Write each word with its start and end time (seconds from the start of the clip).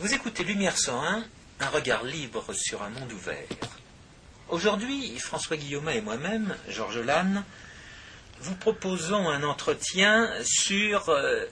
Vous 0.00 0.14
écoutez 0.14 0.44
Lumière 0.44 0.78
101, 0.78 1.26
un 1.60 1.68
regard 1.68 2.04
libre 2.04 2.54
sur 2.54 2.80
un 2.82 2.88
monde 2.88 3.12
ouvert. 3.12 3.46
Aujourd'hui, 4.48 5.18
François 5.18 5.58
Guillaume 5.58 5.90
et 5.90 6.00
moi-même, 6.00 6.56
Georges 6.68 7.00
Lannes, 7.00 7.44
vous 8.40 8.54
proposons 8.54 9.28
un 9.28 9.42
entretien 9.42 10.32
sur 10.42 11.10
euh, 11.10 11.44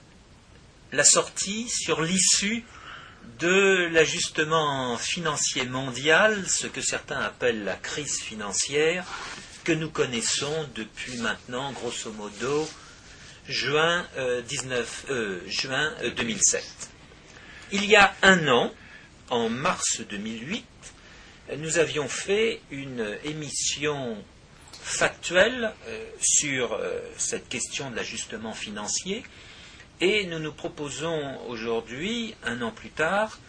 la 0.91 1.03
sortie, 1.03 1.69
sur 1.69 2.01
l'issue 2.01 2.65
de 3.37 3.87
l'ajustement 3.91 4.97
financier 4.97 5.65
mondial, 5.65 6.49
ce 6.49 6.65
que 6.65 6.81
certains 6.81 7.19
appellent 7.19 7.63
la 7.63 7.75
crise 7.75 8.19
financière, 8.19 9.05
que 9.63 9.73
nous 9.73 9.91
connaissons 9.91 10.67
depuis 10.73 11.17
maintenant, 11.17 11.71
grosso 11.71 12.11
modo, 12.13 12.67
juin, 13.47 14.07
19, 14.47 15.05
euh, 15.11 15.39
juin 15.45 15.93
2007. 16.17 16.89
Euh, 17.69 17.75
Il 17.75 17.85
y 17.85 17.95
a 17.95 18.13
un 18.21 18.47
an, 18.47 18.71
en 19.29 19.49
mars 19.49 20.01
2008, 20.09 20.65
nous 21.57 21.77
avions 21.77 22.07
fait 22.07 22.61
une 22.71 23.17
émission 23.23 24.17
factuelle 24.81 25.73
euh, 25.87 26.05
sur 26.21 26.79
cette 27.17 27.49
question 27.49 27.91
de 27.91 27.95
l'ajustement 27.95 28.53
financier 28.53 29.23
et 30.01 30.25
nous 30.25 30.39
nous 30.39 30.53
proposons 30.53 31.39
aujourd'hui, 31.47 32.35
un 32.43 32.61
an 32.61 32.71
plus 32.71 32.89
tard, 32.89 33.39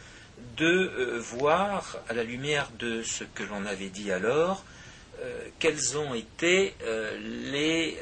de 0.56 1.18
voir, 1.18 1.98
à 2.08 2.14
la 2.14 2.24
lumière 2.24 2.70
de 2.78 3.02
ce 3.02 3.24
que 3.24 3.42
l'on 3.44 3.66
avait 3.66 3.90
dit 3.90 4.10
alors, 4.10 4.64
quels 5.58 5.98
ont 5.98 6.14
été 6.14 6.74
les 7.42 7.98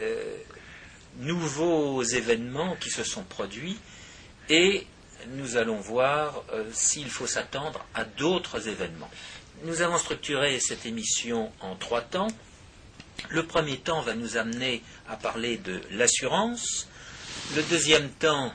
nouveaux 1.19 2.03
événements 2.03 2.77
qui 2.77 2.91
se 2.91 3.03
sont 3.03 3.25
produits 3.25 3.77
et 4.49 4.87
nous 5.29 5.57
allons 5.57 5.81
voir 5.81 6.45
euh, 6.53 6.65
s'il 6.73 7.11
faut 7.11 7.27
s'attendre 7.27 7.85
à 7.95 8.05
d'autres 8.05 8.69
événements. 8.69 9.11
Nous 9.65 9.83
avons 9.83 9.99
structuré 9.99 10.61
cette 10.61 10.87
émission 10.87 11.51
en 11.61 11.75
trois 11.75 12.01
temps. 12.01 12.29
Le 13.29 13.45
premier 13.45 13.79
temps 13.79 14.01
va 14.01 14.15
nous 14.15 14.37
amener 14.37 14.83
à 15.09 15.17
parler 15.17 15.57
de 15.57 15.81
l'assurance. 15.91 16.89
Le 17.57 17.63
deuxième 17.65 18.09
temps 18.11 18.53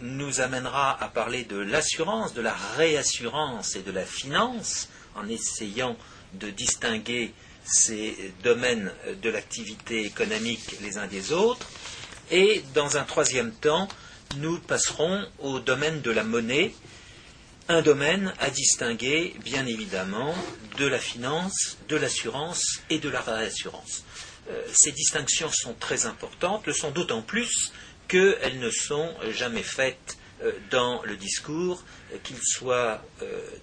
nous 0.00 0.40
amènera 0.40 1.02
à 1.02 1.08
parler 1.08 1.44
de 1.44 1.58
l'assurance, 1.58 2.32
de 2.32 2.40
la 2.40 2.54
réassurance 2.76 3.76
et 3.76 3.82
de 3.82 3.90
la 3.90 4.04
finance, 4.04 4.88
en 5.14 5.28
essayant 5.28 5.96
de 6.34 6.50
distinguer 6.50 7.34
ces 7.64 8.32
domaines 8.42 8.92
de 9.22 9.28
l'activité 9.30 10.06
économique 10.06 10.76
les 10.80 10.96
uns 10.96 11.06
des 11.06 11.32
autres. 11.32 11.68
Et 12.30 12.62
dans 12.74 12.96
un 12.96 13.04
troisième 13.04 13.52
temps, 13.52 13.88
nous 14.36 14.58
passerons 14.60 15.26
au 15.38 15.58
domaine 15.58 16.00
de 16.02 16.10
la 16.10 16.24
monnaie, 16.24 16.74
un 17.68 17.82
domaine 17.82 18.32
à 18.38 18.50
distinguer, 18.50 19.34
bien 19.44 19.66
évidemment, 19.66 20.34
de 20.78 20.86
la 20.86 20.98
finance, 20.98 21.78
de 21.88 21.96
l'assurance 21.96 22.80
et 22.88 22.98
de 22.98 23.08
la 23.08 23.20
réassurance. 23.20 24.04
Euh, 24.50 24.62
ces 24.72 24.92
distinctions 24.92 25.50
sont 25.52 25.74
très 25.74 26.06
importantes, 26.06 26.66
le 26.66 26.72
sont 26.72 26.90
d'autant 26.90 27.22
plus 27.22 27.72
qu'elles 28.06 28.58
ne 28.58 28.70
sont 28.70 29.14
jamais 29.32 29.62
faites 29.62 30.16
euh, 30.42 30.52
dans 30.70 31.02
le 31.02 31.16
discours, 31.16 31.84
euh, 32.12 32.16
qu'il 32.22 32.38
soit 32.42 33.02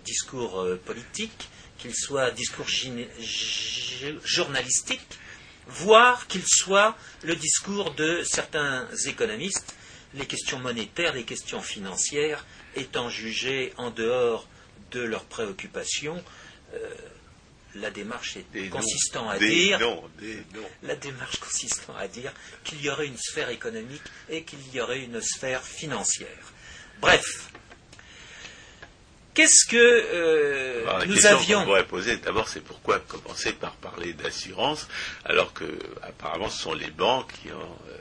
discours 0.03 0.67
politique, 0.85 1.49
qu'il 1.79 1.95
soit 1.95 2.29
discours 2.31 2.67
journalistique, 4.23 5.07
voire 5.67 6.27
qu'il 6.27 6.45
soit 6.45 6.95
le 7.23 7.35
discours 7.35 7.95
de 7.95 8.23
certains 8.23 8.87
économistes, 9.07 9.73
les 10.15 10.25
questions 10.25 10.59
monétaires, 10.59 11.13
les 11.13 11.23
questions 11.23 11.61
financières 11.61 12.45
étant 12.75 13.09
jugées 13.09 13.73
en 13.77 13.91
dehors 13.91 14.47
de 14.91 15.01
leurs 15.01 15.25
préoccupations. 15.25 16.23
Euh, 16.73 16.89
la 17.75 17.91
démarche 17.91 18.37
est 18.37 18.69
consistant 18.69 19.29
à 19.29 19.37
dire 19.37 19.79
la 20.83 20.95
démarche 20.95 21.39
consistant 21.39 21.95
à 21.97 22.07
dire 22.07 22.31
qu'il 22.63 22.81
y 22.81 22.89
aurait 22.89 23.07
une 23.07 23.17
sphère 23.17 23.49
économique 23.49 24.01
et 24.29 24.43
qu'il 24.43 24.59
y 24.73 24.79
aurait 24.79 25.01
une 25.01 25.19
sphère 25.21 25.61
financière. 25.61 26.53
Bref, 27.01 27.49
Qu'est-ce 29.35 29.67
que 29.69 29.75
euh, 29.75 30.83
Alors, 30.83 30.99
la 30.99 31.05
nous 31.07 31.13
question 31.15 31.37
avions 31.37 31.59
qu'on 31.59 31.65
pourrait 31.65 31.85
poser 31.85 32.15
d'abord, 32.15 32.47
c'est 32.47 32.61
pourquoi 32.61 32.99
commencer 32.99 33.51
par 33.51 33.73
parler 33.73 34.13
d'assurance, 34.13 34.87
alors 35.25 35.51
que 35.51 35.65
apparemment 36.01 36.49
ce 36.49 36.61
sont 36.61 36.73
les 36.73 36.89
banques 36.89 37.33
qui 37.41 37.51
ont, 37.51 37.77
euh, 37.89 37.97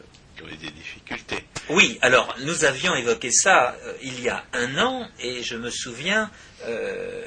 Oui, 1.70 1.98
alors 2.02 2.34
nous 2.40 2.64
avions 2.64 2.94
évoqué 2.94 3.30
ça 3.30 3.76
euh, 3.82 3.94
il 4.02 4.20
y 4.20 4.28
a 4.28 4.44
un 4.52 4.78
an 4.78 5.08
et 5.20 5.42
je 5.42 5.56
me 5.56 5.70
souviens 5.70 6.30
euh, 6.64 7.24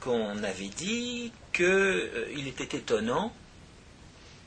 qu'on 0.00 0.42
avait 0.42 0.68
dit 0.68 1.32
qu'il 1.52 2.46
était 2.46 2.76
étonnant 2.76 3.34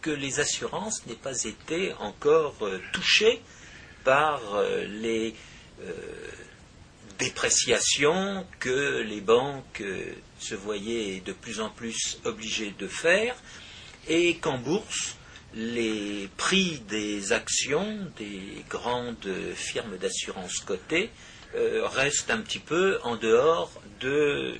que 0.02 0.12
les 0.12 0.40
assurances 0.40 1.06
n'aient 1.08 1.16
pas 1.16 1.44
été 1.44 1.94
encore 2.00 2.56
euh, 2.62 2.80
touchées 2.92 3.42
par 4.04 4.42
euh, 4.56 4.86
les 4.86 5.36
euh, 5.82 5.92
dépréciations 7.20 8.46
que 8.60 9.02
les 9.02 9.22
banques 9.22 9.82
euh, 9.82 10.14
se 10.40 10.56
voyaient 10.56 11.22
de 11.22 11.34
plus 11.34 11.62
en 11.62 11.70
plus 11.70 12.20
obligées 12.26 12.74
de 12.78 12.88
faire 12.88 13.36
et 14.08 14.38
qu'en 14.38 14.58
bourse, 14.58 15.16
les 15.56 16.30
prix 16.38 16.80
des 16.88 17.32
actions 17.32 18.12
des 18.18 18.64
grandes 18.70 19.54
firmes 19.56 19.98
d'assurance 19.98 20.60
cotées 20.60 21.12
euh, 21.56 21.88
restent 21.88 22.32
un 22.32 22.42
petit 22.42 22.60
peu 22.60 23.00
en 23.04 23.16
dehors 23.16 23.72
de 24.00 24.56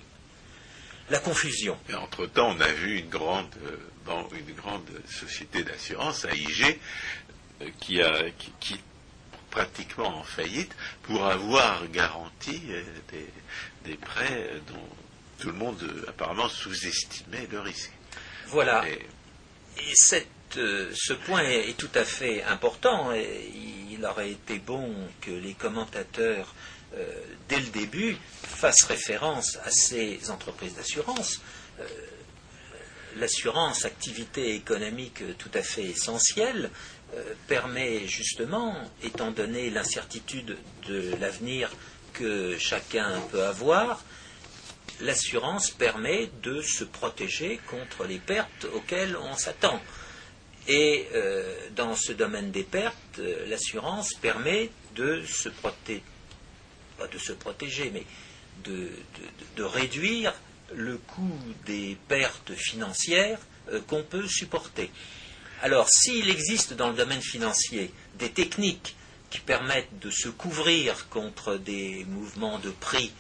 la 1.10 1.20
confusion. 1.20 1.78
Et 1.90 1.96
entre-temps, 1.96 2.56
on 2.56 2.62
a 2.62 2.72
vu 2.72 3.00
une 3.00 3.10
grande, 3.10 3.50
euh, 3.66 4.24
une 4.32 4.54
grande 4.56 4.88
société 5.10 5.64
d'assurance, 5.64 6.26
AIG, 6.26 6.80
euh, 7.62 7.70
qui, 7.80 8.02
a, 8.02 8.30
qui, 8.60 8.80
pratiquement 9.50 10.20
en 10.20 10.24
faillite 10.24 10.76
pour 11.04 11.26
avoir 11.26 11.88
garanti 11.90 12.62
des, 13.12 13.28
des 13.86 13.98
prêts 13.98 14.50
dont 14.68 14.90
tout 15.40 15.48
le 15.48 15.54
monde 15.54 16.06
apparemment 16.08 16.50
sous-estimait 16.50 17.48
le 17.52 17.60
risque. 17.60 17.92
Voilà. 18.48 18.88
Et 18.88 19.00
Et 19.78 19.94
cette, 19.96 20.28
euh, 20.58 20.92
ce 20.94 21.14
point 21.14 21.44
est, 21.44 21.78
tout 21.78 21.90
à 21.96 22.04
fait 22.04 22.44
important. 22.44 23.14
Et 23.14 23.52
il 23.92 24.06
aurait 24.06 24.32
été 24.32 24.60
bon 24.60 24.94
que 25.22 25.32
les 25.32 25.54
commentateurs, 25.54 26.54
euh, 26.96 27.06
dès 27.50 27.60
le 27.60 27.68
début, 27.68 28.18
fassent 28.44 28.84
référence 28.84 29.58
à 29.66 29.72
ces 29.72 30.30
entreprises 30.30 30.76
d'assurance. 30.76 31.42
Euh, 31.80 31.86
L'assurance, 33.18 33.86
activité 33.86 34.56
économique 34.56 35.22
tout 35.38 35.52
à 35.54 35.62
fait 35.62 35.84
essentielle, 35.84 36.72
permet 37.48 38.08
justement, 38.08 38.76
étant 39.04 39.30
donné 39.30 39.70
l'incertitude 39.70 40.58
de 40.88 41.16
l'avenir 41.22 41.70
que 42.14 42.58
chacun 42.58 43.22
peut 43.32 43.44
avoir, 43.44 44.04
l'assurance 45.02 45.70
permet 45.70 46.30
de 46.42 46.62
se 46.62 46.84
protéger 46.84 47.60
contre 47.70 48.06
les 48.06 48.20
pertes 48.20 48.66
auxquelles 48.74 49.16
on 49.18 49.36
s'attend. 49.36 49.80
Et 50.68 51.08
euh, 51.14 51.44
dans 51.76 51.96
ce 51.96 52.14
domaine 52.14 52.52
des 52.52 52.64
pertes, 52.64 52.96
euh, 53.20 53.46
l'assurance 53.48 54.14
permet 54.14 54.70
de 54.96 55.24
se 55.26 55.50
protéger, 55.50 56.04
de 57.00 57.90
mais 57.92 58.06
de, 59.56 59.64
réduire 59.64 60.34
le 60.74 60.98
coût 60.98 61.38
des 61.66 61.98
pertes 62.08 62.54
financières 62.54 63.40
euh, 63.72 63.82
qu'on 63.88 64.04
peut 64.04 64.28
supporter. 64.28 64.90
Alors, 65.62 65.90
s'il 65.90 66.30
existe 66.30 66.74
dans 66.74 66.90
le 66.90 66.96
domaine 66.96 67.22
financier 67.22 67.92
des 68.18 68.32
techniques 68.32 68.96
qui 69.30 69.40
permettent 69.40 70.00
de 70.00 70.12
se 70.12 70.30
couvrir 70.30 71.10
contre 71.10 71.56
des 71.56 72.06
mouvements 72.06 72.60
de 72.60 72.70
prix 72.70 73.12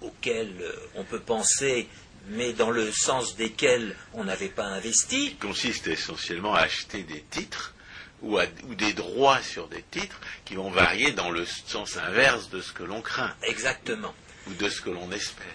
auxquels 0.00 0.72
on 0.94 1.04
peut 1.04 1.20
penser, 1.20 1.88
mais 2.28 2.52
dans 2.52 2.70
le 2.70 2.90
sens 2.92 3.36
desquels 3.36 3.96
on 4.12 4.24
n'avait 4.24 4.48
pas 4.48 4.64
investi, 4.64 5.30
qui 5.30 5.36
consiste 5.36 5.86
essentiellement 5.86 6.54
à 6.54 6.60
acheter 6.60 7.02
des 7.02 7.22
titres 7.22 7.74
ou, 8.22 8.38
à- 8.38 8.46
ou 8.64 8.74
des 8.74 8.92
droits 8.94 9.42
sur 9.42 9.68
des 9.68 9.82
titres 9.90 10.20
qui 10.44 10.54
vont 10.54 10.70
varier 10.70 11.12
dans 11.12 11.30
le 11.30 11.44
sens 11.44 11.96
inverse 11.96 12.48
de 12.50 12.60
ce 12.60 12.72
que 12.72 12.82
l'on 12.82 13.02
craint 13.02 13.34
exactement. 13.42 14.14
ou 14.46 14.54
de 14.54 14.68
ce 14.68 14.80
que 14.80 14.90
l'on 14.90 15.10
espère. 15.12 15.46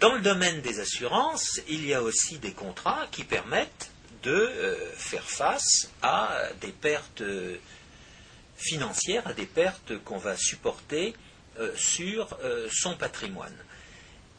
Dans 0.00 0.14
le 0.14 0.20
domaine 0.20 0.60
des 0.62 0.80
assurances, 0.80 1.60
il 1.68 1.86
y 1.86 1.94
a 1.94 2.02
aussi 2.02 2.38
des 2.38 2.52
contrats 2.52 3.06
qui 3.10 3.24
permettent 3.24 3.90
de 4.22 4.32
euh, 4.32 4.76
faire 4.96 5.22
face 5.24 5.90
à 6.02 6.38
des 6.60 6.72
pertes 6.72 7.20
euh, 7.20 7.56
financières, 8.56 9.26
à 9.26 9.32
des 9.32 9.46
pertes 9.46 9.98
qu'on 10.04 10.18
va 10.18 10.36
supporter 10.36 11.14
euh, 11.58 11.70
sur 11.76 12.36
euh, 12.42 12.68
son 12.72 12.96
patrimoine. 12.96 13.56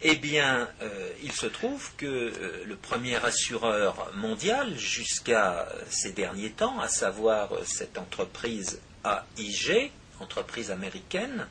Eh 0.01 0.15
bien, 0.15 0.69
euh, 0.81 1.09
il 1.23 1.31
se 1.31 1.47
trouve 1.47 1.89
que 1.97 2.05
euh, 2.05 2.63
le 2.65 2.75
premier 2.75 3.15
assureur 3.15 4.11
mondial 4.15 4.77
jusqu'à 4.77 5.67
ces 5.89 6.11
derniers 6.11 6.51
temps, 6.51 6.79
à 6.79 6.88
savoir 6.88 7.53
euh, 7.53 7.63
cette 7.65 7.97
entreprise 7.97 8.79
AIG, 9.03 9.91
entreprise 10.19 10.69
américaine, 10.69 11.47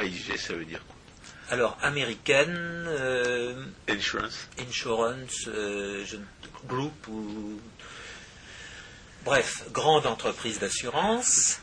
AIG, 0.00 0.38
ça 0.38 0.54
veut 0.54 0.64
dire 0.64 0.82
quoi? 0.86 0.96
Alors, 1.50 1.76
américaine, 1.82 2.56
euh, 2.56 3.66
Insurance 3.88 4.48
insurance, 4.58 5.48
euh, 5.48 6.04
group 6.66 7.08
ou. 7.08 7.60
Bref, 9.24 9.64
grande 9.70 10.06
entreprise 10.06 10.58
d'assurance. 10.58 11.60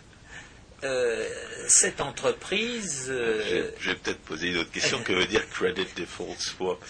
Euh, 0.84 1.28
cette 1.68 2.00
entreprise. 2.02 3.08
euh, 3.10 3.70
Je 3.80 3.90
vais- 3.90 3.96
peut-être 3.96 4.20
poser 4.22 4.48
une 4.50 4.58
autre 4.58 4.72
question. 4.72 5.02
Que 5.04 5.14
veut 5.14 5.26
dire 5.26 5.48
Credit 5.50 5.88
Default 5.96 6.36
Swap 6.40 6.84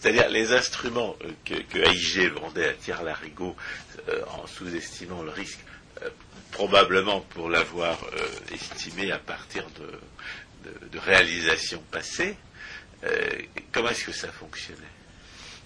C'est-à-dire 0.00 0.28
les 0.30 0.52
instruments 0.52 1.16
euh, 1.22 1.30
que, 1.44 1.54
que 1.62 1.78
AIG 1.78 2.32
vendait 2.32 2.68
à 2.68 2.72
Thierry 2.72 3.04
Larigot 3.04 3.54
euh, 4.08 4.22
en 4.28 4.46
sous-estimant 4.46 5.22
le 5.22 5.30
risque, 5.30 5.58
probablement 6.50 7.20
pour 7.20 7.48
l'avoir 7.50 7.98
estimé 8.52 9.10
à 9.12 9.18
partir 9.18 9.64
de, 9.78 10.70
de- 10.70 10.86
de 10.88 10.98
réalisations 10.98 11.82
passées. 11.90 12.36
comment 13.72 13.88
est-ce 13.90 14.04
que 14.04 14.12
ça 14.12 14.30
fonctionnait? 14.32 14.80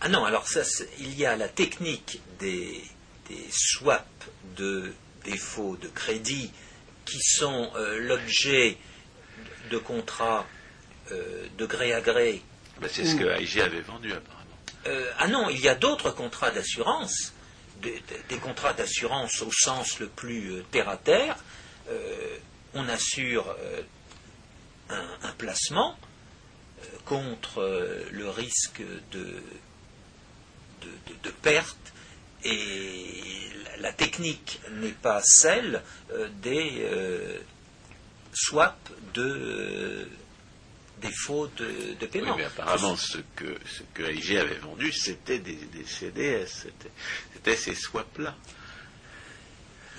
Ah 0.01 0.09
non, 0.09 0.25
alors 0.25 0.47
ça, 0.49 0.63
il 0.99 1.15
y 1.19 1.27
a 1.27 1.37
la 1.37 1.49
technique 1.49 2.21
des, 2.39 2.81
des 3.29 3.47
swaps 3.51 4.05
de 4.57 4.93
défauts 5.25 5.77
de 5.77 5.89
crédit 5.89 6.51
qui 7.09 7.21
sont 7.23 7.71
euh, 7.77 7.99
l'objet 7.99 8.77
de 9.71 9.79
contrats 9.79 10.47
euh, 11.13 11.47
de 11.57 11.67
gré 11.67 11.93
à 11.93 12.01
gré. 12.01 12.43
Ben, 12.81 12.89
C'est 12.93 13.05
ce 13.05 13.17
que 13.17 13.25
AIG 13.25 13.61
avait 13.61 13.81
vendu 13.81 14.13
apparemment. 14.13 14.45
Euh, 14.87 15.11
ah 15.19 15.27
non, 15.29 15.49
il 15.49 15.61
y 15.61 15.69
a 15.69 15.75
d'autres 15.75 16.11
contrats 16.11 16.51
d'assurance, 16.51 17.33
des, 17.83 18.03
contrats 18.43 18.73
d'assurance 18.73 19.43
au 19.43 19.51
sens 19.53 19.99
le 20.01 20.09
plus 20.09 20.53
euh, 20.53 20.65
terre 20.71 20.89
à 20.89 20.97
terre. 20.97 21.37
Euh, 21.91 22.37
on 22.75 22.89
assure 22.89 23.55
euh, 23.61 23.83
un, 24.91 25.09
un 25.23 25.33
placement 25.33 25.99
euh, 26.83 26.87
contre 27.07 27.59
euh, 27.63 28.05
le 28.13 28.29
risque 28.29 28.81
de, 29.13 29.19
de, 30.83 30.89
de- 31.09 31.17
de 31.25 31.31
perte 31.31 31.77
et 32.45 33.51
la, 33.79 33.93
technique 33.93 34.61
n'est 34.73 34.91
pas 34.93 35.21
celle 35.25 35.83
euh, 36.13 36.29
des 36.43 36.79
euh, 36.81 37.39
swaps 38.33 38.77
de 39.15 39.23
euh, 39.23 40.05
défauts 41.01 41.47
de, 41.57 41.65
de 41.65 41.97
Oui, 42.03 42.07
paiement. 42.09 42.37
mais 42.37 42.45
apparemment, 42.45 42.97
ce 42.97 43.19
que, 43.37 43.57
ce 43.67 43.83
que 43.95 44.03
AIG 44.03 44.37
avait 44.37 44.59
vendu, 44.59 44.93
c'était 44.93 45.39
des, 45.39 45.55
des 45.55 45.85
CDS, 45.85 46.47
c'était- 46.49 46.91
c'était 47.35 47.57
ces 47.57 47.75
swaps-là. 47.75 48.35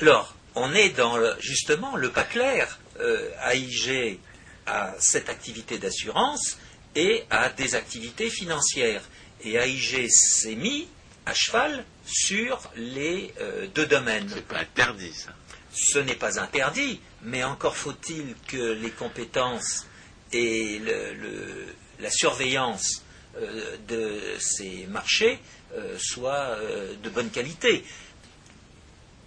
Alors, 0.02 0.36
on 0.56 0.74
est 0.74 0.90
dans 0.90 1.18
le- 1.18 1.36
justement 1.40 1.96
le 1.96 2.10
pas 2.12 2.24
clair. 2.24 2.80
Euh, 3.00 3.30
AIG 3.52 4.20
a 4.66 4.94
cette 5.00 5.30
activité 5.30 5.78
d'assurance 5.78 6.58
et 6.96 7.24
a 7.30 7.50
des 7.50 7.76
activités 7.76 8.30
financières. 8.30 9.04
Et 9.44 9.56
AIG 9.56 10.08
s'est 10.10 10.56
mis 10.56 10.88
à 11.26 11.34
cheval 11.34 11.86
sur 12.12 12.60
les 12.76 13.34
euh, 13.40 13.68
deux 13.68 13.86
domaines. 13.86 14.30
C'est 14.34 14.48
pas 14.48 14.60
interdit, 14.60 15.14
ça. 15.14 15.32
Ce 15.72 16.00
n'est 16.00 16.16
pas 16.16 16.40
interdit, 16.40 17.00
mais 17.22 17.44
encore 17.44 17.78
faut-il 17.78 18.36
que 18.48 18.74
les 18.74 18.92
compétences 18.92 19.86
et 20.32 20.80
le- 20.80 21.14
le- 21.14 21.76
la 22.00 22.10
surveillance 22.10 23.04
euh, 23.38 23.78
de 23.88 24.20
ces 24.40 24.88
marchés 24.88 25.40
euh, 25.76 25.98
soient 26.00 26.58
de 27.02 27.10
bonne 27.10 27.30
qualité. 27.30 27.86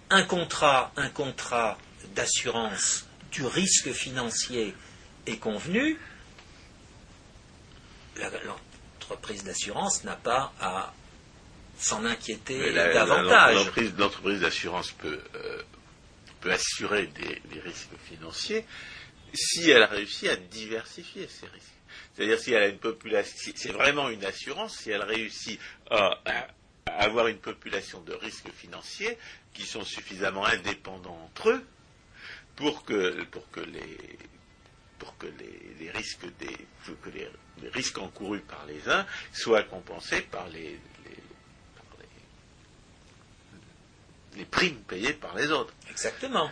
Un 0.09 0.23
contrat, 0.23 0.91
un 0.97 1.09
contrat 1.09 1.77
d'assurance 2.15 3.05
du 3.31 3.45
risque 3.45 3.91
financier 3.93 4.75
est 5.25 5.37
convenu, 5.37 5.97
l'entreprise 8.45 9.43
d'assurance 9.43 10.03
n'a 10.03 10.15
pas 10.15 10.53
à 10.59 10.93
s'en 11.83 12.05
inquiéter 12.05 12.71
la- 12.71 12.93
davantage. 12.93 13.55
L'entreprise 13.55 13.93
l'entreprise 13.97 14.39
d'assurance 14.41 14.91
peut, 14.91 15.19
euh, 15.35 15.61
peut 16.41 16.51
assurer 16.51 17.07
des, 17.07 17.41
des 17.53 17.59
risques 17.59 17.95
financiers 18.05 18.65
si 19.33 19.69
elle 19.69 19.83
réussit 19.83 20.29
à 20.29 20.35
diversifier 20.35 21.27
ces 21.27 21.47
risques. 21.47 21.67
C'est-à-dire 22.15 22.39
si 22.39 22.53
elle 22.53 22.63
a 22.63 22.67
une 22.67 22.77
population, 22.79 23.35
si 23.37 23.53
c'est 23.55 23.71
vraiment 23.71 24.09
une 24.09 24.23
assurance, 24.25 24.77
si 24.77 24.91
elle 24.91 25.01
réussit 25.03 25.59
à, 25.89 26.19
à 26.25 26.47
avoir 27.03 27.27
une 27.27 27.37
population 27.39 28.01
de 28.01 28.13
risques 28.13 28.51
financiers 28.55 29.17
qui 29.53 29.63
sont 29.65 29.83
suffisamment 29.83 30.45
indépendants 30.45 31.19
entre 31.25 31.49
eux 31.49 31.65
pour 32.55 32.83
que, 32.83 33.23
pour 33.25 33.49
que 33.51 33.61
les 33.61 33.97
pour 34.99 35.17
que 35.17 35.25
les, 35.25 35.83
les 35.85 35.91
risques 35.91 36.25
des 36.39 36.55
que 37.03 37.09
les, 37.09 37.27
les 37.61 37.69
risques 37.69 37.97
encourus 37.97 38.41
par 38.41 38.65
les 38.67 38.87
uns 38.89 39.05
soient 39.33 39.63
compensés 39.63 40.21
par 40.21 40.47
les, 40.49 40.61
les- 41.05 41.23
par 41.75 41.85
les- 44.37 44.45
primes 44.45 44.77
payées 44.87 45.13
par 45.13 45.35
les 45.35 45.51
autres. 45.51 45.73
Exactement. 45.89 46.51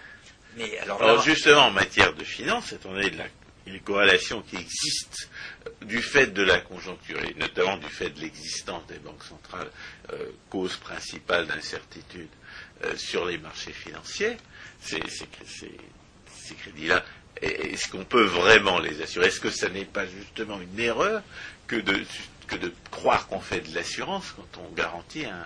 Mais 0.57 0.77
alors, 0.79 1.21
justement, 1.23 1.67
en 1.67 1.71
matière 1.71 2.13
de 2.13 2.23
finance, 2.23 2.71
étant 2.73 2.91
donné 2.91 3.09
la, 3.11 3.25
une 3.67 3.79
corrélation 3.79 4.41
qui 4.41 4.57
existe 4.57 5.29
euh, 5.67 5.85
du 5.85 6.01
fait 6.01 6.27
de 6.27 6.41
la 6.43 6.59
conjoncture 6.59 7.23
et 7.23 7.33
notamment 7.35 7.77
du 7.77 7.87
fait 7.87 8.09
de 8.09 8.19
l'existence 8.19 8.85
des 8.87 8.97
banques 8.99 9.23
centrales, 9.23 9.69
euh, 10.13 10.25
cause 10.49 10.75
principale 10.77 11.47
d'incertitude 11.47 12.27
euh, 12.83 12.95
sur 12.97 13.25
les 13.25 13.37
marchés 13.37 13.71
financiers, 13.71 14.35
ces, 14.81 15.01
ces 15.09 15.25
cré- 15.27 15.45
ces- 15.47 15.77
ces 16.35 16.55
crédits-là, 16.55 17.03
est-ce 17.41 17.87
qu'on 17.87 18.03
peut 18.03 18.23
vraiment 18.25 18.79
les 18.79 19.01
assurer? 19.01 19.27
Est-ce 19.27 19.39
que 19.39 19.49
ça 19.51 19.69
n'est 19.69 19.85
pas 19.85 20.05
justement 20.05 20.59
une 20.59 20.79
erreur 20.79 21.23
que 21.67 21.77
de, 21.77 22.03
que 22.47 22.55
de 22.57 22.73
croire 22.91 23.27
qu'on 23.27 23.39
fait 23.39 23.61
de 23.61 23.73
l'assurance 23.73 24.33
quand 24.35 24.59
on 24.61 24.69
garantit 24.73 25.25
un, 25.25 25.45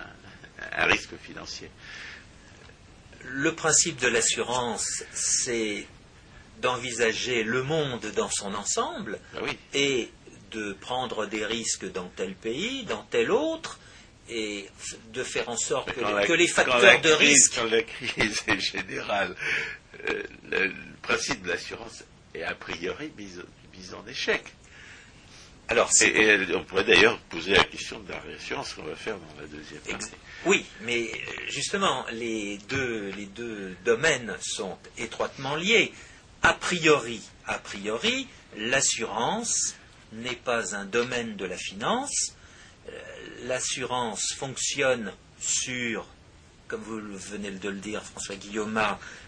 un 0.76 0.84
risque 0.86 1.16
financier? 1.22 1.70
Le 3.24 3.54
principe 3.54 3.98
de 4.00 4.08
l'assurance, 4.08 5.02
c'est 5.12 5.86
d'envisager 6.60 7.42
le 7.42 7.62
monde 7.62 8.04
dans 8.16 8.30
son 8.30 8.54
ensemble 8.54 9.18
Ben 9.34 9.40
oui. 9.44 9.58
et 9.74 10.10
de 10.52 10.72
prendre 10.74 11.26
des 11.26 11.44
risques 11.44 11.90
dans 11.92 12.08
tel 12.08 12.34
pays, 12.34 12.84
dans 12.84 13.02
tel 13.04 13.30
autre, 13.30 13.78
et 14.28 14.68
de 15.12 15.22
faire 15.22 15.48
en 15.48 15.56
sorte 15.56 15.92
que, 15.92 16.00
les- 16.00 16.12
la- 16.12 16.26
que 16.26 16.32
les 16.32 16.48
quand 16.48 16.54
facteurs 16.64 17.00
de 17.00 17.10
risque 17.12 17.54
Quand 17.56 17.64
la 17.70 17.82
crise 17.82 18.42
est 18.46 18.60
générale, 18.60 19.36
euh, 20.08 20.22
le, 20.50 20.66
le 20.66 20.74
principe 21.02 21.42
de 21.42 21.48
l'assurance 21.48 22.02
est 22.34 22.42
a 22.42 22.54
priori 22.54 23.12
mis, 23.16 23.30
mis 23.76 23.94
en 23.94 24.06
échec. 24.08 24.42
Alors, 25.68 25.90
Et, 26.00 26.38
on 26.54 26.64
pourrait 26.64 26.84
d'ailleurs 26.84 27.18
poser 27.22 27.52
la 27.52 27.64
question 27.64 27.98
de 28.00 28.12
la 28.12 28.20
réassurance 28.20 28.74
qu'on 28.74 28.84
va 28.84 28.94
faire 28.94 29.18
dans 29.18 29.40
la 29.40 29.48
deuxième 29.48 29.80
partie. 29.80 30.12
Oui, 30.44 30.64
mais 30.82 31.10
euh, 31.12 31.16
justement, 31.48 32.06
les 32.12 32.58
deux, 32.68 33.10
les 33.16 33.26
deux 33.26 33.76
domaines 33.84 34.36
sont 34.40 34.78
étroitement 34.96 35.56
liés. 35.56 35.92
A 36.42 36.52
priori, 36.52 37.20
a 37.46 37.58
priori, 37.58 38.28
l'assurance 38.56 39.74
n'est 40.12 40.36
pas 40.36 40.76
un 40.76 40.84
domaine 40.84 41.34
de 41.36 41.44
la 41.44 41.56
finance. 41.56 42.34
Euh, 42.88 42.92
L'assurance 43.46 44.32
fonctionne 44.34 45.12
sur, 45.40 46.06
comme 46.68 46.80
vous 46.82 47.00
venez 47.00 47.50
de 47.50 47.68
le 47.68 47.78
dire, 47.78 48.04
François 48.04 48.36
Guillaume, 48.36 48.80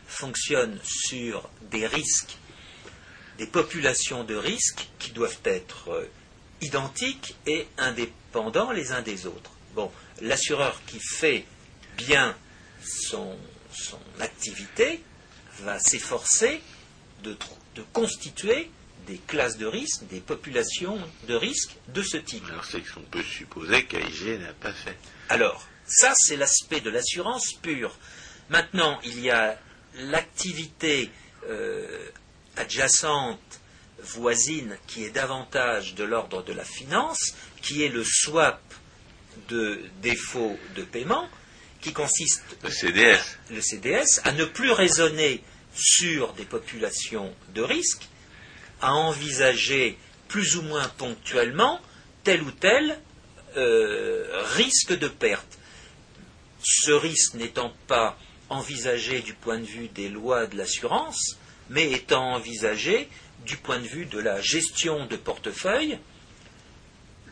fonctionne 0.06 0.78
sur 0.84 1.50
des 1.70 1.86
risques, 1.86 2.36
des 3.38 3.46
populations 3.46 4.22
de 4.22 4.36
risques 4.36 4.88
qui 5.00 5.10
doivent 5.10 5.40
être 5.44 5.90
euh, 5.90 6.08
identiques 6.60 7.36
et 7.46 7.66
indépendants 7.76 8.72
les 8.72 8.92
uns 8.92 9.02
des 9.02 9.26
autres. 9.26 9.50
Bon, 9.74 9.90
l'assureur 10.20 10.80
qui 10.86 10.98
fait 11.00 11.44
bien 11.96 12.36
son, 12.82 13.36
son 13.72 13.98
activité 14.20 15.02
va 15.60 15.78
s'efforcer 15.78 16.60
de, 17.22 17.36
de 17.74 17.82
constituer 17.92 18.70
des 19.06 19.18
classes 19.18 19.56
de 19.56 19.66
risque, 19.66 20.06
des 20.08 20.20
populations 20.20 20.98
de 21.26 21.34
risque 21.34 21.76
de 21.88 22.02
ce 22.02 22.18
type. 22.18 22.44
Alors 22.48 22.64
c'est 22.64 22.82
qu'on 22.82 23.00
peut 23.02 23.22
supposer 23.22 23.86
qu'AIG 23.86 24.40
n'a 24.40 24.52
pas 24.52 24.72
fait. 24.72 24.96
Alors, 25.30 25.66
ça, 25.86 26.12
c'est 26.16 26.36
l'aspect 26.36 26.80
de 26.80 26.90
l'assurance 26.90 27.54
pure. 27.54 27.96
Maintenant, 28.50 29.00
il 29.04 29.20
y 29.20 29.30
a 29.30 29.58
l'activité 29.94 31.10
euh, 31.48 32.10
adjacente, 32.56 33.60
voisine, 34.02 34.76
qui 34.86 35.04
est 35.04 35.10
davantage 35.10 35.94
de 35.94 36.04
l'ordre 36.04 36.42
de 36.42 36.52
la 36.52 36.64
finance, 36.64 37.34
qui 37.62 37.82
est 37.82 37.88
le 37.88 38.04
swap 38.04 38.60
de 39.48 39.80
défaut 40.02 40.58
de 40.76 40.82
paiement, 40.82 41.28
qui 41.80 41.92
consiste, 41.92 42.42
Le 42.62 42.70
CDS, 42.70 43.38
le 43.50 43.60
CDS, 43.60 44.20
à 44.24 44.32
ne 44.32 44.44
plus 44.44 44.72
raisonner 44.72 45.42
sur 45.74 46.32
des 46.32 46.44
populations 46.44 47.32
de 47.54 47.62
risque, 47.62 48.08
à 48.80 48.94
envisager 48.94 49.96
plus 50.26 50.56
ou 50.56 50.62
moins 50.62 50.88
ponctuellement 50.88 51.80
tel 52.24 52.42
ou 52.42 52.50
tel 52.50 52.98
euh, 53.56 54.42
risque 54.56 54.96
de 54.98 55.08
perte. 55.08 55.58
Ce 56.62 56.90
risque 56.90 57.34
n'étant 57.34 57.72
pas 57.86 58.18
envisagé 58.48 59.20
du 59.20 59.34
point 59.34 59.58
de 59.58 59.64
vue 59.64 59.88
des 59.88 60.08
lois 60.08 60.46
de 60.46 60.56
l'assurance, 60.56 61.36
mais 61.70 61.90
étant 61.92 62.34
envisagé 62.34 63.08
du 63.48 63.56
point 63.56 63.80
de 63.80 63.88
vue 63.88 64.06
de 64.06 64.20
la 64.20 64.40
gestion 64.40 65.06
de 65.06 65.16
portefeuille, 65.16 65.98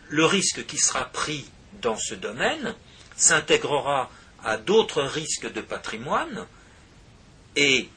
le 0.09 0.25
risque 0.25 0.67
qui 0.67 0.79
sera 0.79 1.05
pris 1.05 1.45
dans 1.83 1.97
ce 1.97 2.15
domaine 2.15 2.75
s'intégrera 3.17 4.11
à 4.43 4.57
d'autres 4.57 5.03
risques 5.03 5.53
de 5.53 5.61
patrimoine 5.61 6.47
et, 7.55 7.89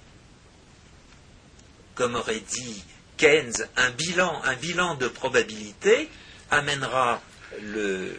comme 1.96 2.16
aurait 2.16 2.42
dit 2.42 2.84
Keynes, 3.18 3.68
un 3.78 3.92
bilan, 3.92 4.42
un 4.44 4.56
bilan 4.56 4.96
de 4.96 5.08
probabilité 5.08 6.10
amènera 6.52 7.22
le, 7.62 8.16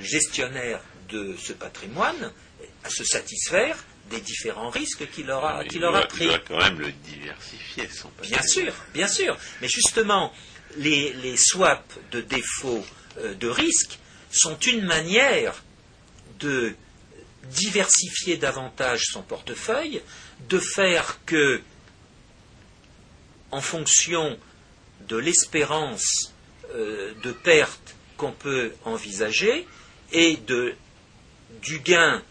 gestionnaire 0.00 0.80
de 1.08 1.36
ce 1.36 1.52
patrimoine 1.52 2.32
à 2.84 2.90
se 2.90 3.04
satisfaire 3.04 3.76
des 4.10 4.20
différents 4.20 4.70
risques 4.70 5.08
qu'il 5.10 5.30
aura, 5.30 5.64
qu'il 5.64 5.84
aura 5.84 6.02
pris. 6.02 6.24
Il 6.24 6.28
doit 6.28 6.38
quand 6.46 6.58
même 6.58 6.80
le 6.80 6.92
diversifier, 6.92 7.88
son 7.88 8.08
patrimoine. 8.08 8.40
Bien 8.40 8.48
sûr, 8.48 8.74
bien 8.94 9.08
sûr. 9.08 9.36
Mais 9.60 9.68
justement, 9.68 10.32
les, 10.76 11.12
les 11.14 11.36
swaps 11.36 11.96
de 12.12 12.20
défaut 12.20 12.84
euh, 13.18 13.34
de 13.34 13.48
risque 13.48 13.98
sont 14.30 14.58
une 14.58 14.84
manière 14.84 15.62
de 16.38 16.74
diversifier 17.44 18.36
davantage 18.36 19.04
son 19.12 19.22
portefeuille, 19.22 20.02
de 20.48 20.58
faire 20.58 21.18
que, 21.24 21.60
en 23.50 23.60
fonction 23.60 24.38
de 25.08 25.16
l'espérance 25.16 26.34
euh, 26.74 27.14
de 27.22 27.32
perte 27.32 27.94
qu'on 28.16 28.32
peut 28.32 28.72
envisager 28.84 29.66
et 30.12 30.36
de, 30.36 30.74
du 31.62 31.78
gain 31.80 32.22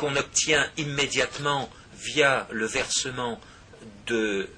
qu'on 0.00 0.16
obtient 0.16 0.66
immédiatement 0.78 1.68
via 1.92 2.48
le 2.50 2.64
versement 2.64 3.38
de 4.06 4.48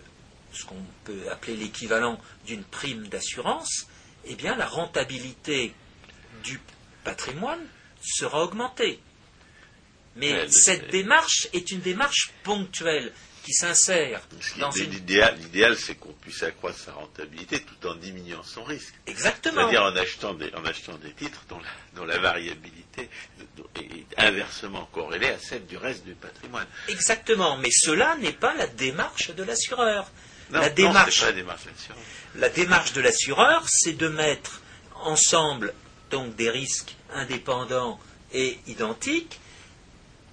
ce 0.52 0.64
qu'on 0.64 0.84
peut 1.02 1.28
appeler 1.32 1.56
l'équivalent 1.56 2.20
d'une 2.46 2.62
prime 2.62 3.08
d'assurance, 3.08 3.88
eh 4.24 4.36
bien 4.36 4.54
la 4.54 4.68
rentabilité 4.68 5.74
du 6.44 6.60
patrimoine 7.02 7.58
sera 8.00 8.44
augmentée. 8.44 9.00
Mais 10.14 10.48
cette 10.48 10.92
démarche 10.92 11.48
est 11.52 11.72
une 11.72 11.80
démarche 11.80 12.30
ponctuelle 12.44 13.12
qui 13.42 13.52
s'insère 13.52 14.22
dans 14.58 14.70
une... 14.70 14.90
L'idéal, 14.90 15.76
c'est 15.76 15.96
qu'on 15.96 16.12
puisse 16.12 16.42
accroître 16.42 16.78
sa 16.78 16.92
rentabilité 16.92 17.62
tout 17.62 17.86
en 17.86 17.94
diminuant 17.94 18.42
son 18.42 18.62
risque. 18.64 18.94
Exactement. 19.06 19.62
C'est-à-dire 19.62 19.82
en 19.82 19.96
achetant 19.96 20.34
des, 20.34 20.52
en 20.54 20.64
achetant 20.64 20.96
des 20.98 21.12
titres 21.12 21.44
dont 21.48 22.04
la, 22.04 22.18
variabilité 22.18 23.08
est 23.76 24.04
inversement 24.18 24.88
corrélée 24.92 25.28
à 25.28 25.38
celle 25.38 25.66
du 25.66 25.76
reste 25.76 26.04
du 26.04 26.14
patrimoine. 26.14 26.66
Exactement, 26.88 27.56
mais 27.56 27.70
cela 27.70 28.16
n'est 28.16 28.32
pas 28.32 28.54
la 28.54 28.66
démarche 28.66 29.34
de 29.34 29.42
l'assureur. 29.42 30.10
La 30.50 30.68
démarche, 30.68 31.20
pas 31.20 31.26
la 31.26 31.32
démarche, 31.32 31.64
la 32.36 32.48
démarche 32.50 32.92
de 32.92 33.00
l'assureur, 33.00 33.64
c'est 33.68 33.94
de 33.94 34.08
mettre 34.08 34.60
ensemble 34.96 35.72
donc 36.10 36.36
des 36.36 36.50
risques 36.50 36.94
indépendants 37.14 37.98
et 38.32 38.58
identiques 38.66 39.40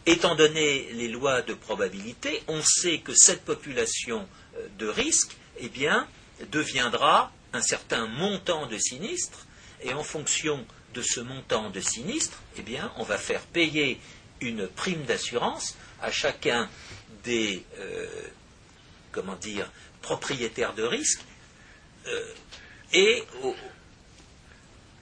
Étant 0.06 0.36
donné 0.36 0.90
les 0.94 1.08
lois 1.08 1.42
de 1.42 1.54
probabilité, 1.54 2.42
on 2.48 2.62
sait 2.64 3.00
que 3.00 3.14
cette 3.16 3.44
population 3.44 4.28
euh, 4.58 4.68
de 4.78 4.88
risque 4.88 5.36
eh 5.60 5.70
bien, 5.70 6.08
deviendra 6.52 7.32
un 7.54 7.62
certain 7.62 8.08
montant 8.08 8.68
de 8.68 8.78
sinistre, 8.78 9.46
et 9.82 9.94
en 9.94 10.04
fonction 10.04 10.66
de 10.94 11.02
ce 11.02 11.20
montant 11.20 11.70
de 11.70 11.80
sinistre, 11.80 12.38
eh 12.58 12.62
bien, 12.62 12.92
on 12.98 13.04
va 13.04 13.18
faire 13.18 13.42
payer 13.42 14.00
une 14.42 14.68
prime 14.68 15.04
d'assurance 15.04 15.76
à 16.02 16.12
chacun 16.12 16.70
des 17.24 17.64
euh, 17.78 18.08
comment 19.12 19.36
dire, 19.36 19.70
propriétaires 20.02 20.74
de 20.74 20.84
risque, 20.84 21.22
euh, 22.08 22.34
et 22.94 23.24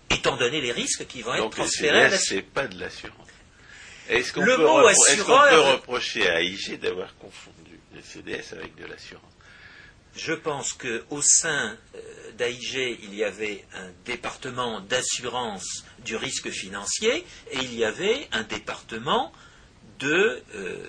étant 0.09 0.37
donné 0.37 0.61
les 0.61 0.71
risques 0.71 1.05
qui 1.07 1.21
vont 1.21 1.35
être 1.35 1.49
transférés 1.49 2.41
pas 2.53 2.67
de 2.67 2.79
l'assurance. 2.79 3.26
Est-ce 4.09 4.33
qu'on 4.33 4.43
peut, 4.43 4.55
reprocher 4.55 6.29
à 6.29 6.41
IG 6.41 6.79
d'avoir 6.79 7.15
confondu 7.17 7.79
le 7.93 8.01
CDS 8.01 8.53
avec 8.53 8.75
de 8.75 8.85
l'assurance? 8.85 9.23
Je 10.15 10.33
pense 10.33 10.73
qu'au 10.73 11.21
sein 11.21 11.77
euh, 11.95 12.31
d'AIG, 12.37 12.97
il 13.03 13.13
y 13.13 13.23
avait 13.23 13.63
un 13.75 13.91
département 14.05 14.79
d'assurance 14.81 15.85
du 15.99 16.15
risque 16.15 16.49
financier 16.49 17.23
et 17.51 17.57
il 17.57 17.75
y 17.75 17.85
avait 17.85 18.27
un 18.31 18.43
département 18.43 19.31
de, 19.99 20.41
euh, 20.55 20.87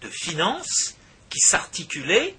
de 0.00 0.08
finances 0.08 0.96
qui 1.30 1.38
s'articulait 1.38 2.34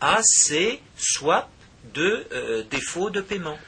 à 0.00 0.20
ces 0.22 0.80
swaps 0.96 1.48
de 1.94 2.26
euh, 2.32 2.62
défauts 2.64 3.10
de 3.10 3.20
paiement. 3.20 3.58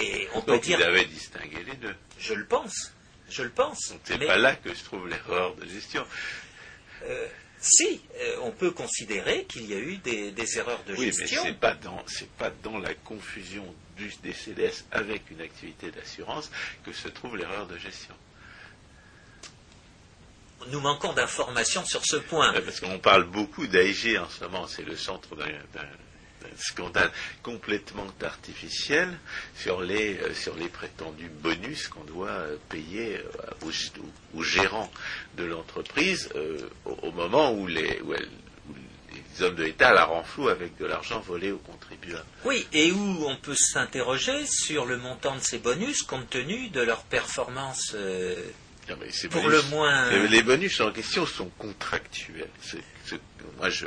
Et 0.00 0.28
on 0.34 0.42
peut 0.42 0.58
dire. 0.58 0.80
Il 0.80 0.84
avait 0.84 1.04
distingué 1.04 1.62
les 1.64 1.76
deux. 1.76 1.94
Je 2.18 2.34
le 2.34 2.44
pense. 2.44 2.92
Je 3.30 3.42
le 3.42 3.50
pense. 3.50 3.94
C'est 4.04 4.18
pas 4.26 4.38
là 4.38 4.56
que 4.56 4.74
se 4.74 4.84
trouve 4.84 5.08
l'erreur 5.08 5.54
de 5.56 5.66
gestion. 5.66 6.04
Euh, 7.04 7.26
si, 7.60 8.00
euh, 8.20 8.36
on 8.42 8.52
peut 8.52 8.70
considérer 8.70 9.44
qu'il 9.44 9.66
y 9.66 9.74
a 9.74 9.78
eu 9.78 9.96
des, 9.98 10.58
erreurs 10.58 10.82
de 10.84 10.94
gestion. 10.94 11.42
Oui, 11.42 11.50
mais 11.50 11.54
pas 11.54 11.74
dans 11.74 12.04
pas 12.38 12.50
dans 12.62 12.78
la 12.78 12.94
confusion 12.94 13.64
du, 13.96 14.12
des 14.22 14.32
CDS 14.32 14.84
avec 14.92 15.30
une 15.30 15.40
activité 15.40 15.90
d'assurance 15.90 16.50
que 16.84 16.92
se 16.92 17.08
trouve 17.08 17.36
l'erreur 17.36 17.66
de 17.66 17.76
gestion. 17.76 18.14
Nous 20.68 20.80
manquons 20.80 21.12
d'informations 21.12 21.84
sur 21.84 22.04
ce 22.04 22.16
point. 22.16 22.52
parce 22.52 22.80
qu'on 22.80 22.98
parle 22.98 23.24
beaucoup 23.24 23.66
d'AIG 23.66 24.18
en 24.18 24.28
ce 24.28 24.44
moment, 24.44 24.66
c'est 24.66 24.82
le 24.82 24.96
centre 24.96 25.34
d'un 25.36 25.46
scandale 26.56 27.10
complètement 27.42 28.06
artificiel 28.22 29.18
sur 29.56 29.80
les, 29.80 30.18
euh, 30.18 30.34
sur 30.34 30.56
les 30.56 30.68
prétendus 30.68 31.30
bonus 31.42 31.88
qu'on 31.88 32.04
doit 32.04 32.28
euh, 32.28 32.56
payer 32.68 33.18
euh, 33.18 33.68
aux, 34.34 34.42
gérants 34.42 34.90
de 35.36 35.44
l'entreprise 35.44 36.30
au, 36.84 37.10
moment 37.12 37.52
où 37.52 37.66
les, 37.66 38.00
les 38.08 39.42
hommes 39.42 39.54
de 39.54 39.64
l'État 39.64 39.92
la 39.92 40.04
renflouent 40.04 40.48
avec 40.48 40.76
de 40.78 40.86
l'argent 40.86 41.20
volé 41.20 41.50
aux 41.50 41.58
contribuables. 41.58 42.24
Oui, 42.44 42.66
et 42.72 42.92
où 42.92 43.24
on 43.26 43.36
peut 43.36 43.56
s'interroger 43.56 44.46
sur 44.46 44.86
le 44.86 44.96
montant 44.96 45.36
de 45.36 45.40
ces 45.40 45.58
bonus 45.58 46.02
compte 46.02 46.28
tenu 46.30 46.68
de 46.68 46.80
leur 46.80 47.02
performance. 47.04 47.94
Pour 49.30 49.48
le 49.48 49.62
moins. 49.70 50.10
Les 50.28 50.42
bonus 50.42 50.80
en 50.80 50.90
question 50.92 51.26
sont 51.26 51.50
contractuels 51.58 52.48
moi, 53.58 53.70
je, 53.70 53.86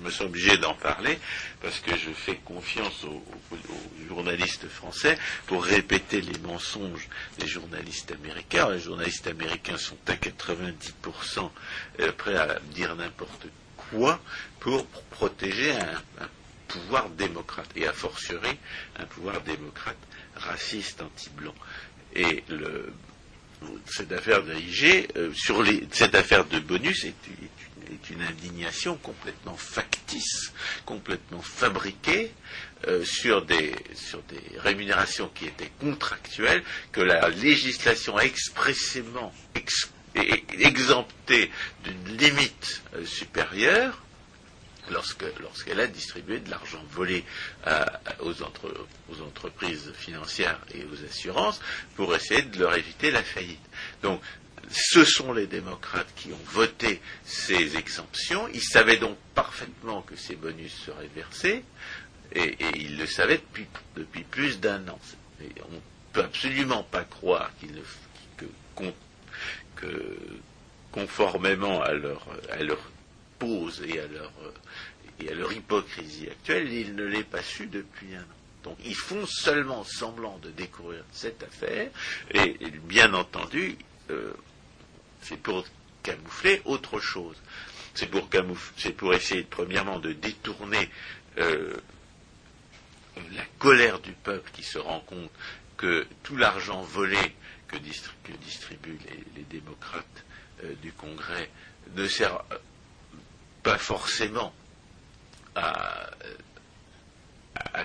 me 0.00 0.10
sens 0.10 0.22
obligé 0.22 0.56
d'en 0.58 0.74
parler 0.74 1.18
parce 1.60 1.80
que 1.80 1.96
je 1.96 2.10
fais 2.10 2.36
confiance 2.36 3.04
aux, 3.04 3.22
journalistes 4.08 4.68
français 4.68 5.18
pour 5.46 5.64
répéter 5.64 6.20
les 6.20 6.38
mensonges 6.40 7.08
des 7.38 7.46
journalistes 7.46 8.12
américains. 8.12 8.70
Les 8.70 8.80
journalistes 8.80 9.26
américains 9.26 9.76
sont 9.76 9.98
à 10.06 10.14
90% 10.14 11.50
euh, 12.00 12.12
prêts 12.12 12.36
à 12.36 12.58
dire 12.74 12.94
n'importe 12.96 13.46
quoi 13.90 14.20
pour, 14.60 14.86
protéger 15.10 15.72
un, 15.72 16.28
pouvoir 16.68 17.08
démocrate 17.10 17.68
et 17.76 17.86
a 17.86 17.92
fortiori 17.92 18.56
un 18.96 19.04
pouvoir 19.06 19.40
démocrate 19.42 19.98
raciste 20.36 21.02
anti-blanc. 21.02 21.54
Et 22.14 22.44
cette 23.86 24.12
affaire 24.12 24.42
euh, 25.16 25.32
cette 25.92 26.14
de 26.48 26.58
bonus 26.60 27.04
est, 27.04 27.14
une 28.10 28.22
indignation 28.22 28.96
complètement 28.96 29.56
factice, 29.56 30.52
complètement 30.84 31.42
fabriquée 31.42 32.30
euh, 32.86 33.04
sur, 33.04 33.44
des, 33.44 33.74
rémunérations 34.58 35.30
qui 35.34 35.46
étaient 35.46 35.72
contractuelles, 35.80 36.62
que 36.92 37.00
la 37.00 37.28
législation 37.28 38.16
a 38.16 38.24
expressément 38.24 39.32
exempté 40.58 41.50
d'une 41.84 42.16
limite 42.16 42.82
euh, 42.94 43.04
supérieure 43.04 44.02
lorsqu'elle 44.90 45.80
a 45.80 45.86
distribué 45.86 46.40
de 46.40 46.50
l'argent 46.50 46.82
volé 46.90 47.24
aux, 48.20 48.32
aux, 48.32 49.22
entreprises 49.22 49.92
financières 49.94 50.60
et 50.74 50.84
aux 50.84 51.04
assurances 51.04 51.60
pour 51.96 52.14
essayer 52.14 52.42
de 52.42 52.58
leur 52.58 52.74
éviter 52.74 53.10
la 53.10 53.22
faillite. 53.22 53.60
Donc 54.02 54.20
ce 54.70 55.04
sont 55.04 55.32
les 55.32 55.46
démocrates 55.46 56.12
qui 56.16 56.32
ont 56.32 56.44
voté 56.46 57.00
ces 57.24 57.76
exemptions. 57.76 58.48
Ils 58.52 58.62
savaient 58.62 58.98
donc 58.98 59.16
parfaitement 59.34 60.02
que 60.02 60.16
ces 60.16 60.36
bonus 60.36 60.74
seraient 60.84 61.10
versés, 61.14 61.64
et, 62.32 62.56
ils 62.76 62.98
le 62.98 63.06
savaient 63.06 63.40
depuis, 63.94 64.24
plus 64.24 64.60
d'un 64.60 64.86
an. 64.88 64.98
on 65.40 65.72
ne 65.72 65.78
peut 66.12 66.22
absolument 66.22 66.82
pas 66.82 67.04
croire 67.04 67.50
que, 69.76 70.16
conformément 70.92 71.82
à 71.82 71.92
leur, 71.92 72.26
et 73.84 74.00
à 74.00 74.06
leur, 74.06 74.32
et 75.20 75.28
à 75.30 75.34
leur 75.34 75.52
hypocrisie 75.52 76.28
actuelle, 76.28 76.72
ils 76.72 76.94
ne 76.94 77.04
l'aient 77.04 77.24
pas 77.24 77.42
su 77.42 77.66
depuis 77.66 78.14
un 78.14 78.22
an. 78.22 78.38
Donc 78.64 78.76
ils 78.84 78.94
font 78.96 79.24
seulement 79.26 79.84
semblant 79.84 80.38
de 80.38 80.50
découvrir 80.50 81.04
cette 81.12 81.42
affaire, 81.42 81.90
et, 82.32 82.56
bien 82.84 83.14
entendu, 83.14 83.76
euh, 84.10 84.32
c'est 85.22 85.40
pour 85.40 85.64
camoufler 86.02 86.62
autre 86.64 87.00
chose. 87.00 87.36
c'est 87.94 88.06
pour, 88.06 88.28
pour 88.96 89.14
essayer 89.14 89.42
premièrement 89.44 89.98
de 89.98 90.12
détourner 90.12 90.88
euh, 91.38 91.76
la 93.32 93.44
colère 93.58 94.00
du 94.00 94.12
peuple 94.12 94.50
qui 94.52 94.62
se 94.62 94.78
rend 94.78 95.00
compte 95.00 95.30
que 95.76 96.06
tout 96.22 96.36
l'argent 96.36 96.82
volé 96.82 97.18
que, 97.68 97.76
distribuent 97.76 98.98
les, 99.36 99.42
démocrates 99.44 100.24
euh, 100.64 100.74
du 100.82 100.92
Congrès 100.92 101.48
ne 101.94 102.06
sert 102.06 102.42
pas 103.68 103.76
forcément 103.76 104.54
à, 105.54 106.08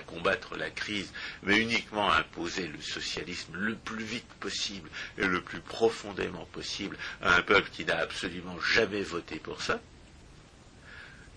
combattre 0.06 0.56
la 0.56 0.70
crise, 0.70 1.12
mais 1.42 1.58
uniquement 1.58 2.10
à 2.10 2.20
imposer 2.20 2.66
le 2.68 2.80
socialisme 2.80 3.54
le 3.54 3.74
plus 3.74 4.02
vite 4.02 4.32
possible 4.40 4.88
et 5.18 5.26
le 5.26 5.42
plus 5.42 5.60
profondément 5.60 6.46
possible 6.52 6.96
à 7.20 7.34
un 7.34 7.42
peuple 7.42 7.68
qui 7.70 7.84
n'a 7.84 7.98
absolument 7.98 8.58
jamais 8.60 9.02
voté 9.02 9.36
pour 9.36 9.60
ça, 9.60 9.78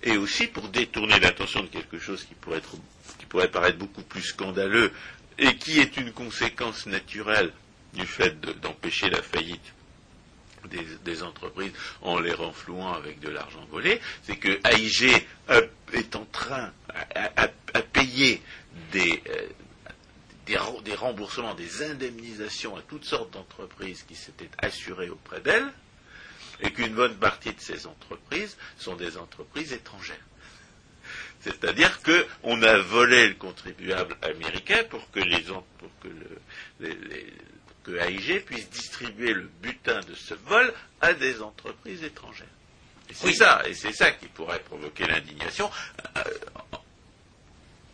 et 0.04 0.16
aussi 0.16 0.48
pour 0.48 0.70
détourner 0.70 1.20
l'attention 1.20 1.64
de 1.64 1.68
quelque 1.68 2.00
chose 2.00 2.24
qui 2.24 2.36
pourrait, 2.36 2.60
être, 2.60 2.78
qui 3.20 3.26
pourrait 3.26 3.52
paraître 3.52 3.78
beaucoup 3.78 4.04
plus 4.04 4.22
scandaleux 4.22 4.94
et 5.38 5.58
qui 5.58 5.80
est 5.80 5.98
une 5.98 6.14
conséquence 6.14 6.86
naturelle 6.86 7.52
du 7.94 8.06
fait 8.06 8.40
d'empêcher 8.62 9.10
la 9.10 9.22
faillite 9.22 9.74
des, 10.68 11.24
entreprises 11.24 11.72
en 12.02 12.20
les 12.20 12.34
renflouant 12.34 12.94
avec 12.94 13.20
de 13.20 13.30
l'argent 13.30 13.66
volé, 13.72 14.00
c'est 14.24 14.38
que 14.38 14.60
AIG 14.68 15.26
est 15.94 16.16
en 16.16 16.26
train 16.26 16.72
à, 17.16 17.48
payer 17.94 18.42
des, 18.92 19.24
euh, 19.30 19.48
des, 20.46 20.96
remboursements, 20.96 21.54
des 21.54 21.84
indemnisations 21.84 22.76
à 22.76 22.82
toutes 22.82 23.06
sortes 23.06 23.34
d'entreprises 23.34 24.04
qui 24.08 24.16
s'étaient 24.16 24.50
assurées 24.60 25.10
auprès 25.10 25.42
d'elles, 25.42 25.72
et 26.62 26.72
qu'une 26.72 26.94
bonne 26.94 27.16
partie 27.16 27.54
de 27.54 27.60
ces 27.60 27.86
entreprises 27.86 28.58
sont 28.78 28.96
des 28.96 29.18
entreprises 29.18 29.74
étrangères. 29.74 30.18
C'est-à-dire 31.42 32.00
qu'on 32.02 32.62
a 32.64 32.78
volé 32.80 33.30
le 33.30 33.36
contribuable 33.36 34.18
américain 34.22 34.84
pour 34.90 35.10
que 35.12 35.20
les, 35.20 35.42
pour 35.42 35.92
que 36.02 36.08
les, 36.80 37.34
que 37.88 37.98
AIG 37.98 38.44
puisse 38.44 38.70
distribuer 38.70 39.34
le 39.34 39.50
butin 39.62 40.02
de 40.02 40.14
ce 40.14 40.34
vol 40.34 40.74
à 41.00 41.14
des 41.14 41.42
entreprises 41.42 42.04
étrangères. 42.04 42.46
Et 43.10 43.14
c'est 43.14 43.34
ça, 43.34 43.64
et 43.66 43.74
c'est 43.74 43.94
ça 43.94 44.12
qui 44.12 44.28
pourrait 44.28 44.60
provoquer 44.60 45.08
l'indignation, 45.08 45.72
euh, 46.18 46.24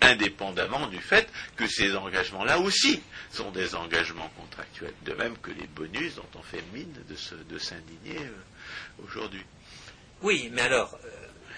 indépendamment 0.01 0.87
du 0.87 0.99
fait 0.99 1.29
que 1.55 1.67
ces 1.67 1.95
engagements-là 1.95 2.59
aussi 2.59 3.03
sont 3.31 3.51
des 3.51 3.75
engagements 3.75 4.29
contractuels, 4.29 4.95
de 5.05 5.13
même 5.13 5.37
que 5.37 5.51
les 5.51 5.67
bonus 5.67 6.15
dont 6.15 6.29
on 6.35 6.41
fait 6.41 6.63
mine 6.73 6.93
de, 7.07 7.57
s'indigner 7.59 8.17
euh, 8.17 9.03
aujourd'hui. 9.05 9.43
Oui, 10.23 10.49
mais 10.51 10.63
alors, 10.63 10.97
euh, 11.05 11.09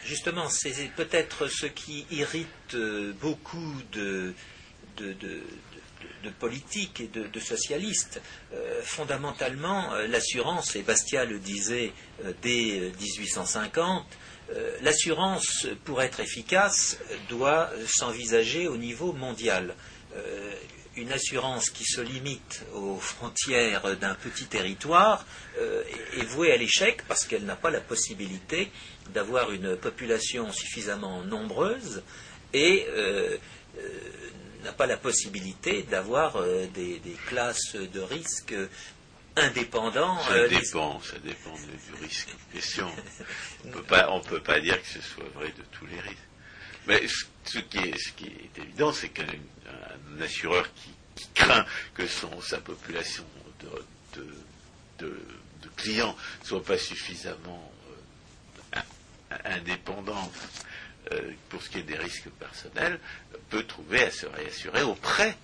justement, 0.04 0.50
c'est 0.50 0.92
peut-être 0.98 1.48
ce 1.48 1.68
qui 1.68 2.06
irrite 2.12 2.76
beaucoup 3.22 3.82
de, 3.94 4.34
de 4.98 5.16
politique 6.40 7.02
et 7.02 7.08
de, 7.08 7.40
socialistes. 7.40 8.22
Euh, 8.54 8.82
fondamentalement, 8.84 9.94
euh, 9.94 10.08
l'assurance, 10.08 10.76
et 10.76 10.84
Bastia 10.84 11.26
le 11.26 11.40
disait 11.40 11.92
euh, 12.24 12.34
dès 12.42 12.92
1850, 13.00 14.06
l'assurance, 14.82 15.66
pour 15.86 16.04
être 16.04 16.20
efficace, 16.20 17.00
doit 17.30 17.72
s'envisager 17.88 18.68
au 18.68 18.78
niveau 18.78 19.12
mondial. 19.12 19.74
une 20.96 21.12
assurance 21.12 21.72
qui 21.72 21.84
se 21.84 22.00
limite 22.00 22.64
aux 22.76 23.00
frontières 23.00 23.98
d'un 23.98 24.14
petit 24.14 24.46
territoire 24.46 25.26
est 25.58 26.26
vouée 26.26 26.52
à 26.52 26.58
l'échec 26.58 27.02
parce 27.08 27.26
qu'elle 27.26 27.46
n'a 27.46 27.56
pas 27.56 27.72
la 27.72 27.82
possibilité 27.82 28.72
d'avoir 29.16 29.52
une 29.52 29.76
population 29.76 30.52
suffisamment 30.52 31.24
nombreuse 31.24 32.04
et 32.54 32.86
n'a 34.66 34.74
pas 34.74 34.88
la 34.88 34.98
possibilité 34.98 35.84
d'avoir 35.84 36.38
euh, 36.38 36.66
des, 36.74 37.00
classes 37.28 37.76
de 37.76 38.02
risque 38.02 38.56
indépendants. 39.36 40.20
Ça 40.24 40.34
euh, 40.34 40.48
dépend, 40.50 41.00
ça 41.02 41.20
dépend 41.20 41.54
du 41.54 42.04
risque 42.04 42.30
en 42.34 42.54
question. 42.54 42.92
On 43.66 43.68
ne 43.68 44.24
peut 44.24 44.42
pas 44.42 44.60
dire 44.60 44.82
que 44.82 44.88
ce 44.88 45.02
soit 45.02 45.30
vrai 45.36 45.50
de 45.50 45.64
tous 45.72 45.86
les 45.86 46.00
risques. 46.00 46.18
Mais 46.88 47.02
ce, 47.46 47.60
qui, 47.60 47.78
est, 47.78 48.58
évident, 48.58 48.92
c'est 48.92 49.10
qu'un 49.10 49.26
assureur 50.22 50.68
qui, 50.74 51.28
craint 51.34 51.66
que 51.94 52.08
son, 52.08 52.42
sa 52.42 52.58
population 52.58 53.24
de, 55.00 55.20
clients 55.78 56.16
ne 56.42 56.48
soit 56.48 56.64
pas 56.64 56.78
suffisamment 56.78 57.72
euh, 58.76 58.80
indépendante 59.46 60.34
euh, 61.12 61.32
pour 61.50 61.62
ce 61.62 61.70
qui 61.70 61.80
est 61.80 61.84
des 61.84 61.98
risques 61.98 62.30
personnels, 62.40 63.00
peut 63.50 63.64
trouver 63.64 64.04
à 64.04 64.12
se 64.12 64.26
réassurer 64.26 64.82
auprès 64.82 65.36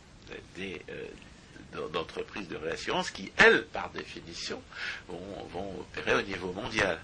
des 0.55 0.81
euh, 0.89 1.87
d'entreprises 1.93 2.49
de 2.49 2.57
réassurance 2.57 3.11
qui, 3.11 3.31
elles, 3.37 3.63
par 3.67 3.89
définition, 3.91 4.61
vont, 5.07 5.79
opérer 5.79 6.15
au 6.15 6.21
niveau 6.21 6.51
mondial. 6.51 6.99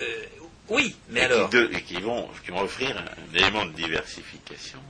Euh, 0.00 0.24
oui, 0.68 0.96
mais 1.10 1.22
alors. 1.22 1.54
et 1.54 1.82
qui 1.82 2.00
vont, 2.00 2.28
qui 2.42 2.50
vont 2.50 2.62
offrir 2.62 2.96
un, 2.96 3.36
élément 3.36 3.66
de 3.66 3.72
diversification 3.72 4.80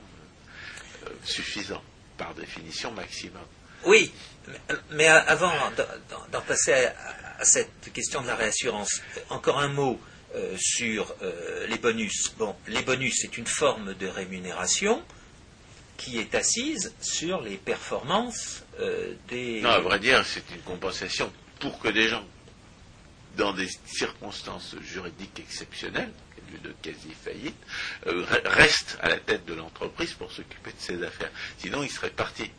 suffisant, 1.24 1.82
par 2.16 2.34
définition 2.34 2.92
maximum. 2.92 3.42
Oui, 3.84 4.12
mais, 4.90 5.06
avant 5.06 5.52
d'en 6.32 6.40
passer 6.42 6.72
à, 6.72 7.44
cette 7.44 7.92
question 7.92 8.22
de 8.22 8.26
la 8.26 8.36
réassurance, 8.36 9.02
encore 9.28 9.58
un 9.58 9.68
mot 9.68 10.00
euh, 10.36 10.54
sur 10.58 11.14
euh, 11.22 11.66
les 11.66 11.78
bonus. 11.78 12.34
Bon, 12.36 12.54
les 12.68 12.82
bonus, 12.82 13.20
c'est 13.22 13.38
une 13.38 13.46
forme 13.46 13.94
de 13.94 14.06
rémunération 14.06 15.02
qui 15.96 16.18
est 16.18 16.34
assise 16.34 16.92
sur 17.00 17.40
les 17.40 17.56
performances 17.56 18.62
euh, 18.78 19.14
des. 19.28 19.62
Non, 19.62 19.70
à 19.70 19.80
vrai 19.80 19.98
dire, 19.98 20.26
c'est 20.26 20.44
une 20.54 20.60
compensation 20.60 21.32
pour 21.58 21.78
que 21.78 21.88
des 21.88 22.08
gens, 22.08 22.24
dans 23.38 23.54
des 23.54 23.68
circonstances 23.86 24.76
juridiques 24.82 25.40
exceptionnelles, 25.40 26.12
de 26.62 26.74
quasi-faillite, 26.82 27.56
restent 28.44 28.98
à 29.00 29.08
la 29.08 29.16
tête 29.16 29.46
de 29.46 29.54
l'entreprise 29.54 30.12
pour 30.12 30.30
s'occuper 30.30 30.70
de 30.70 30.78
ses 30.78 31.02
affaires. 31.02 31.30
Sinon, 31.58 31.82
ils 31.82 31.90
seraient 31.90 32.10
partis. 32.10 32.50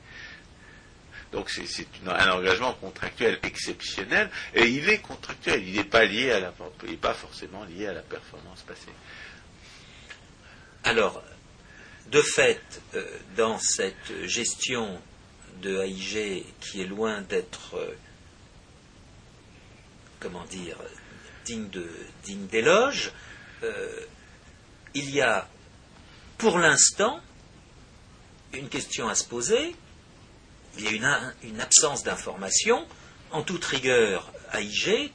Donc 1.32 1.50
c'est 1.50 1.88
un 2.06 2.30
engagement 2.32 2.74
contractuel 2.74 3.40
exceptionnel, 3.44 4.30
et 4.54 4.66
il 4.68 4.88
est 4.90 5.00
contractuel, 5.00 5.68
il 5.68 5.76
n'est 5.76 5.84
pas 5.84 6.06
lié 6.06 6.32
à 6.32 6.40
la, 6.40 6.54
il 6.88 6.98
pas 6.98 7.13
forcément 7.13 7.63
lié 7.66 7.88
à 7.88 7.94
la 7.94 8.02
performance 8.02 8.62
passée. 8.62 8.94
Alors, 10.84 11.22
de 12.12 12.22
fait, 12.22 12.62
euh, 12.96 13.06
dans 13.36 13.60
cette 13.60 14.26
gestion 14.26 15.02
de 15.62 15.82
AIG 15.84 16.46
qui 16.62 16.82
est 16.82 16.88
loin 16.88 17.22
d'être, 17.22 17.76
euh, 17.76 17.94
comment 20.20 20.46
dire, 20.46 20.78
digne 21.46 22.48
d'éloge, 22.48 23.12
euh, 23.63 24.00
il 24.94 25.10
y 25.10 25.22
a 25.22 25.48
pour 26.38 26.58
l'instant 26.60 27.20
une 28.54 28.70
question 28.70 29.08
à 29.10 29.16
se 29.16 29.26
poser 29.26 29.76
il 30.78 30.86
y 30.86 30.88
a 30.88 31.34
une, 31.44 31.60
absence 31.60 32.04
d'information. 32.04 32.88
En 33.32 33.42
toute 33.42 33.66
rigueur, 33.66 34.32
AIG 34.54 35.12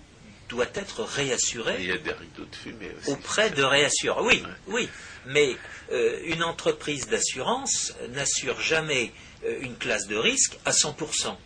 doit 0.48 0.66
être 0.74 1.02
réassuré. 1.02 1.76
Il 1.78 1.86
y 1.86 1.92
a 1.92 1.98
des 1.98 2.12
rideaux 2.12 2.44
de 2.44 2.54
fumée 2.54 2.90
aussi. 2.98 3.10
Auprès 3.10 3.50
de 3.50 3.62
réassureurs. 3.62 4.22
Oui, 4.22 4.42
oui. 4.66 4.88
Mais 5.26 5.56
euh, 5.92 6.20
une 6.26 6.42
entreprise 6.42 7.08
d'assurance 7.08 7.94
n'assure 8.10 8.60
jamais 8.60 9.12
euh, 9.44 9.60
une 9.62 9.76
classe 9.76 10.06
de 10.06 10.16
risque 10.16 10.58
à 10.64 10.72
100%. 10.72 11.36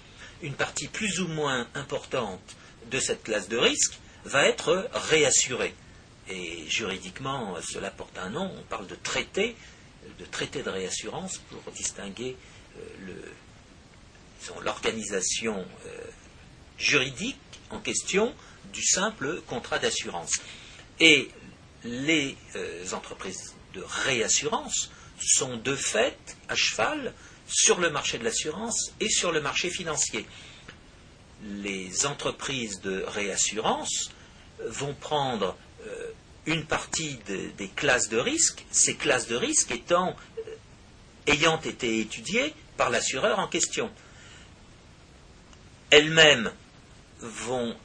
Une 0.42 0.54
partie 0.54 0.88
plus 0.88 1.20
ou 1.20 1.28
moins 1.28 1.68
importante 1.74 2.56
de 2.90 2.98
cette 2.98 3.22
classe 3.22 3.48
de 3.48 3.56
risque 3.56 3.98
va 4.24 4.44
être 4.46 4.88
réassurée. 4.92 5.74
Et 6.28 6.64
juridiquement, 6.68 7.54
cela 7.62 7.90
porte 7.90 8.18
un 8.18 8.30
nom. 8.30 8.52
On 8.58 8.62
parle 8.62 8.88
de 8.88 8.96
traité, 8.96 9.54
de 10.18 10.24
traité 10.24 10.62
de 10.62 10.70
réassurance 10.70 11.38
pour 11.50 11.72
distinguer 11.72 12.36
euh, 12.76 12.80
le, 13.06 13.14
l'organisation 14.60 15.64
euh, 15.86 15.98
juridique 16.78 17.38
en 17.70 17.78
question 17.80 18.34
du 18.72 18.84
simple 18.84 19.40
contrat 19.46 19.78
d'assurance. 19.78 20.40
Et 21.00 21.30
les 21.84 22.36
euh, 22.54 22.84
entreprises 22.92 23.54
de 23.74 23.82
réassurance 24.04 24.90
sont 25.20 25.56
de 25.56 25.74
fait 25.74 26.36
à 26.48 26.54
cheval 26.54 27.14
sur 27.46 27.80
le 27.80 27.90
marché 27.90 28.18
de 28.18 28.24
l'assurance 28.24 28.92
et 29.00 29.08
sur 29.08 29.32
le 29.32 29.40
marché 29.40 29.70
financier. 29.70 30.26
Les 31.42 32.06
entreprises 32.06 32.80
de 32.80 33.04
réassurance 33.06 34.10
vont 34.64 34.94
prendre 34.94 35.56
euh, 35.86 36.10
une 36.46 36.64
partie 36.64 37.18
des 37.26 37.68
classes 37.68 38.08
de 38.08 38.18
risque, 38.18 38.64
ces 38.70 38.94
classes 38.94 39.26
de 39.26 39.36
risque 39.36 39.74
ayant 41.26 41.60
été 41.60 42.00
étudiées 42.00 42.54
par 42.76 42.90
l'assureur 42.90 43.38
en 43.40 43.48
question 43.48 43.90
elles-mêmes 45.90 46.50
vont 47.20 47.76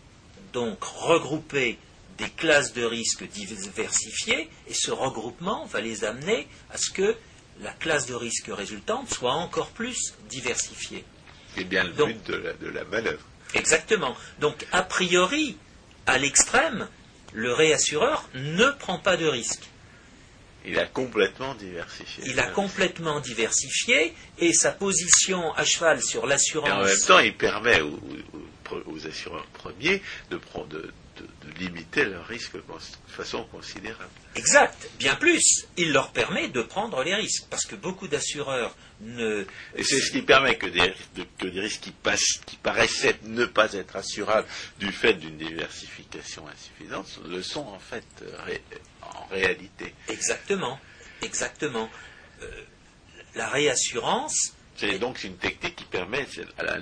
donc 0.53 0.83
regrouper 0.83 1.77
des 2.17 2.29
classes 2.29 2.73
de 2.73 2.83
risques 2.83 3.27
diversifiées 3.29 4.49
et 4.67 4.73
ce 4.73 4.91
regroupement 4.91 5.65
va 5.65 5.81
les 5.81 6.03
amener 6.03 6.47
à 6.71 6.77
ce 6.77 6.91
que 6.91 7.15
la 7.61 7.71
classe 7.73 8.05
de 8.05 8.13
risque 8.13 8.49
résultante 8.49 9.13
soit 9.13 9.33
encore 9.33 9.69
plus 9.69 10.13
diversifiée. 10.29 11.03
C'est 11.55 11.63
bien 11.63 11.83
le 11.83 11.91
but 11.91 12.27
de 12.27 12.35
la, 12.35 12.53
de 12.53 12.67
la 12.67 12.83
manœuvre. 12.85 13.25
Exactement. 13.53 14.15
Donc, 14.39 14.65
a 14.71 14.83
priori, 14.83 15.57
à 16.05 16.17
l'extrême, 16.17 16.87
le 17.33 17.53
réassureur 17.53 18.29
ne 18.33 18.69
prend 18.71 18.97
pas 18.97 19.17
de 19.17 19.27
risque. 19.27 19.70
Il 20.65 20.77
a 20.77 20.85
complètement 20.85 21.55
diversifié. 21.55 22.23
Il 22.27 22.39
a 22.39 22.47
complètement 22.47 23.19
diversifié 23.19 24.13
et 24.37 24.53
sa 24.53 24.71
position 24.71 25.53
à 25.53 25.63
cheval 25.65 26.01
sur 26.01 26.27
l'assurance. 26.27 26.69
Et 26.69 26.71
en 26.71 26.83
même 26.83 26.99
temps, 27.07 27.19
il 27.19 27.35
permet 27.35 27.81
aux, 27.81 29.07
assureurs 29.07 29.47
premiers 29.47 30.01
de, 30.29 30.39
de, 30.69 30.93
limiter 31.59 32.05
leur 32.05 32.25
risque 32.27 32.55
de 32.55 32.61
façon 33.07 33.43
considérable. 33.45 34.09
Exact. 34.35 34.89
Bien 34.97 35.15
plus, 35.15 35.65
il 35.77 35.91
leur 35.91 36.11
permet 36.11 36.49
de 36.49 36.61
prendre 36.61 37.03
les 37.03 37.15
risques 37.15 37.45
parce 37.49 37.65
que 37.65 37.75
beaucoup 37.75 38.07
d'assureurs 38.07 38.75
ne. 39.01 39.45
Et 39.75 39.83
c'est 39.83 39.99
ce 39.99 40.11
qui 40.11 40.21
permet 40.21 40.57
que 40.57 40.67
des, 40.67 40.93
que 41.37 41.47
des 41.47 41.59
risques 41.59 41.81
qui, 41.81 41.91
passent, 41.91 42.39
qui 42.45 42.57
paraissaient 42.57 43.19
ne 43.23 43.45
pas 43.45 43.73
être 43.73 43.95
assurables 43.95 44.47
du 44.79 44.91
fait 44.91 45.13
d'une 45.13 45.37
diversification 45.37 46.47
insuffisante 46.47 47.19
le 47.27 47.41
sont 47.41 47.65
en 47.67 47.79
fait 47.79 48.05
en 49.01 49.25
réalité. 49.27 49.93
Exactement, 50.07 50.79
exactement. 51.21 51.89
Euh, 52.41 52.47
la 53.35 53.47
réassurance. 53.49 54.53
C'est 54.81 54.97
donc 54.97 55.23
une 55.23 55.35
technique 55.35 55.75
qui 55.75 55.83
permet, 55.83 56.25
un 56.57 56.79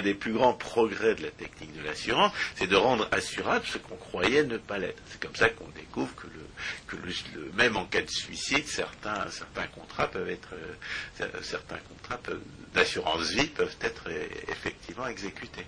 des, 0.00 0.14
plus, 0.14 0.32
grands 0.32 0.52
progrès 0.54 1.16
de 1.16 1.24
la 1.24 1.32
technique 1.32 1.76
de 1.76 1.84
l'assurance, 1.84 2.32
c'est 2.54 2.68
de 2.68 2.76
rendre 2.76 3.08
assurable 3.10 3.64
ce 3.66 3.78
qu'on 3.78 3.96
croyait 3.96 4.44
ne 4.44 4.56
pas 4.56 4.78
l'être. 4.78 5.02
C'est 5.10 5.20
comme 5.20 5.34
ça 5.34 5.48
qu'on 5.48 5.66
découvre 5.74 6.14
que, 6.14 6.96
même 7.56 7.76
en 7.76 7.86
cas 7.86 8.02
de 8.02 8.10
suicide, 8.10 8.68
certains, 8.68 9.26
contrats 9.74 10.06
peuvent 10.06 10.30
être, 10.30 10.50
euh, 10.52 11.26
certains 11.42 11.78
contrats 11.88 12.20
d'assurance 12.72 13.32
vie 13.32 13.48
peuvent 13.48 13.76
être 13.80 14.04
euh, 14.06 14.24
effectivement 14.48 15.08
exécutés 15.08 15.66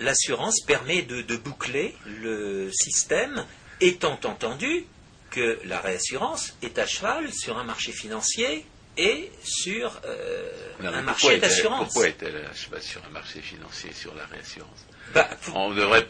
l'assurance 0.00 0.60
permet 0.64 1.02
de, 1.02 1.36
boucler 1.36 1.92
le 2.06 2.70
système, 2.70 3.44
étant 3.80 4.20
entendu 4.22 4.84
que 5.30 5.58
la 5.64 5.80
réassurance 5.80 6.54
est 6.62 6.78
à 6.78 6.86
cheval 6.86 7.32
sur 7.32 7.58
un 7.58 7.64
marché 7.64 7.90
financier 7.90 8.64
et 8.98 9.30
sur 9.42 10.00
euh, 10.04 10.50
un 10.82 11.02
marché 11.02 11.38
d'assurance. 11.38 11.92
Pourquoi 11.92 12.08
est-elle 12.08 12.48
cheval 12.54 12.82
sur 12.82 13.02
un 13.04 13.10
marché 13.10 13.40
financier, 13.40 13.92
sur 13.92 14.14
la 14.14 14.26
réassurance 14.26 14.86
bah, 15.14 15.30
On 15.54 15.72
devrait 15.72 16.06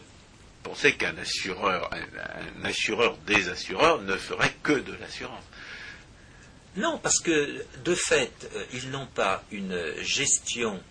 penser 0.63 0.95
qu'un 0.95 1.17
assureur, 1.17 1.89
un, 1.93 2.65
assureur 2.65 3.17
des 3.25 3.47
assureurs 3.47 4.01
ne 4.01 4.15
ferait 4.15 4.53
que 4.63 4.73
de 4.73 4.93
l'assurance. 4.95 5.43
Non, 6.75 6.99
parce 6.99 7.19
que 7.19 7.63
de 7.83 7.95
fait, 7.95 8.49
euh, 8.55 8.65
ils 8.73 8.89
n'ont 8.89 9.07
pas 9.07 9.43
une 9.51 9.95
gestion, 10.01 10.81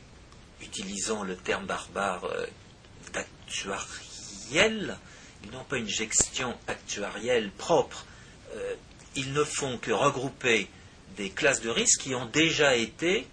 utilisons 0.63 1.23
le 1.23 1.37
terme 1.37 1.67
barbare, 1.67 2.25
euh, 2.25 2.47
d'actuariel, 3.13 4.97
ils 5.45 5.51
n'ont 5.51 5.65
pas 5.65 5.79
une 5.79 5.89
gestion 5.89 6.57
actuarielle 6.67 7.51
propre 7.53 8.07
euh, 8.55 8.75
ils 9.15 9.33
ne 9.33 9.45
font 9.45 9.79
que 9.79 9.91
regrouper 9.91 10.69
des 11.19 11.31
classes 11.31 11.61
de 11.61 11.69
risques 11.69 12.03
qui 12.03 12.15
ont 12.15 12.27
déjà 12.27 12.77
été 12.77 13.27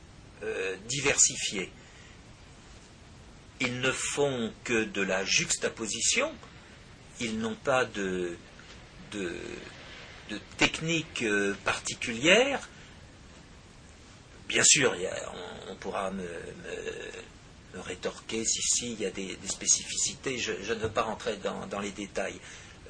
euh, 0.44 0.76
diversifiées. 0.88 1.72
Ils 3.62 3.80
ne 3.80 3.92
font 3.92 4.52
que 4.66 4.84
de 4.84 5.02
la 5.02 5.24
juxtaposition, 5.24 6.34
ils 7.22 7.40
n'ont 7.40 7.56
pas 7.56 7.86
de, 7.86 8.36
de, 9.12 9.32
technique 10.58 11.22
euh, 11.22 11.56
particulière. 11.64 12.68
Bien 14.50 14.64
sûr, 14.64 14.94
on, 15.70 15.76
pourra 15.76 16.12
me, 16.12 16.28
rétorquer 17.76 18.44
si, 18.46 18.62
si, 18.62 18.94
il 18.94 19.02
y 19.02 19.06
a 19.06 19.12
des, 19.12 19.38
spécificités, 19.48 20.38
je, 20.38 20.74
ne 20.74 20.80
veux 20.80 20.90
pas 20.90 21.04
rentrer 21.04 21.38
dans 21.38 21.80
les 21.80 21.92
détails. 21.92 22.40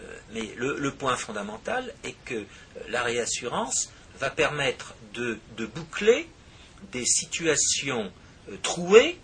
Euh, 0.01 0.19
mais 0.33 0.53
le, 0.57 0.91
point 0.91 1.15
fondamental 1.15 1.93
est 2.03 2.15
que 2.25 2.45
la 2.89 3.03
réassurance 3.03 3.89
va 4.19 4.29
permettre 4.29 4.95
de, 5.13 5.39
boucler 5.65 6.27
des 6.91 7.05
situations 7.05 8.11
euh, 8.49 8.57
trouées 8.61 9.17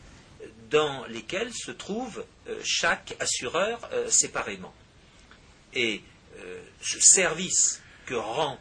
dans 0.69 1.05
lesquelles 1.07 1.53
se 1.53 1.71
trouve 1.71 2.23
chaque 2.63 3.17
assureur 3.19 3.89
séparément. 4.07 4.73
Et 5.73 6.01
ce 6.81 6.97
service 7.01 7.81
que 8.05 8.13
rend 8.13 8.57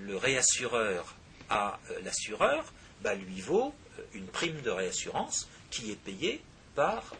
le 0.00 0.16
réassureur 0.16 1.14
à 1.50 1.78
l'assureur 2.02 2.72
bah, 3.02 3.14
lui 3.14 3.42
vaut 3.42 3.74
une 4.14 4.26
prime 4.26 4.62
de 4.62 4.70
réassurance 4.70 5.48
qui 5.70 5.90
est 5.90 5.96
payée 6.02 6.40
par 6.74 7.12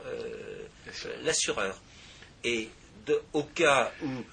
l'assureur. 1.23 1.79
Et 2.45 2.71
au 3.33 3.43
cas 3.43 3.93
où 4.03 4.25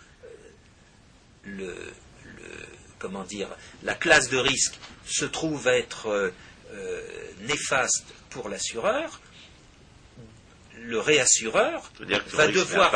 euh, 1.48 1.92
comment 3.06 3.24
dire, 3.24 3.50
la 3.84 3.94
classe 3.94 4.30
de 4.30 4.38
risque 4.38 4.74
se 5.06 5.26
trouve 5.26 5.68
être 5.68 6.08
euh, 6.08 6.32
euh, 6.74 7.04
néfaste 7.42 8.08
pour 8.32 8.50
l'assureur, 8.50 9.22
le 10.82 11.00
réassureur 11.00 11.92
va 12.34 12.48
devoir 12.48 12.92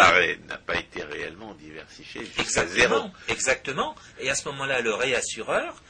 n'a 0.47 0.57
pas 0.57 0.77
été 0.77 1.03
réellement 1.03 1.53
diversifié 1.53 2.21
exactement, 2.39 3.13
exactement. 3.27 3.95
Et 4.19 4.31
à 4.31 4.35
ce 4.35 4.49
moment-là, 4.49 4.81
le 4.81 4.95
réassureur, 4.95 5.83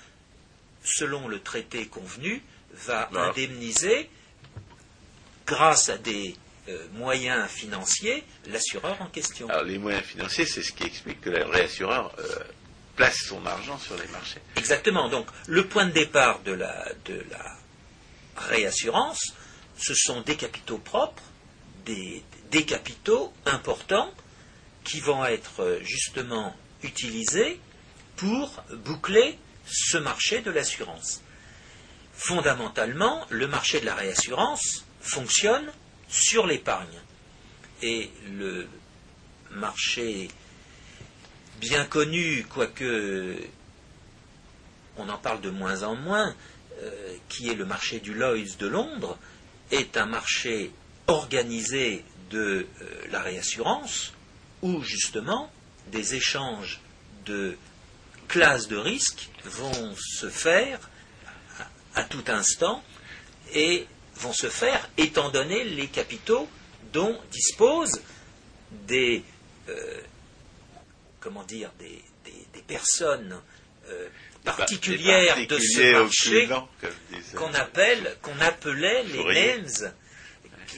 selon 0.83 1.29
le 1.29 1.39
traité 1.39 1.87
convenu, 1.87 2.43
va 2.73 3.09
indemniser 3.13 4.09
grâce 5.47 5.87
à 5.87 5.97
des 5.97 6.35
euh, 6.67 6.87
moyens 6.93 7.49
financiers 7.49 8.25
l'assureur 8.47 9.01
en 9.01 9.07
question. 9.07 9.47
Alors 9.49 9.63
les 9.63 9.77
moyens 9.77 10.03
financiers, 10.03 10.45
c'est 10.45 10.61
ce 10.61 10.73
qui 10.73 10.83
explique 10.83 11.21
que 11.21 11.29
le 11.29 11.45
réassureur 11.45 12.13
euh, 12.19 12.23
place 12.99 13.27
son 13.29 13.45
argent 13.45 13.79
sur 13.79 13.95
les 13.95 14.07
marchés. 14.09 14.41
Exactement. 14.57 15.07
Donc 15.07 15.25
le 15.47 15.65
point 15.69 15.85
de 15.85 15.91
départ 15.91 16.41
de 16.41 16.51
la, 16.51 16.85
réassurance, 18.35 19.33
ce 19.77 19.93
sont 19.95 20.19
des 20.19 20.35
capitaux 20.35 20.79
propres, 20.79 21.23
des, 21.85 22.21
des 22.51 22.65
capitaux 22.65 23.33
importants 23.45 24.13
qui 24.83 24.99
vont 24.99 25.23
être 25.25 25.61
euh, 25.61 25.79
justement 25.81 26.53
utilisés 26.83 27.61
pour 28.17 28.63
boucler 28.83 29.39
ce 29.65 29.97
marché 29.97 30.41
de 30.41 30.51
l'assurance. 30.51 31.21
Fondamentalement, 32.13 33.25
le 33.29 33.47
marché 33.47 33.79
de 33.79 33.85
la 33.85 33.95
réassurance 33.95 34.85
fonctionne 34.99 35.71
sur 36.09 36.45
l'épargne. 36.45 36.99
Et 37.81 38.11
le 38.29 38.67
marché 39.51 40.27
bien 41.59 41.85
connu, 41.85 42.45
quoique 42.49 43.37
on 44.97 45.09
en 45.09 45.17
parle 45.17 45.41
de 45.41 45.49
moins 45.49 45.83
en 45.83 45.95
moins, 45.95 46.35
euh, 46.81 47.15
qui 47.29 47.49
est 47.49 47.55
le 47.55 47.65
marché 47.65 47.99
du 47.99 48.13
Lloyds 48.13 48.57
de 48.57 48.67
Londres, 48.67 49.17
est 49.71 49.97
un 49.97 50.05
marché 50.05 50.71
organisé 51.07 52.03
de 52.29 52.67
euh, 52.81 52.85
la 53.11 53.21
réassurance, 53.21 54.13
où 54.61 54.81
justement 54.83 55.51
des 55.91 56.15
échanges 56.15 56.79
de 57.25 57.57
classes 58.27 58.67
de 58.67 58.77
risques 58.77 59.29
vont 59.45 59.95
se 59.97 60.29
faire 60.29 60.89
à 61.95 62.03
tout 62.03 62.23
instant 62.27 62.83
et 63.53 63.87
vont 64.15 64.33
se 64.33 64.49
faire 64.49 64.87
étant 64.97 65.29
donné 65.29 65.63
les 65.63 65.87
capitaux 65.87 66.47
dont 66.93 67.19
disposent 67.31 68.01
des 68.87 69.23
euh, 69.69 70.01
comment 71.19 71.43
dire 71.43 71.71
des, 71.79 72.03
personnes 72.67 73.41
euh, 73.89 74.07
particulières 74.43 75.35
de 75.47 75.57
ce 75.57 75.93
marché 75.93 76.49
qu'on 77.35 77.53
appelle 77.53 78.17
qu'on 78.21 78.39
appelait 78.41 79.03
les 79.03 79.23
names 79.23 79.93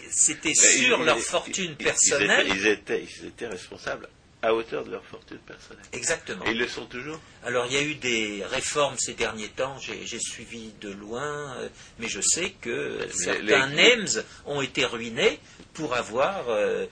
c'était 0.10 0.54
sur 0.54 1.04
leur 1.04 1.20
fortune 1.20 1.76
personnelle. 1.76 2.48
ils 2.50 2.68
étaient, 2.68 3.04
ils 3.04 3.28
étaient 3.28 3.48
responsables 3.48 4.08
à 4.42 4.54
hauteur 4.56 4.84
de 4.84 4.92
leur 4.92 5.06
fortune 5.06 5.38
personnelle. 5.40 5.86
Exactement. 5.94 6.44
Et 6.46 6.52
ils 6.52 6.58
le 6.58 6.68
sont 6.68 6.86
toujours 6.86 7.20
Alors 7.44 7.68
il 7.68 7.74
y 7.74 7.78
a 7.78 7.84
eu 7.84 7.96
des 7.96 8.44
réformes 8.46 8.98
ces 8.98 9.14
derniers 9.14 9.50
temps, 9.50 9.78
j'ai 9.80 10.20
suivi 10.20 10.72
de 10.82 10.90
loin, 10.90 11.56
euh, 11.58 11.70
mais 12.00 12.08
je 12.08 12.22
sais 12.22 12.52
que 12.62 13.08
certains 13.14 13.68
NEMS 13.68 14.24
ont 14.46 14.62
été 14.62 14.86
ruinés 14.86 15.40
pour 15.74 15.94
avoir 15.94 16.50
euh, 16.50 16.88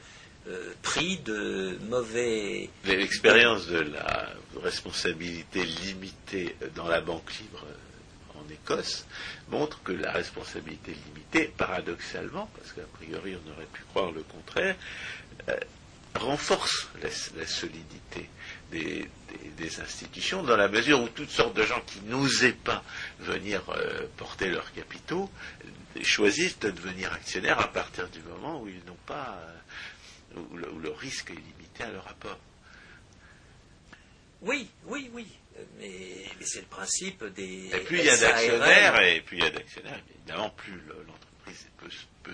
euh, 0.48 0.74
de 1.26 1.78
mauvais... 1.90 2.70
L'expérience 2.86 3.68
de 3.68 3.80
la 3.80 4.30
responsabilité 4.62 5.64
limitée 5.64 6.56
dans 6.76 6.88
la 6.88 7.02
banque 7.02 7.32
libre 7.40 7.66
en 8.36 8.52
Écosse 8.52 9.06
montre 9.50 9.82
que 9.84 9.92
la 9.92 10.12
responsabilité 10.12 10.96
limitée, 11.08 11.54
paradoxalement, 11.58 12.50
parce 12.56 12.74
qu'a 12.74 12.82
priori 12.94 13.36
on 13.36 13.52
aurait 13.52 13.68
pu 13.72 13.84
croire 13.92 14.12
le 14.12 14.24
contraire, 14.24 14.76
renforce 16.16 16.88
la, 17.02 17.46
solidité 17.46 18.30
des, 18.72 19.10
institutions 19.82 20.42
dans 20.44 20.58
la 20.58 20.68
mesure 20.68 21.02
où 21.02 21.08
toutes 21.10 21.30
sortes 21.30 21.56
de 21.56 21.64
gens 21.64 21.82
qui 21.86 22.02
n'osaient 22.02 22.54
pas 22.54 22.84
venir 23.20 23.62
euh, 23.70 24.08
porter 24.18 24.50
leurs 24.50 24.72
capitaux 24.74 25.30
choisissent 26.02 26.60
de 26.60 26.72
devenir 26.72 27.14
actionnaires 27.14 27.60
à 27.60 27.68
partir 27.68 28.10
du 28.10 28.20
moment 28.22 28.62
où 28.62 28.68
ils 28.68 28.84
n'ont 28.88 28.98
pas 29.06 29.38
euh, 29.42 29.54
où, 30.36 30.58
le, 30.58 30.90
risque 30.92 31.32
est 31.32 31.36
limité 31.36 31.84
à 31.84 31.92
leur 31.92 32.08
apport. 32.08 32.40
Oui, 34.42 34.70
oui, 34.86 35.10
oui. 35.14 35.28
Mais, 35.78 36.26
c'est 36.42 36.62
le 36.62 36.68
principe 36.68 37.24
des. 37.36 37.70
Et 37.74 37.80
plus 37.82 38.00
il 38.00 38.06
y 38.06 38.10
a 38.10 38.18
d'actionnaires, 38.18 39.02
et 39.02 39.22
plus 39.22 39.38
il 39.38 39.44
y 39.44 39.48
a 39.48 39.50
d'actionnaires, 39.50 40.02
évidemment, 40.16 40.50
plus 40.52 40.80
l'entreprise 41.06 41.68
peut, 42.24 42.32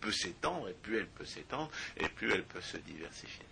peut 0.00 0.12
s'étendre, 0.12 0.68
et 0.68 0.74
plus 0.74 0.98
elle 0.98 1.06
peut 1.06 1.24
s'étendre, 1.24 1.70
et 1.96 2.08
plus 2.08 2.32
elle 2.32 2.44
peut 2.44 2.60
se 2.60 2.76
diversifier. 2.76 3.46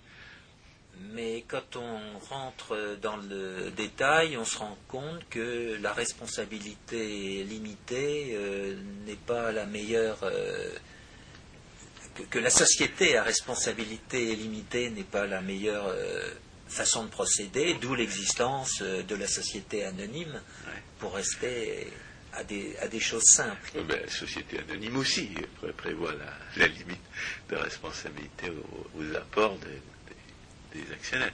Mais 1.01 1.45
quand 1.49 1.77
on 1.77 2.19
rentre 2.19 2.99
dans 3.03 3.17
le 3.17 3.71
détail, 3.71 4.37
on 4.37 4.45
se 4.45 4.59
rend 4.59 4.79
compte 4.89 5.29
que 5.29 5.77
la 5.81 5.93
responsabilité 5.93 7.43
limitée 7.45 8.31
euh, 8.35 8.77
n'est 9.07 9.17
pas 9.17 9.53
la 9.53 9.67
meilleure. 9.67 10.19
Euh, 10.23 10.71
que, 12.31 12.39
la 12.39 12.51
société 12.51 13.17
à 13.17 13.23
responsabilité 13.23 14.35
limitée 14.37 14.91
n'est 14.91 15.03
pas 15.03 15.27
la 15.27 15.41
meilleure 15.41 15.87
euh, 15.89 16.31
façon 16.69 17.05
de 17.05 17.11
procéder, 17.11 17.75
d'où 17.81 17.95
l'existence 17.95 18.83
de 18.83 19.15
la 19.15 19.27
société 19.27 19.85
anonyme 19.85 20.41
pour 20.99 21.15
rester 21.15 21.89
à 22.33 22.45
des, 22.45 22.77
à 22.81 22.89
des 22.89 23.01
choses 23.01 23.25
simples. 23.25 23.71
Ben, 23.89 24.01
la 24.01 24.11
société 24.11 24.59
anonyme 24.59 24.97
aussi 24.97 25.31
prévoit 25.77 26.15
la, 26.57 26.67
limite 26.67 27.01
de 27.49 27.57
responsabilité 27.57 28.51
aux, 28.97 29.17
apports 29.17 29.59
des, 29.59 30.83
actionnaires. 30.93 31.33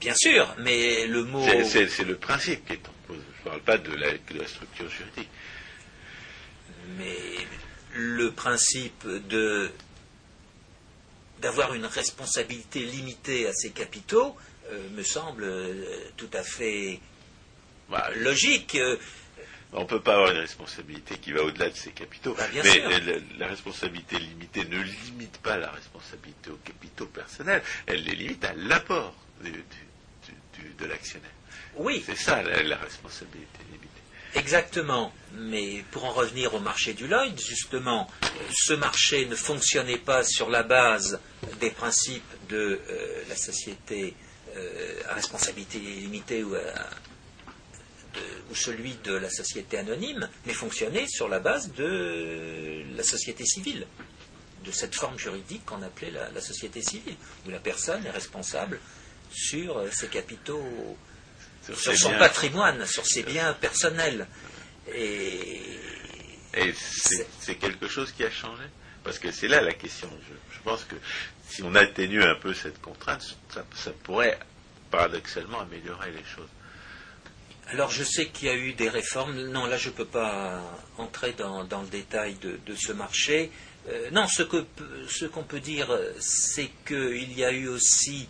Bien 0.00 0.14
sûr, 0.14 0.54
mais 0.58 1.06
le 1.06 1.24
mot. 1.24 1.46
C'est 1.64 2.04
le 2.04 2.16
principe 2.16 2.66
qui 2.66 2.74
est 2.74 2.88
en 2.88 3.06
cause. 3.06 3.22
Je 3.36 3.40
ne 3.40 3.50
parle 3.50 3.62
pas 3.62 3.78
de 3.78 3.94
la, 3.94 4.12
de 4.12 4.38
la, 4.38 4.46
structure 4.46 4.88
juridique. 4.88 5.30
Mais 6.98 7.46
le 7.94 8.30
principe 8.32 9.06
de 9.06 9.70
d'avoir 11.40 11.74
une 11.74 11.86
responsabilité 11.86 12.80
limitée 12.80 13.46
à 13.46 13.52
ses 13.52 13.70
capitaux 13.70 14.36
euh, 14.70 14.88
me 14.90 15.02
semble 15.02 15.44
euh, 15.44 15.84
tout 16.16 16.30
à 16.32 16.42
fait 16.42 17.00
bah, 17.88 18.10
logique. 18.16 18.78
On 19.72 19.82
ne 19.82 19.86
peut 19.86 20.00
pas 20.00 20.14
avoir 20.14 20.32
une 20.32 20.38
responsabilité 20.38 21.16
qui 21.18 21.32
va 21.32 21.42
au-delà 21.42 21.70
de 21.70 21.76
ses 21.76 21.92
capitaux. 21.92 22.34
Bah, 22.34 22.46
mais 22.52 22.82
la, 23.38 23.46
responsabilité 23.46 24.18
limitée 24.18 24.64
ne 24.64 24.80
limite 24.80 25.38
pas 25.38 25.56
la 25.56 25.70
responsabilité 25.70 26.50
aux 26.50 26.58
capitaux 26.64 27.06
personnels, 27.06 27.62
elle 27.86 28.02
les 28.02 28.16
limite 28.16 28.44
à 28.44 28.52
l'apport 28.54 29.14
de 29.42 30.86
l'actionnaire. 30.86 31.30
Oui. 31.76 32.02
C'est 32.04 32.16
ça 32.16 32.42
la, 32.42 32.76
responsabilité 32.76 33.58
limitée. 33.72 33.79
Exactement. 34.34 35.12
Mais 35.34 35.84
pour 35.90 36.04
en 36.04 36.12
revenir 36.12 36.54
au 36.54 36.60
marché 36.60 36.92
du 36.94 37.06
Lloyd, 37.06 37.38
justement, 37.38 38.08
ce 38.52 38.72
marché 38.72 39.26
ne 39.26 39.36
fonctionnait 39.36 39.98
pas 39.98 40.24
sur 40.24 40.50
la 40.50 40.62
base 40.62 41.20
des 41.60 41.70
principes 41.70 42.22
de 42.48 42.80
euh, 42.88 43.22
la 43.28 43.36
société 43.36 44.14
euh, 44.56 45.00
à 45.08 45.14
responsabilité 45.14 45.78
limitée 45.78 46.42
ou 46.42 46.54
à 46.54 46.60
celui 48.54 48.94
de 49.04 49.14
la 49.14 49.30
société 49.30 49.78
anonyme, 49.78 50.28
mais 50.46 50.52
fonctionnait 50.52 51.06
sur 51.06 51.28
la 51.28 51.38
base 51.38 51.72
de 51.72 52.82
la 52.96 53.02
société 53.02 53.44
civile, 53.44 53.86
de 54.64 54.70
cette 54.72 54.94
forme 54.94 55.18
juridique 55.18 55.64
qu'on 55.64 55.82
appelait 55.82 56.10
la, 56.10 56.40
société 56.40 56.82
civile, 56.82 57.16
où 57.46 57.50
la 57.50 57.60
personne 57.60 58.04
est 58.04 58.10
responsable 58.10 58.80
sur 59.30 59.78
euh, 59.78 59.90
ses 59.90 60.08
capitaux, 60.08 60.96
sur, 61.62 61.96
son 61.96 62.10
patrimoine, 62.18 62.86
sur 62.86 63.06
ses 63.06 63.22
biens 63.22 63.52
personnels. 63.54 64.26
Et, 64.94 65.62
c'est 67.40 67.54
quelque 67.56 67.88
chose 67.88 68.12
qui 68.12 68.24
a 68.24 68.30
changé? 68.30 68.64
Parce 69.04 69.18
que 69.18 69.30
c'est 69.30 69.48
là 69.48 69.60
la 69.60 69.72
question. 69.72 70.10
Je, 70.52 70.58
pense 70.62 70.84
que 70.84 70.96
si 71.48 71.62
on 71.62 71.74
atténue 71.74 72.22
un 72.22 72.34
peu 72.34 72.52
cette 72.52 72.80
contrainte, 72.80 73.36
ça 73.48 73.92
pourrait 74.02 74.38
paradoxalement 74.90 75.60
améliorer 75.60 76.10
les 76.10 76.24
choses. 76.24 76.48
Alors 77.68 77.90
je 77.90 78.02
sais 78.02 78.26
qu'il 78.26 78.48
y 78.48 78.50
a 78.50 78.56
eu 78.56 78.72
des 78.72 78.88
réformes. 78.88 79.48
Non, 79.48 79.66
là 79.66 79.76
je 79.76 79.88
ne 79.88 79.94
peux 79.94 80.04
pas 80.04 80.60
entrer 80.98 81.32
dans, 81.32 81.62
le 81.62 81.88
détail 81.88 82.34
de, 82.34 82.74
ce 82.74 82.92
marché. 82.92 83.50
Euh, 83.88 84.10
non, 84.10 84.26
ce 84.26 84.42
qu'on 84.42 84.66
ce 85.08 85.26
peut 85.26 85.60
dire, 85.60 85.96
c'est 86.18 86.70
qu'il 86.86 87.32
y 87.32 87.44
a 87.44 87.52
eu 87.52 87.68
aussi 87.68 88.28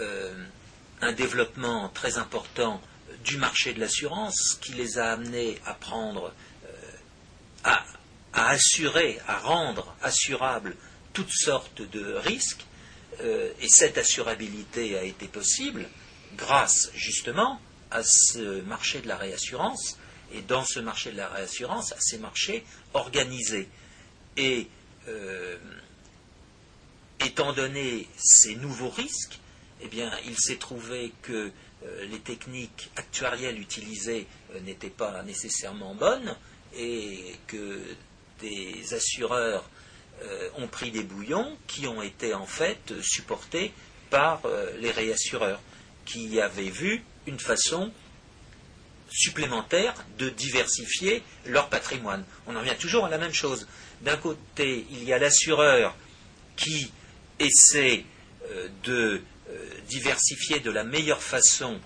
euh, 0.00 0.34
un 1.00 1.12
développement 1.12 1.88
très 1.88 2.18
important 2.18 2.80
du 3.24 3.36
marché 3.36 3.72
de 3.72 3.80
l'assurance 3.80 4.58
qui 4.60 4.72
les 4.72 4.98
a 4.98 5.12
amenés 5.12 5.58
à 5.66 5.74
prendre, 5.74 6.32
euh, 6.64 6.68
à, 7.64 7.84
assurer, 8.32 9.18
à 9.26 9.38
rendre 9.38 9.94
assurables 10.02 10.76
toutes 11.12 11.32
sortes 11.32 11.82
de 11.82 12.14
risques. 12.14 12.64
et 13.20 13.68
cette 13.68 13.98
assurabilité 13.98 14.96
a 14.96 15.02
été 15.02 15.26
possible 15.28 15.86
grâce 16.36 16.90
justement 16.94 17.60
à 17.90 18.02
ce 18.04 18.60
marché 18.62 19.00
de 19.00 19.08
la 19.08 19.16
réassurance, 19.16 19.98
et 20.32 20.42
dans 20.42 20.64
ce 20.64 20.78
marché 20.80 21.10
de 21.10 21.16
la 21.16 21.28
réassurance, 21.28 21.92
à 21.92 21.96
ces 21.98 22.18
marchés 22.18 22.64
organisés. 22.94 23.68
Et 24.36 24.68
euh, 25.08 25.58
étant 27.20 27.52
donné 27.52 28.08
ces 28.16 28.54
nouveaux 28.54 28.90
risques, 28.90 29.39
eh 29.82 29.88
bien, 29.88 30.10
il 30.26 30.36
s'est 30.38 30.56
trouvé 30.56 31.12
que 31.22 31.50
euh, 31.84 32.06
les 32.06 32.18
techniques 32.18 32.90
actuarielles 32.96 33.58
utilisées 33.58 34.26
euh, 34.54 34.60
n'étaient 34.60 34.90
pas 34.90 35.22
nécessairement 35.22 35.94
bonnes 35.94 36.36
et 36.76 37.34
que 37.46 37.82
des 38.40 38.94
assureurs 38.94 39.68
ont 40.58 40.68
pris 40.68 40.90
des 40.90 41.02
bouillons 41.02 41.56
qui 41.66 41.86
ont 41.88 42.02
été 42.02 42.34
en 42.34 42.44
fait 42.44 42.92
supportés 43.00 43.72
par 44.10 44.42
les 44.78 44.90
réassureurs 44.90 45.60
qui 46.04 46.38
avaient 46.40 46.68
vu 46.68 47.02
une 47.26 47.38
façon 47.38 47.90
supplémentaire 49.10 49.94
de 50.18 50.28
diversifier 50.30 51.22
leur 51.46 51.68
patrimoine. 51.68 52.24
On 52.46 52.56
en 52.56 52.62
vient 52.62 52.74
toujours 52.74 53.04
à 53.04 53.08
la 53.08 53.18
même 53.18 53.32
chose. 53.32 53.66
D'un 54.02 54.16
côté, 54.16 54.86
il 54.90 55.04
y 55.04 55.12
a 55.12 55.18
l'assureur 55.18 55.96
qui 56.56 56.92
essaie 57.38 58.04
euh, 58.50 58.68
de 58.84 58.92
euh, 58.92 59.22
diversifier 59.88 60.60
de 60.60 60.70
la 60.70 60.84
meilleure 60.84 61.22
façon 61.22 61.80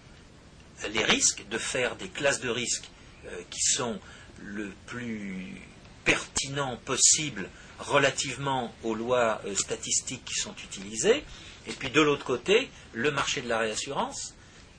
les 0.92 1.04
risques, 1.04 1.44
de 1.48 1.58
faire 1.58 1.96
des 1.96 2.08
classes 2.08 2.40
de 2.40 2.48
risques 2.48 2.90
euh, 3.26 3.40
qui 3.50 3.60
sont 3.60 3.98
le 4.42 4.72
plus 4.86 5.60
pertinent 6.04 6.76
possible 6.84 7.48
relativement 7.78 8.74
aux 8.82 8.94
lois 8.94 9.40
statistiques 9.54 10.24
qui 10.24 10.34
sont 10.34 10.54
utilisées. 10.64 11.24
Et 11.66 11.72
puis 11.72 11.90
de 11.90 12.00
l'autre 12.00 12.24
côté, 12.24 12.70
le 12.92 13.10
marché 13.10 13.40
de 13.40 13.48
la 13.48 13.58
réassurance 13.58 14.34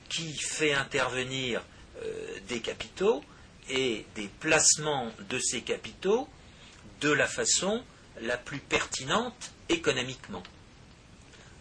qui 0.08 0.36
fait 0.38 0.72
intervenir 0.72 1.62
euh, 2.02 2.38
des 2.48 2.60
capitaux 2.60 3.24
et 3.68 4.06
des 4.14 4.28
placements 4.40 5.10
de 5.28 5.38
ces 5.38 5.62
capitaux 5.62 6.28
de 7.00 7.10
la 7.10 7.26
façon 7.26 7.82
la 8.20 8.36
plus 8.36 8.60
pertinente 8.60 9.52
économiquement. 9.68 10.42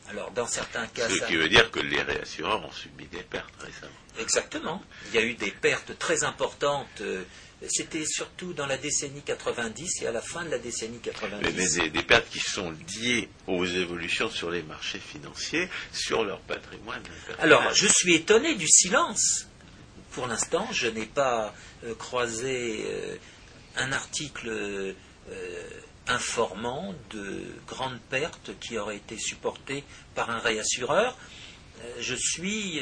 Alors, 0.09 0.31
dans 0.31 0.47
certains 0.47 0.87
cas. 0.87 1.09
Ce 1.09 1.25
qui 1.25 1.35
veut 1.35 1.49
dire 1.49 1.71
que 1.71 1.79
les 1.79 2.01
réassureurs 2.01 2.63
ont 2.63 2.71
subi 2.71 3.05
des 3.07 3.23
pertes 3.23 3.53
récemment. 3.59 3.91
Exactement. 4.19 4.83
Il 5.09 5.15
y 5.15 5.17
a 5.17 5.25
eu 5.25 5.33
des 5.33 5.51
pertes 5.51 5.97
très 5.97 6.23
importantes. 6.23 7.01
Euh, 7.01 7.23
c'était 7.67 8.05
surtout 8.05 8.53
dans 8.53 8.67
la 8.67 8.77
décennie 8.77 9.21
90 9.21 10.03
et 10.03 10.07
à 10.07 10.11
la 10.11 10.21
fin 10.21 10.43
de 10.43 10.49
la 10.49 10.59
décennie 10.59 10.99
90. 10.99 11.77
Mais 11.79 11.89
des, 11.89 12.03
pertes 12.03 12.29
qui 12.29 12.39
sont 12.39 12.71
liées 12.71 13.29
aux 13.47 13.65
évolutions 13.65 14.29
sur 14.29 14.51
les 14.51 14.61
marchés 14.61 14.99
financiers, 14.99 15.69
sur 15.91 16.23
leur 16.23 16.39
patrimoine. 16.41 17.01
Alors, 17.39 17.73
je 17.73 17.87
suis 17.87 18.15
étonné 18.15 18.55
du 18.55 18.67
silence. 18.67 19.47
Pour 20.11 20.27
l'instant, 20.27 20.67
je 20.71 20.87
n'ai 20.87 21.05
pas 21.05 21.53
euh, 21.83 21.95
croisé 21.95 22.85
euh, 22.85 23.15
un 23.77 23.91
article 23.91 24.95
informant 26.07 26.93
de 27.11 27.43
grandes 27.67 27.99
pertes 28.09 28.51
qui 28.59 28.77
auraient 28.77 28.97
été 28.97 29.17
supportées 29.17 29.83
par 30.13 30.29
un 30.29 30.39
réassureur. 30.39 31.17
je 31.99 32.15
suis 32.15 32.79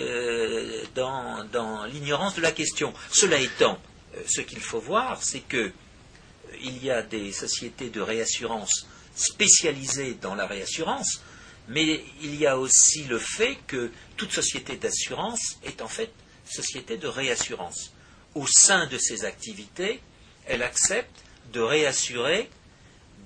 dans 0.96 1.86
l'ignorance 1.86 2.36
de 2.36 2.42
la 2.42 2.52
question. 2.52 2.94
Cela 3.12 3.40
étant, 3.40 3.80
euh, 4.16 4.22
ce 4.28 4.42
qu'il 4.42 4.60
faut 4.60 4.80
voir, 4.80 5.22
c'est 5.24 5.42
qu'il 5.42 5.60
euh, 5.60 6.82
y 6.82 6.90
a 6.92 7.02
des 7.02 7.32
sociétés 7.32 7.90
de 7.90 8.02
réassurance 8.02 8.88
spécialisées 9.16 10.16
dans 10.22 10.36
la 10.36 10.48
réassurance, 10.48 11.22
mais 11.68 12.04
il 12.22 12.36
y 12.36 12.46
a 12.46 12.58
aussi 12.58 13.04
le 13.06 13.20
fait 13.20 13.58
que 13.68 13.92
toute 14.18 14.32
société 14.32 14.76
d'assurance 14.76 15.58
est 15.64 15.82
en 15.82 15.88
fait 15.88 16.12
société 16.46 16.98
de 16.98 17.08
réassurance. 17.08 17.94
Au 18.36 18.46
sein 18.48 18.88
de 18.88 18.98
ses 18.98 19.26
activités, 19.26 20.02
elle 20.46 20.64
accepte 20.64 21.24
de 21.54 21.62
réassurer 21.62 22.50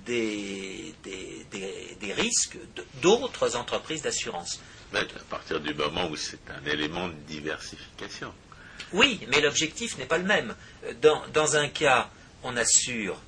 des, 0.08 0.94
des, 2.00 2.12
risques 2.12 2.58
d'autres 3.02 3.56
entreprises 3.56 4.02
d'assurance. 4.02 4.60
À 4.94 5.04
partir 5.28 5.60
du 5.60 5.74
moment 5.74 6.08
où 6.08 6.16
c'est 6.16 6.38
un 6.50 6.64
élément 6.66 7.08
de 7.08 7.14
diversification. 7.26 8.32
Oui, 8.92 9.20
mais 9.28 9.40
l'objectif 9.40 9.98
n'est 9.98 10.06
pas 10.06 10.18
le 10.18 10.24
même. 10.24 10.54
Dans, 11.02 11.22
dans, 11.28 11.56
un 11.56 11.68
cas, 11.68 12.10
on 12.42 12.56
assure 12.56 13.20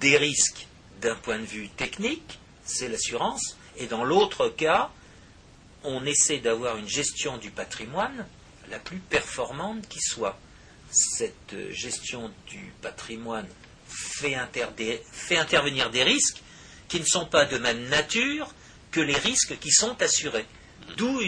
des 0.00 0.18
risques 0.18 0.66
d'un 1.00 1.14
point 1.14 1.38
de 1.38 1.46
vue 1.46 1.68
technique, 1.70 2.38
c'est 2.64 2.88
l'assurance, 2.88 3.56
et 3.78 3.86
dans 3.86 4.04
l'autre 4.04 4.48
cas, 4.48 4.90
on 5.84 6.04
essaie 6.04 6.38
d'avoir 6.40 6.76
une 6.76 6.88
gestion 6.88 7.38
du 7.38 7.50
patrimoine 7.50 8.26
la 8.70 8.78
plus 8.78 8.98
performante 8.98 9.88
qui 9.88 10.00
soit. 10.00 10.38
Cette 10.90 11.54
gestion 11.70 12.30
du 12.48 12.72
patrimoine 12.82 13.48
fait, 13.88 14.34
intervenir 14.34 15.90
des 15.90 16.02
risques 16.02 16.42
qui 16.88 17.00
ne 17.00 17.04
sont 17.04 17.26
pas 17.26 17.44
de 17.44 17.58
même 17.58 17.88
nature 17.88 18.54
que 18.90 19.00
les 19.00 19.16
risques 19.16 19.58
qui 19.58 19.70
sont 19.70 20.00
assurés. 20.02 20.46
D'où 20.96 21.20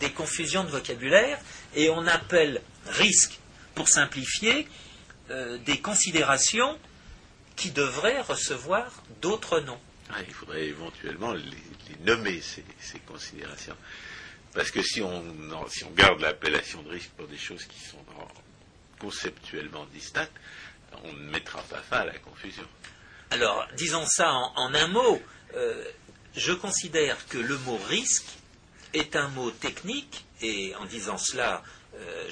des 0.00 0.10
confusions 0.10 0.64
de 0.64 0.70
vocabulaire, 0.70 1.38
et 1.74 1.90
on 1.90 2.06
appelle 2.06 2.62
risque, 2.86 3.38
pour 3.74 3.88
simplifier, 3.88 4.66
euh, 5.30 5.58
des 5.58 5.80
considérations 5.80 6.78
qui 7.56 7.70
devraient 7.70 8.20
recevoir 8.20 9.02
d'autres 9.20 9.60
noms. 9.60 9.80
Ah, 10.10 10.18
il 10.26 10.32
faudrait 10.32 10.66
éventuellement 10.66 11.32
les, 11.32 12.04
nommer, 12.04 12.40
ces, 12.40 12.98
considérations. 13.00 13.76
Parce 14.54 14.70
que 14.70 14.82
si 14.82 15.02
on, 15.02 15.24
si 15.68 15.84
on 15.84 15.90
garde 15.90 16.20
l'appellation 16.20 16.82
de 16.82 16.90
risque 16.90 17.10
pour 17.16 17.26
des 17.26 17.38
choses 17.38 17.64
qui 17.64 17.80
sont 17.80 18.04
conceptuellement 18.98 19.86
distinctes, 19.92 20.32
on 21.04 21.12
ne 21.12 21.30
mettra 21.30 21.60
pas 21.62 21.78
fin 21.78 21.98
à 21.98 22.04
la 22.06 22.18
confusion. 22.18 22.66
Alors, 23.30 23.66
disons 23.76 24.06
ça 24.06 24.32
en, 24.32 24.74
un 24.74 24.88
mot. 24.88 25.20
Euh, 25.54 25.84
je 26.36 26.52
considère 26.52 27.26
que 27.28 27.38
le 27.38 27.56
mot 27.58 27.78
risque 27.88 28.26
est 28.92 29.16
un 29.16 29.28
mot 29.28 29.50
technique, 29.50 30.24
et 30.42 30.74
en 30.76 30.84
disant 30.84 31.18
cela, 31.18 31.62
euh, 31.94 32.26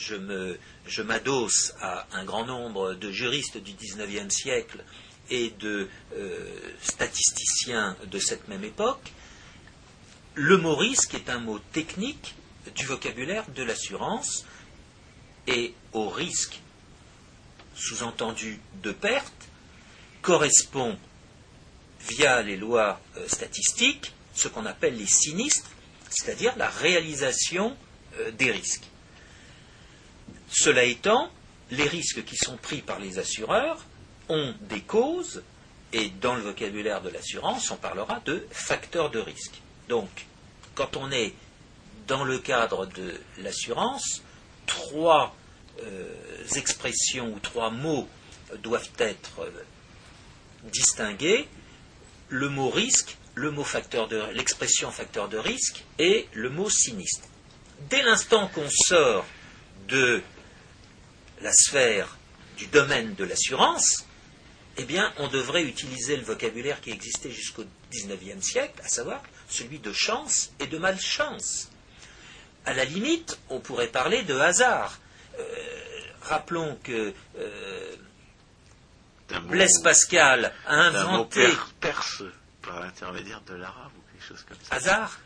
je, 0.87 1.03
m'adosse 1.03 1.75
à 1.81 2.07
un 2.13 2.25
grand 2.25 2.45
nombre 2.45 2.95
de 2.95 3.11
juristes 3.11 3.57
du 3.57 3.73
XIXe 3.73 4.35
siècle 4.35 4.85
et 5.31 5.51
de 5.59 5.89
euh, 6.17 6.59
statisticiens 6.83 7.97
de 8.07 8.19
cette 8.19 8.47
même 8.49 8.65
époque, 8.65 9.13
le 10.35 10.59
mot 10.59 10.75
risque 10.75 11.15
est 11.15 11.31
un 11.31 11.39
mot 11.39 11.59
technique 11.73 12.35
du 12.75 12.85
vocabulaire 12.85 13.49
de 13.51 13.63
l'assurance 13.63 14.45
et 15.47 15.75
au 15.93 16.09
risque 16.09 16.61
sous-entendu 17.75 18.61
de 18.83 18.93
perte, 18.93 19.49
correspond, 20.23 20.97
via 22.09 22.43
les 22.43 22.57
lois 22.57 23.01
euh, 23.17 23.27
statistiques, 23.29 24.13
ce 24.35 24.49
qu'on 24.49 24.67
appelle 24.67 24.97
les 24.97 25.07
sinistres, 25.07 25.71
c'est-à-dire 26.11 26.55
la 26.57 26.69
réalisation 26.69 27.77
euh, 28.19 28.31
des 28.33 28.51
risques. 28.51 28.85
Cela 30.51 30.85
étant, 30.85 31.31
les 31.71 31.89
risques 31.89 32.25
qui 32.25 32.37
sont 32.37 32.57
pris 32.57 32.83
par 32.83 33.01
les 33.01 33.19
assureurs 33.19 33.85
ont 34.29 34.55
des 34.63 34.81
causes, 34.81 35.43
et 35.93 36.11
dans 36.21 36.35
le 36.35 36.43
vocabulaire 36.43 37.03
de 37.03 37.11
l'assurance, 37.11 37.71
on 37.71 37.77
parlera 37.77 38.21
de 38.25 38.47
facteurs 38.51 39.11
de 39.11 39.19
risque. 39.19 39.61
Donc, 39.89 40.27
quand 40.75 40.97
on 40.97 41.11
est 41.11 41.35
dans 42.07 42.25
le 42.25 42.39
cadre 42.39 42.87
de 42.87 43.21
l'assurance, 43.39 44.23
trois 44.67 45.35
expressions 46.57 47.33
ou 47.33 47.39
trois 47.41 47.71
mots 47.71 48.09
doivent 48.63 48.91
être 48.99 49.41
euh, 49.41 49.51
distingués 50.65 51.49
le 52.29 52.49
mot 52.49 52.71
risque, 52.71 53.17
l'expression 53.37 54.91
facteur 54.91 55.29
de 55.29 55.37
risque 55.37 55.85
et 55.99 56.29
le 56.33 56.51
mot 56.51 56.71
sinistre. 56.71 57.29
Dès 57.91 58.03
l'instant 58.03 58.49
qu'on 58.49 58.69
sort 58.71 59.27
de 59.89 60.23
la 61.41 61.53
sphère 61.53 62.17
du 62.57 62.67
domaine 62.67 63.15
de 63.15 63.25
l'assurance, 63.25 64.07
eh 64.77 64.85
bien, 64.85 65.13
on 65.19 65.29
devrait 65.29 65.63
utiliser 65.63 66.17
le 66.17 66.25
vocabulaire 66.25 66.81
qui 66.81 66.91
existait 66.91 67.31
jusqu'au 67.31 67.65
XIXe 67.91 68.45
siècle, 68.45 68.81
à 68.83 68.89
savoir 68.89 69.23
celui 69.49 69.79
de 69.79 69.93
chance 69.93 70.51
et 70.59 70.67
de 70.67 70.79
malchance. 70.79 71.71
À 72.67 72.73
la 72.73 72.85
limite, 72.85 73.39
on 73.51 73.61
pourrait 73.61 73.89
parler 73.89 74.23
de 74.23 74.35
hasard. 74.35 74.99
Euh, 75.39 75.43
rappelons 76.23 76.79
que 76.83 77.13
euh, 77.39 77.97
Blaise 79.49 79.81
Pascal 79.83 80.53
a 80.67 80.75
inventé. 80.75 81.47
perse 81.81 82.23
par 82.63 82.81
l'intermédiaire 82.81 83.43
de 83.43 83.55
l'arabe 83.55 83.93
ou 83.99 84.13
quelque 84.13 84.29
chose 84.29 84.45
comme 84.49 84.57
ça. 84.63 84.75
Hasard 84.75 85.19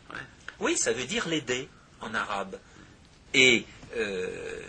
Oui, 0.59 0.77
ça 0.77 0.91
veut 0.93 1.05
dire 1.05 1.27
l'aider 1.27 1.69
en 2.01 2.13
arabe. 2.13 2.57
Et 3.33 3.65
euh, 3.95 4.61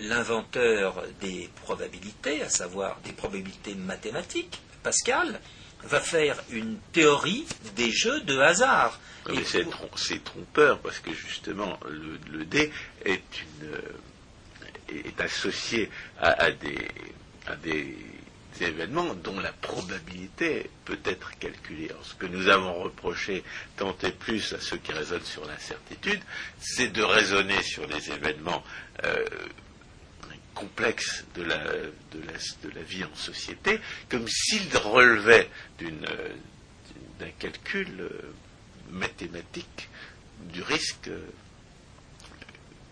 l'inventeur 0.00 1.02
des 1.20 1.50
probabilités, 1.62 2.42
à 2.42 2.48
savoir 2.48 2.98
des 3.04 3.12
probabilités 3.12 3.74
mathématiques, 3.74 4.60
Pascal, 4.82 5.40
va 5.84 6.00
faire 6.00 6.42
une 6.50 6.78
théorie 6.92 7.46
des 7.76 7.90
jeux 7.90 8.20
de 8.20 8.38
hasard. 8.38 8.98
Mais 9.28 9.44
c'est 9.44 10.24
trompeur 10.24 10.78
parce 10.80 10.98
que 10.98 11.12
justement 11.12 11.78
le, 11.88 12.44
dé 12.44 12.72
est, 13.04 13.22
une, 13.42 13.70
est 14.92 15.20
associé 15.20 15.90
à, 16.18 16.50
des, 16.50 16.88
des 17.62 17.96
événements 18.60 19.14
dont 19.14 19.38
la 19.40 19.52
probabilité 19.52 20.70
peut 20.84 20.98
être 21.04 21.38
calculée. 21.38 21.90
ce 22.02 22.14
que 22.14 22.26
nous 22.26 22.48
avons 22.48 22.82
reproché 22.82 23.42
tant 23.76 23.96
et 24.02 24.12
plus 24.12 24.52
à 24.52 24.60
ceux 24.60 24.76
qui 24.78 24.92
raisonnent 24.92 25.24
sur 25.24 25.44
l'incertitude, 25.46 26.20
c'est 26.58 26.88
de 26.88 27.02
raisonner 27.02 27.62
sur 27.62 27.86
les 27.86 28.10
événements 28.10 28.62
euh, 29.04 29.24
complexes 30.54 31.24
de 31.34 31.42
la, 31.42 31.58
de 31.58 32.70
la, 32.74 32.82
vie 32.82 33.04
en 33.04 33.14
société 33.14 33.80
comme 34.08 34.28
s'ils 34.28 34.76
relevaient 34.76 35.48
d'un 35.78 37.30
calcul 37.38 37.88
euh, 38.00 38.10
mathématique 38.90 39.88
du 40.52 40.62
risque 40.62 41.08
euh, 41.08 41.24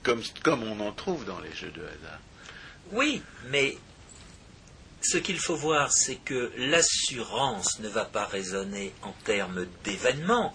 comme, 0.02 0.22
comme 0.42 0.62
on 0.62 0.80
en 0.80 0.92
trouve 0.92 1.24
dans 1.24 1.40
les 1.40 1.52
jeux 1.52 1.70
de 1.70 1.82
hasard. 1.82 2.20
Oui, 2.92 3.22
mais 3.50 3.76
ce 5.02 5.18
qu'il 5.18 5.38
faut 5.38 5.56
voir, 5.56 5.92
c'est 5.92 6.16
que 6.16 6.52
l'assurance 6.56 7.78
ne 7.80 7.88
va 7.88 8.04
pas 8.04 8.24
raisonner 8.24 8.92
en 9.02 9.12
termes 9.24 9.66
d'événements. 9.84 10.52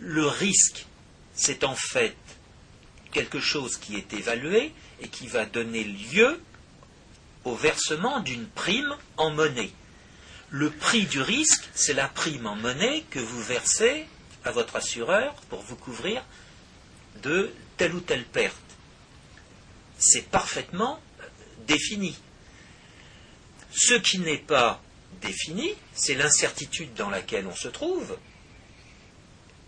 Le 0.00 0.26
risque, 0.26 0.86
c'est 1.34 1.64
en 1.64 1.74
fait 1.74 2.16
quelque 3.12 3.40
chose 3.40 3.76
qui 3.76 3.96
est 3.96 4.12
évalué 4.12 4.72
et 5.00 5.08
qui 5.08 5.26
va 5.26 5.46
donner 5.46 5.84
lieu 5.84 6.40
au 7.44 7.54
versement 7.54 8.20
d'une 8.20 8.46
prime 8.46 8.96
en 9.16 9.30
monnaie. 9.30 9.70
Le 10.50 10.70
prix 10.70 11.06
du 11.06 11.20
risque, 11.20 11.68
c'est 11.74 11.94
la 11.94 12.08
prime 12.08 12.46
en 12.46 12.56
monnaie 12.56 13.04
que 13.10 13.18
vous 13.18 13.42
versez 13.42 14.06
à 14.44 14.50
votre 14.50 14.76
assureur 14.76 15.34
pour 15.48 15.62
vous 15.62 15.76
couvrir 15.76 16.24
de 17.22 17.52
telle 17.76 17.94
ou 17.94 18.00
telle 18.00 18.24
perte. 18.24 18.63
C'est 20.06 20.28
parfaitement 20.28 21.00
défini. 21.66 22.14
Ce 23.72 23.94
qui 23.94 24.18
n'est 24.18 24.36
pas 24.36 24.82
défini, 25.22 25.72
c'est 25.94 26.14
l'incertitude 26.14 26.92
dans 26.92 27.08
laquelle 27.08 27.46
on 27.46 27.56
se 27.56 27.68
trouve. 27.68 28.18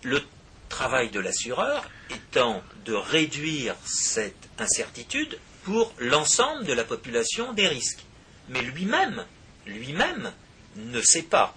Le 0.03 0.23
travail 0.69 1.09
de 1.09 1.21
l'assureur 1.21 1.89
étant 2.11 2.63
de 2.85 2.93
réduire 2.93 3.75
cette 3.87 4.51
incertitude 4.59 5.39
pour 5.65 5.95
l'ensemble 5.99 6.67
de 6.67 6.75
la 6.75 6.85
population 6.85 7.55
des 7.55 7.67
risques. 7.67 8.05
Mais 8.51 8.61
lui-même, 8.61 9.25
lui-même 9.65 10.33
ne 10.77 11.01
sait 11.01 11.23
pas. 11.23 11.57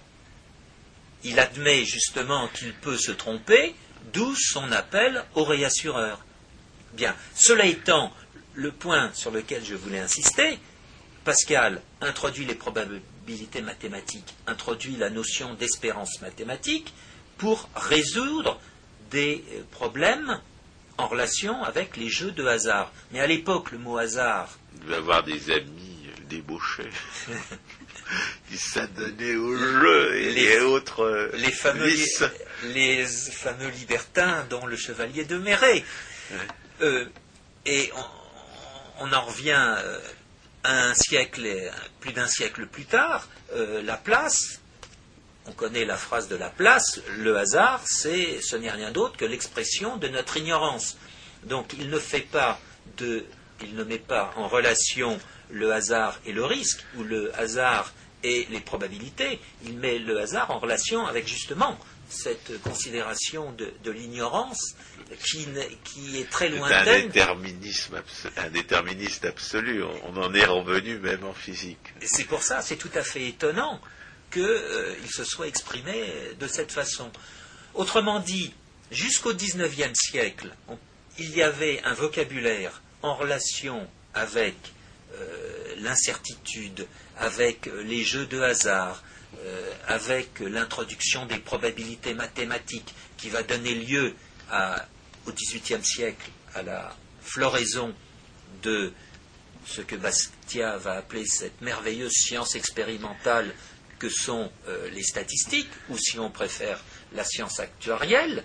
Il 1.22 1.38
admet 1.38 1.84
justement 1.84 2.48
qu'il 2.48 2.72
peut 2.72 2.96
se 2.96 3.12
tromper, 3.12 3.74
d'où 4.14 4.34
son 4.34 4.72
appel 4.72 5.22
au 5.34 5.44
réassureur. 5.44 6.24
Bien, 6.94 7.14
cela 7.34 7.66
étant, 7.66 8.10
le 8.54 8.72
point 8.72 9.10
sur 9.14 9.30
lequel 9.30 9.64
je 9.64 9.74
voulais 9.74 10.00
insister, 10.00 10.58
Pascal 11.24 11.80
introduit 12.00 12.46
les 12.46 12.54
probabilités 12.54 13.62
mathématiques, 13.62 14.34
introduit 14.46 14.96
la 14.96 15.10
notion 15.10 15.54
d'espérance 15.54 16.20
mathématique 16.22 16.92
pour 17.38 17.68
résoudre 17.74 18.60
des 19.10 19.44
euh, 19.52 19.62
problèmes 19.70 20.40
en 20.98 21.08
relation 21.08 21.62
avec 21.62 21.96
les 21.96 22.08
jeux 22.08 22.32
de 22.32 22.46
hasard. 22.46 22.92
Mais 23.12 23.20
à 23.20 23.26
l'époque, 23.26 23.72
le 23.72 23.78
mot 23.78 23.98
hasard. 23.98 24.58
Il 24.74 24.84
devait 24.84 24.96
avoir 24.96 25.22
des 25.22 25.50
amis 25.50 26.06
euh, 26.06 26.24
débauchés 26.28 26.90
qui 28.50 28.56
s'adonnaient 28.56 29.36
aux 29.36 29.56
jeux 29.56 30.16
et 30.16 30.32
les, 30.32 30.58
autres. 30.60 31.00
Euh, 31.00 31.30
les, 31.34 31.52
fameux, 31.52 31.92
les 32.64 33.04
fameux 33.04 33.68
libertins, 33.68 34.46
dont 34.48 34.66
le 34.66 34.76
chevalier 34.76 35.24
de 35.24 35.38
Méret. 35.38 35.84
et 37.66 37.92
on, 37.94 38.19
en 39.00 39.20
revient 39.22 39.76
un 40.64 40.94
siècle, 40.94 41.48
plus 42.00 42.12
d'un 42.12 42.26
siècle 42.26 42.66
plus 42.66 42.84
tard, 42.84 43.28
euh, 43.54 43.82
Laplace 43.82 44.60
on 45.46 45.52
connaît 45.52 45.84
la 45.84 45.96
phrase 45.96 46.28
de 46.28 46.36
la 46.36 46.50
place, 46.50 47.00
le 47.18 47.36
hasard, 47.36 47.80
c'est, 47.84 48.40
ce 48.40 48.56
n'est 48.56 48.70
rien 48.70 48.92
d'autre 48.92 49.16
que 49.16 49.24
l'expression 49.24 49.96
de 49.96 50.08
notre 50.08 50.36
ignorance. 50.36 50.96
Donc 51.44 51.72
il 51.78 51.88
ne 51.88 51.98
fait 51.98 52.20
pas 52.20 52.60
de, 52.98 53.24
il 53.62 53.74
ne 53.74 53.84
met 53.84 53.98
pas 53.98 54.32
en 54.36 54.48
relation 54.48 55.18
le 55.50 55.72
hasard 55.72 56.18
et 56.26 56.32
le 56.32 56.44
risque, 56.44 56.84
ou 56.96 57.02
le 57.02 57.36
hasard 57.38 57.92
et 58.22 58.46
les 58.50 58.60
probabilités, 58.60 59.40
il 59.64 59.78
met 59.78 59.98
le 59.98 60.20
hasard 60.20 60.50
en 60.50 60.58
relation 60.58 61.06
avec 61.06 61.26
justement 61.26 61.78
cette 62.12 62.60
considération 62.62 63.52
de, 63.52 63.90
l'ignorance 63.90 64.74
qui, 65.24 65.46
qui, 65.84 66.18
est 66.18 66.30
très 66.30 66.48
lointaine. 66.48 66.84
C'est 66.84 66.90
un 66.90 67.06
déterminisme, 67.06 68.02
un 68.36 68.50
déterministe 68.50 69.24
absolu. 69.24 69.82
On, 69.82 70.16
en 70.16 70.34
est 70.34 70.44
revenu 70.44 70.98
même 70.98 71.24
en 71.24 71.34
physique. 71.34 71.94
C'est 72.02 72.24
pour 72.24 72.42
ça, 72.42 72.62
c'est 72.62 72.76
tout 72.76 72.90
à 72.94 73.02
fait 73.02 73.28
étonnant 73.28 73.80
qu'il 74.30 74.42
euh, 74.42 74.94
se 75.08 75.24
soit 75.24 75.48
exprimé 75.48 76.04
de 76.38 76.46
cette 76.46 76.72
façon. 76.72 77.10
Autrement 77.74 78.20
dit, 78.20 78.52
jusqu'au 78.90 79.34
XIXe 79.34 79.92
siècle, 79.94 80.54
il 81.18 81.34
y 81.36 81.42
avait 81.42 81.80
un 81.84 81.94
vocabulaire 81.94 82.82
en 83.02 83.14
relation 83.14 83.88
avec 84.14 84.54
euh, 85.14 85.74
l'incertitude, 85.78 86.86
avec 87.16 87.68
les 87.84 88.04
jeux 88.04 88.26
de 88.26 88.40
hasard, 88.40 89.02
euh, 89.42 89.72
avec 89.86 90.40
l'introduction 90.40 91.24
des 91.24 91.38
probabilités 91.38 92.12
mathématiques 92.12 92.94
qui 93.16 93.30
va 93.30 93.42
donner 93.42 93.74
lieu 93.74 94.14
au 95.26 95.32
XVIIIe 95.32 95.84
siècle 95.84 96.30
à 96.54 96.62
la 96.62 96.94
floraison 97.22 97.94
de 98.62 98.92
ce 99.64 99.80
que 99.80 99.96
Bastia 99.96 100.76
va 100.76 100.92
appeler 100.98 101.24
cette 101.24 101.60
merveilleuse 101.62 102.12
science 102.12 102.54
expérimentale 102.54 103.54
que 103.98 104.10
sont 104.10 104.50
euh, 104.68 104.90
les 104.90 105.02
statistiques, 105.02 105.70
ou 105.88 105.96
si 105.96 106.18
on 106.18 106.30
préfère 106.30 106.82
la 107.14 107.24
science 107.24 107.60
actuarielle, 107.60 108.44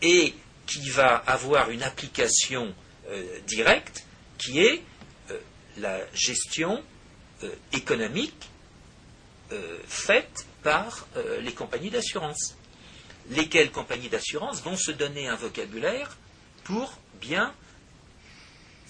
et 0.00 0.34
qui 0.66 0.90
va 0.90 1.16
avoir 1.16 1.70
une 1.70 1.82
application 1.82 2.72
euh, 3.08 3.40
directe 3.46 4.04
qui 4.38 4.60
est 4.60 4.82
la 5.76 5.98
gestion 6.14 6.84
économique 7.72 8.48
faite 9.86 10.46
par 10.62 11.06
les 11.40 11.52
compagnies 11.52 11.90
d'assurance. 11.90 12.56
Lesquelles 13.30 13.70
compagnies 13.70 14.08
d'assurance 14.08 14.62
vont 14.62 14.76
se 14.76 14.90
donner 14.90 15.28
un 15.28 15.36
vocabulaire 15.36 16.16
pour 16.64 16.98
bien 17.20 17.54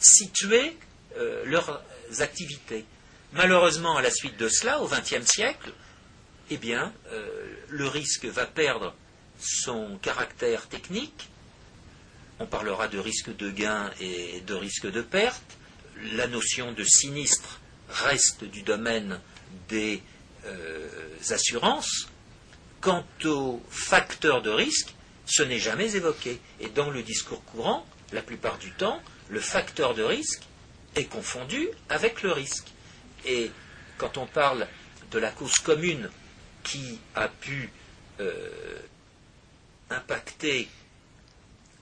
situer 0.00 0.76
leurs 1.44 1.82
activités. 2.20 2.84
Malheureusement, 3.34 3.96
à 3.96 4.02
la 4.02 4.10
suite 4.10 4.36
de 4.36 4.48
cela, 4.48 4.80
au 4.80 4.86
XXe 4.86 5.26
siècle, 5.26 5.72
eh 6.50 6.56
bien, 6.56 6.92
euh, 7.10 7.56
le 7.68 7.88
risque 7.88 8.26
va 8.26 8.46
perdre 8.46 8.94
son 9.40 9.98
caractère 9.98 10.68
technique. 10.68 11.28
On 12.38 12.46
parlera 12.46 12.86
de 12.88 12.98
risque 12.98 13.34
de 13.36 13.50
gain 13.50 13.90
et 14.00 14.40
de 14.42 14.54
risque 14.54 14.90
de 14.90 15.02
perte. 15.02 15.58
La 16.12 16.28
notion 16.28 16.72
de 16.72 16.84
sinistre 16.84 17.60
reste 17.88 18.44
du 18.44 18.62
domaine 18.62 19.20
des 19.68 20.02
euh, 20.46 20.88
assurances. 21.30 22.08
Quant 22.80 23.04
aux 23.24 23.62
facteurs 23.70 24.42
de 24.42 24.50
risque, 24.50 24.94
ce 25.26 25.42
n'est 25.42 25.58
jamais 25.58 25.96
évoqué. 25.96 26.38
Et 26.60 26.68
dans 26.68 26.90
le 26.90 27.02
discours 27.02 27.42
courant, 27.44 27.86
la 28.12 28.22
plupart 28.22 28.58
du 28.58 28.70
temps, 28.72 29.00
le 29.28 29.40
facteur 29.40 29.94
de 29.94 30.02
risque 30.02 30.42
est 30.94 31.06
confondu 31.06 31.68
avec 31.88 32.22
le 32.22 32.32
risque. 32.32 32.66
Et 33.24 33.50
quand 33.96 34.18
on 34.18 34.26
parle 34.26 34.66
de 35.10 35.18
la 35.18 35.30
cause 35.30 35.54
commune 35.54 36.10
qui 36.62 36.98
a 37.14 37.28
pu 37.28 37.70
euh, 38.20 38.50
impacter 39.90 40.68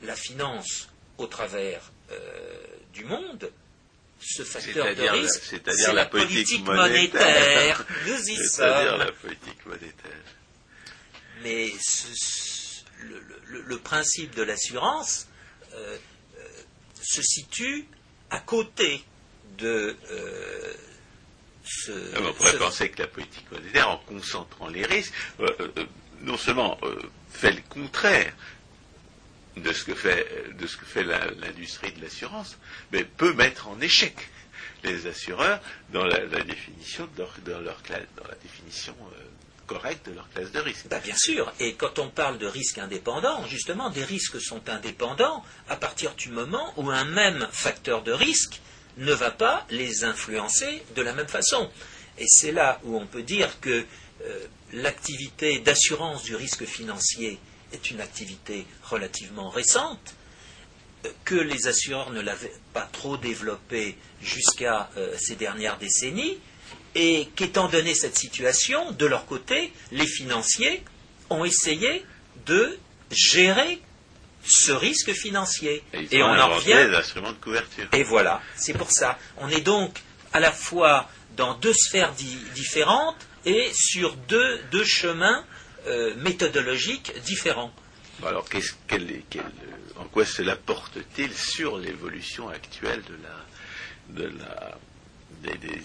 la 0.02 0.14
finance 0.14 0.88
au 1.18 1.26
travers 1.26 1.92
euh, 2.10 2.16
du 2.92 3.04
monde, 3.04 3.50
ce 4.22 4.44
facteur 4.44 4.94
de 4.94 5.02
risque, 5.02 5.42
c'est 5.44 5.92
la, 5.92 6.06
politique, 6.06 6.64
monétaire. 6.64 7.84
Nous 8.06 8.30
y 8.30 8.36
C'est-à-dire 8.48 8.96
la 8.98 9.12
politique 9.12 9.66
monétaire. 9.66 10.22
Mais 11.42 11.72
le, 13.48 13.78
principe 13.78 14.34
de 14.34 14.42
l'assurance 14.42 15.26
euh, 15.74 15.96
se 17.02 17.20
situe 17.22 17.86
à 18.30 18.38
côté 18.38 19.04
de 19.58 19.96
ah, 21.88 22.18
on 22.20 22.32
pourrait 22.32 22.58
penser 22.58 22.90
que 22.90 23.02
la 23.02 23.08
politique 23.08 23.50
monétaire, 23.50 23.88
en 23.88 23.98
concentrant 23.98 24.68
les 24.68 24.84
risques, 24.84 25.12
euh, 25.40 25.48
euh, 25.60 25.84
non 26.20 26.36
seulement 26.36 26.78
euh, 26.82 26.98
fait 27.30 27.52
le 27.52 27.62
contraire 27.68 28.32
de 29.56 29.72
ce 29.72 29.84
que 29.84 29.94
fait, 29.94 31.04
l'industrie 31.40 31.92
de 31.92 32.02
l'assurance, 32.02 32.56
mais 32.92 33.04
peut 33.04 33.34
mettre 33.34 33.68
en 33.68 33.80
échec 33.80 34.14
les 34.84 35.06
assureurs 35.06 35.60
dans 35.92 36.04
la, 36.04 36.18
définition 36.18 37.08
correcte 39.66 40.08
de 40.08 40.14
leur 40.14 40.28
classe 40.30 40.50
de 40.52 40.60
risque. 40.60 40.86
Bah, 40.88 41.00
bien 41.00 41.16
sûr, 41.16 41.52
et 41.60 41.74
quand 41.74 41.98
on 41.98 42.08
parle 42.08 42.38
de 42.38 42.46
risques 42.46 42.78
indépendants, 42.78 43.46
justement, 43.46 43.90
des 43.90 44.04
risques 44.04 44.40
sont 44.40 44.68
indépendants 44.68 45.44
à 45.68 45.76
partir 45.76 46.14
du 46.14 46.28
moment 46.28 46.72
où 46.76 46.90
un 46.90 47.04
même 47.04 47.46
facteur 47.52 48.02
de 48.02 48.12
risque 48.12 48.60
ne 48.98 49.12
va 49.12 49.30
pas 49.30 49.66
les 49.70 50.04
influencer 50.04 50.82
de 50.94 51.02
la 51.02 51.12
même 51.12 51.28
façon. 51.28 51.70
Et 52.18 52.26
c'est 52.28 52.52
là 52.52 52.80
où 52.84 52.98
on 52.98 53.06
peut 53.06 53.22
dire 53.22 53.60
que 53.60 53.84
euh, 54.24 54.46
l'activité 54.72 55.58
d'assurance 55.60 56.22
du 56.24 56.36
risque 56.36 56.64
financier 56.64 57.38
est 57.72 57.90
une 57.90 58.00
activité 58.00 58.66
relativement 58.84 59.50
récente, 59.50 60.14
euh, 61.04 61.10
que 61.24 61.34
les 61.34 61.66
assureurs 61.66 62.10
ne 62.10 62.20
l'avaient 62.20 62.52
pas 62.72 62.88
trop 62.92 63.16
développée 63.16 63.96
jusqu'à 64.20 64.90
euh, 64.96 65.14
ces 65.18 65.34
dernières 65.34 65.78
décennies, 65.78 66.38
et 66.94 67.28
qu'étant 67.36 67.68
donné 67.68 67.94
cette 67.94 68.16
situation, 68.16 68.92
de 68.92 69.06
leur 69.06 69.26
côté, 69.26 69.72
les 69.92 70.06
financiers 70.06 70.84
ont 71.30 71.44
essayé 71.44 72.04
de 72.46 72.78
gérer 73.10 73.80
ce 74.44 74.72
risque 74.72 75.12
financier. 75.12 75.82
Et, 75.92 76.22
on 76.22 76.26
en 76.26 76.54
revient. 76.56 76.72
De 76.72 77.32
couverture. 77.40 77.88
Et 77.92 78.02
voilà, 78.02 78.42
c'est 78.56 78.74
pour 78.74 78.90
ça. 78.90 79.18
On 79.38 79.48
est 79.48 79.60
donc 79.60 80.00
à 80.32 80.40
la 80.40 80.52
fois 80.52 81.08
dans 81.36 81.54
deux 81.54 81.72
sphères 81.72 82.12
différentes 82.54 83.16
et 83.44 83.70
sur 83.74 84.14
deux, 84.28 84.60
deux 84.70 84.84
chemins 84.84 85.44
euh, 85.86 86.14
méthodologiques 86.16 87.12
différents. 87.24 87.72
Alors, 88.24 88.46
en 89.96 90.04
quoi 90.04 90.24
cela 90.24 90.56
porte-t-il 90.56 91.32
sur 91.32 91.78
l'évolution 91.78 92.48
actuelle 92.48 93.02
de 93.08 93.16
la, 93.22 94.22
de 94.22 94.38
la, 94.38 94.78
des, 95.42 95.82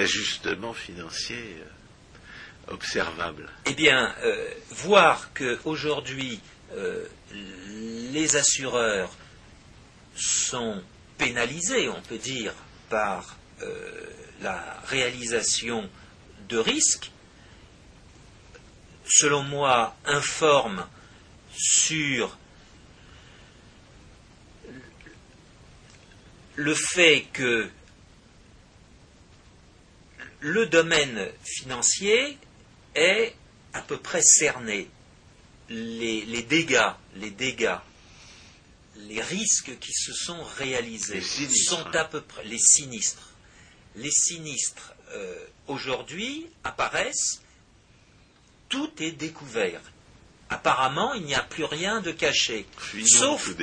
ajustements 0.00 0.74
financiers 0.74 1.56
euh, 1.58 2.74
observables? 2.74 3.48
Eh 3.66 3.74
bien, 3.74 4.14
euh, 4.22 4.50
voir 4.70 5.30
qu'aujourd'hui, 5.34 6.40
les 8.12 8.36
assureurs 8.36 9.10
sont 10.14 10.80
pénalisés, 11.18 11.88
on 11.88 12.00
peut 12.02 12.18
dire, 12.18 12.52
par 12.88 13.36
euh, 13.62 14.06
la 14.40 14.80
réalisation 14.86 15.88
de 16.48 16.58
risques, 16.58 17.10
selon 19.10 19.42
moi, 19.42 19.96
informe 20.04 20.86
sur 21.56 22.38
le 26.54 26.74
fait 26.74 27.26
que 27.32 27.70
le 30.40 30.66
domaine 30.66 31.28
financier 31.44 32.38
est 32.94 33.34
à 33.72 33.82
peu 33.82 33.98
près 33.98 34.22
cerné. 34.22 34.88
les 35.68 36.42
dégâts, 36.42 36.92
les 37.16 37.30
dégâts 37.30 37.78
les 39.08 39.20
risques 39.20 39.78
qui 39.78 39.92
se 39.92 40.12
sont 40.12 40.42
réalisés 40.42 41.20
sont 41.20 41.86
à 41.94 42.04
peu 42.04 42.20
près 42.20 42.44
les 42.44 42.58
sinistres. 42.58 43.30
Les 43.96 44.10
sinistres 44.10 44.94
euh, 45.12 45.46
aujourd'hui 45.66 46.46
apparaissent, 46.64 47.42
tout 48.70 48.90
est 49.00 49.12
découvert. 49.12 49.82
Apparemment, 50.48 51.12
il 51.12 51.24
n'y 51.24 51.34
a 51.34 51.42
plus 51.42 51.64
rien 51.64 52.00
de 52.00 52.10
caché. 52.10 52.66
sauf 53.06 53.54
tout 53.54 53.62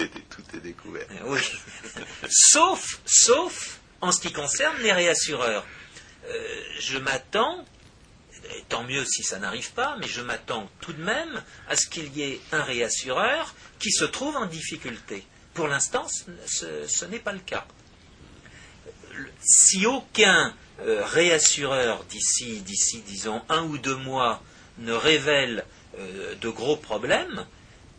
est, 0.55 0.59
découvert. 0.61 1.07
Euh, 1.11 1.23
oui. 1.25 1.41
sauf, 2.29 3.01
sauf 3.05 3.79
en 3.99 4.11
ce 4.11 4.21
qui 4.21 4.31
concerne 4.31 4.77
les 4.81 4.93
réassureurs. 4.93 5.65
Euh, 6.27 6.61
je 6.79 6.97
m'attends, 6.97 7.65
tant 8.69 8.83
mieux 8.83 9.03
si 9.05 9.23
ça 9.23 9.39
n'arrive 9.39 9.71
pas, 9.71 9.97
mais 9.99 10.07
je 10.07 10.21
m'attends 10.21 10.69
tout 10.79 10.93
de 10.93 11.03
même 11.03 11.43
à 11.67 11.75
ce 11.75 11.87
qu'il 11.87 12.15
y 12.15 12.21
ait 12.23 12.39
un 12.51 12.63
réassureur 12.63 13.53
qui 13.79 13.91
se 13.91 14.05
trouve 14.05 14.37
en 14.37 14.45
difficulté. 14.45 15.25
Pour 15.53 15.67
l'instant, 15.67 16.07
ce, 16.45 17.05
n'est 17.05 17.19
pas 17.19 17.33
le 17.33 17.39
cas. 17.39 17.65
Si 19.41 19.85
aucun 19.85 20.53
euh, 20.81 21.03
réassureur 21.03 22.03
d'ici, 22.05 22.61
d'ici, 22.61 23.01
disons, 23.01 23.41
un 23.49 23.63
ou 23.63 23.77
deux 23.77 23.95
mois, 23.95 24.41
ne 24.79 24.93
révèle 24.93 25.65
de 25.97 26.49
gros 26.49 26.77
problèmes, 26.77 27.45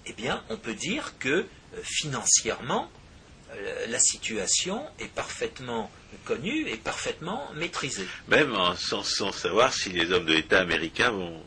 eh 0.06 0.12
bien, 0.12 0.42
on 0.48 0.56
peut 0.56 0.74
dire 0.74 1.14
que 1.18 1.46
financièrement, 1.82 2.90
la 3.88 3.98
situation 3.98 4.86
est 5.00 5.12
parfaitement 5.12 5.90
connue 6.24 6.68
et 6.68 6.76
parfaitement 6.76 7.50
maîtrisée. 7.54 8.06
Même 8.28 8.54
sans, 8.76 9.02
savoir 9.32 9.72
si 9.72 9.90
les 9.90 10.10
hommes 10.12 10.26
de 10.26 10.34
l'État 10.34 10.60
américains 10.60 11.10
vont, 11.10 11.42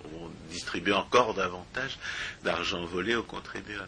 distribuer 0.49 0.93
encore 0.93 1.33
davantage 1.33 1.97
d'argent 2.43 2.83
volé 2.85 3.15
aux 3.15 3.23
contribuables. 3.23 3.87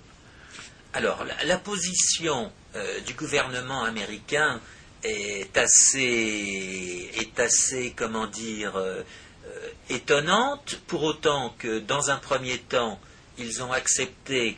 Alors, 0.94 1.26
la, 1.44 1.58
position 1.58 2.54
euh, 2.76 3.02
du 3.02 3.14
gouvernement 3.16 3.84
américain 3.84 4.62
est 5.04 5.58
assez, 5.58 7.12
est 7.18 7.38
assez 7.38 7.92
comment 7.98 8.28
dire, 8.28 8.78
euh, 8.78 9.04
euh, 9.46 9.70
étonnante, 9.90 10.80
pour 10.88 11.04
autant 11.04 11.54
que 11.58 11.80
dans 11.80 12.12
un 12.12 12.18
premier 12.18 12.60
temps, 12.60 13.00
ils 13.38 13.62
ont 13.62 13.72
accepté 13.72 14.58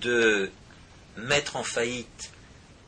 de 0.00 0.50
mettre 1.16 1.56
en 1.56 1.62
faillite 1.62 2.32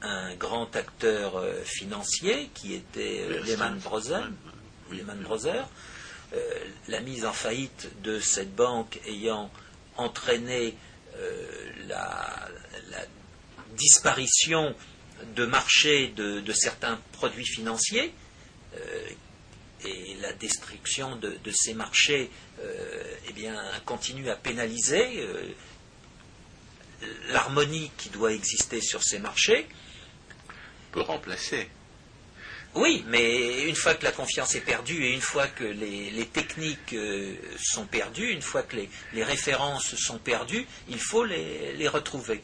un 0.00 0.34
grand 0.36 0.74
acteur 0.74 1.36
euh, 1.36 1.62
financier 1.64 2.50
qui 2.54 2.72
était 2.72 3.26
euh, 3.28 3.42
Lehman 3.44 3.78
Brothers. 3.78 4.30
Lehman 4.90 5.18
Brothers. 5.20 5.68
La 6.88 7.00
mise 7.00 7.24
en 7.24 7.32
faillite 7.32 7.90
de 8.02 8.20
cette 8.20 8.54
banque 8.54 9.00
ayant 9.06 9.50
entraîné 9.96 10.76
la, 11.88 12.48
disparition 13.76 14.74
de 15.34 15.46
marché 15.46 16.08
de, 16.08 16.52
certains 16.52 17.00
produits 17.12 17.46
financiers 17.46 18.12
et 19.84 20.16
la 20.20 20.32
destruction 20.32 21.16
de, 21.16 21.38
ces 21.52 21.74
marchés 21.74 22.30
eh 22.60 23.32
bien, 23.32 23.54
continue 23.84 24.28
à 24.28 24.36
pénaliser 24.36 25.24
l'harmonie 27.30 27.90
qui 27.96 28.08
doit 28.10 28.32
exister 28.32 28.80
sur 28.80 29.02
ces 29.02 29.18
marchés 29.18 29.66
peut 30.92 31.00
remplacer. 31.00 31.68
Oui, 32.74 33.04
mais 33.08 33.64
une 33.64 33.74
fois 33.74 33.94
que 33.94 34.04
la 34.04 34.12
confiance 34.12 34.54
est 34.54 34.60
perdue 34.60 35.04
et 35.04 35.12
une 35.12 35.20
fois 35.20 35.46
que 35.46 35.64
les, 35.64 36.26
techniques 36.26 36.92
euh, 36.92 37.34
sont 37.58 37.86
perdues, 37.86 38.30
une 38.30 38.42
fois 38.42 38.62
que 38.62 38.76
les, 38.76 39.24
références 39.24 39.96
sont 39.96 40.18
perdues, 40.18 40.66
il 40.88 41.00
faut 41.00 41.24
les, 41.24 41.88
retrouver. 41.88 42.42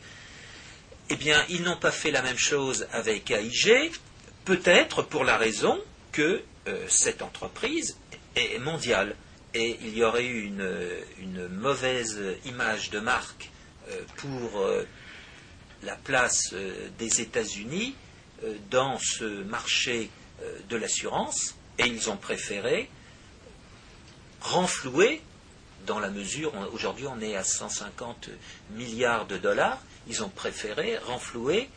Eh 1.11 1.17
bien, 1.17 1.45
ils 1.51 1.63
n'ont 1.63 1.77
pas 1.77 1.93
fait 1.93 2.11
la 2.11 2.23
même 2.23 2.39
chose 2.39 2.87
avec 2.93 3.31
AIG, 3.31 3.93
peut-être 4.45 5.03
pour 5.03 5.25
la 5.25 5.37
raison 5.37 5.79
que 6.13 6.43
euh, 6.69 6.85
cette 6.89 7.23
entreprise 7.23 7.97
est 8.37 8.59
mondiale. 8.59 9.17
Et 9.55 9.79
il 9.83 9.97
y 9.97 10.03
aurait 10.03 10.27
eu 10.27 10.47
une, 10.47 11.49
mauvaise 11.49 12.21
image 12.45 12.91
de 12.91 12.99
marque 12.99 13.51
euh, 13.89 14.03
pour 14.17 14.67
la 15.83 15.95
place 15.97 16.55
des 16.99 17.21
États-Unis 17.21 17.95
euh, 18.43 18.55
dans 18.71 18.99
ce 18.99 19.43
marché 19.45 20.11
euh, 20.43 20.59
de 20.69 20.77
l'assurance. 20.77 21.55
Et 21.79 21.87
ils 21.87 22.11
ont 22.11 22.17
préféré 22.17 22.89
renflouer 24.41 25.23
dans 25.87 25.99
la 25.99 26.11
mesure, 26.11 26.53
aujourd'hui 26.73 27.07
on 27.07 27.21
est 27.21 27.37
à 27.37 27.45
150 27.45 28.31
milliards 28.71 29.27
de 29.27 29.37
dollars, 29.37 29.79
ils 30.07 30.23
ont 30.23 30.29
préféré 30.29 30.99
renflouer 30.99 31.69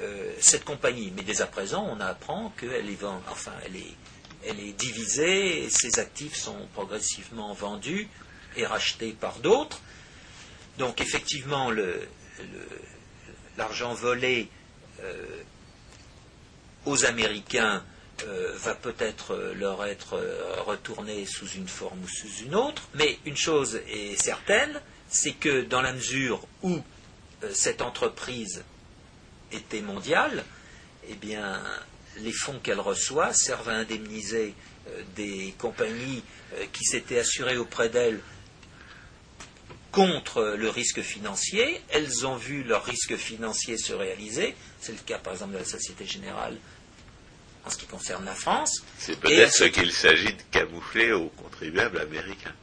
euh, 0.00 0.32
cette 0.40 0.64
compagnie. 0.64 1.12
Mais 1.16 1.22
dès 1.22 1.40
à 1.40 1.46
présent, 1.46 1.86
on 1.90 2.00
apprend 2.00 2.52
qu'elle 2.58 2.88
est, 2.88 2.98
enfin, 3.30 3.52
elle 3.64 3.76
est, 3.76 3.94
elle 4.44 4.60
est 4.60 4.72
divisée, 4.72 5.64
et 5.64 5.70
ses 5.70 5.98
actifs 5.98 6.36
sont 6.36 6.68
progressivement 6.74 7.52
vendus 7.54 8.08
et 8.56 8.66
rachetés 8.66 9.12
par 9.12 9.38
d'autres. 9.38 9.80
Donc 10.78 11.00
effectivement, 11.00 11.70
l'argent 13.56 13.94
volé 13.94 14.48
aux 16.86 17.04
Américains 17.04 17.82
euh, 18.26 18.52
va 18.56 18.74
peut-être 18.74 19.32
euh, 19.32 19.54
leur 19.54 19.84
être 19.84 20.14
euh, 20.14 20.60
retourné 20.62 21.24
sous 21.24 21.46
une 21.50 21.68
forme 21.68 22.02
ou 22.02 22.08
sous 22.08 22.42
une 22.44 22.56
autre, 22.56 22.88
mais 22.94 23.16
une 23.26 23.36
chose 23.36 23.80
est 23.88 24.20
certaine, 24.20 24.80
c'est 25.08 25.34
que 25.34 25.62
dans 25.62 25.82
la 25.82 25.92
mesure 25.92 26.40
où 26.62 26.80
cette 27.52 27.80
entreprise 27.80 28.64
était 29.52 29.82
mondiale, 29.82 30.44
eh 31.08 31.14
bien, 31.14 31.62
les 32.22 32.32
fonds 32.32 32.58
qu'elle 32.62 32.80
reçoit 32.80 33.32
servent 33.32 33.68
à 33.68 33.74
indemniser 33.74 34.54
des 35.16 35.54
compagnies 35.58 36.22
qui 36.72 36.84
s'étaient 36.84 37.18
assurées 37.18 37.56
auprès 37.56 37.88
d'elle 37.88 38.20
contre 39.92 40.54
le 40.56 40.68
risque 40.68 41.02
financier. 41.02 41.80
Elles 41.90 42.26
ont 42.26 42.36
vu 42.36 42.62
leur 42.62 42.84
risque 42.84 43.16
financier 43.16 43.76
se 43.76 43.92
réaliser. 43.92 44.54
C'est 44.80 44.92
le 44.92 44.98
cas, 44.98 45.18
par 45.18 45.32
exemple, 45.32 45.54
de 45.54 45.58
la 45.58 45.64
Société 45.64 46.06
Générale 46.06 46.56
en 47.64 47.70
ce 47.70 47.76
qui 47.76 47.86
concerne 47.86 48.24
la 48.24 48.34
France. 48.34 48.82
C'est 48.98 49.18
peut-être 49.18 49.52
ce 49.52 49.64
qu'il 49.64 49.92
s'agit 49.92 50.32
de 50.32 50.42
camoufler 50.50 51.12
aux 51.12 51.28
contribuables 51.30 51.98
américains. 51.98 52.54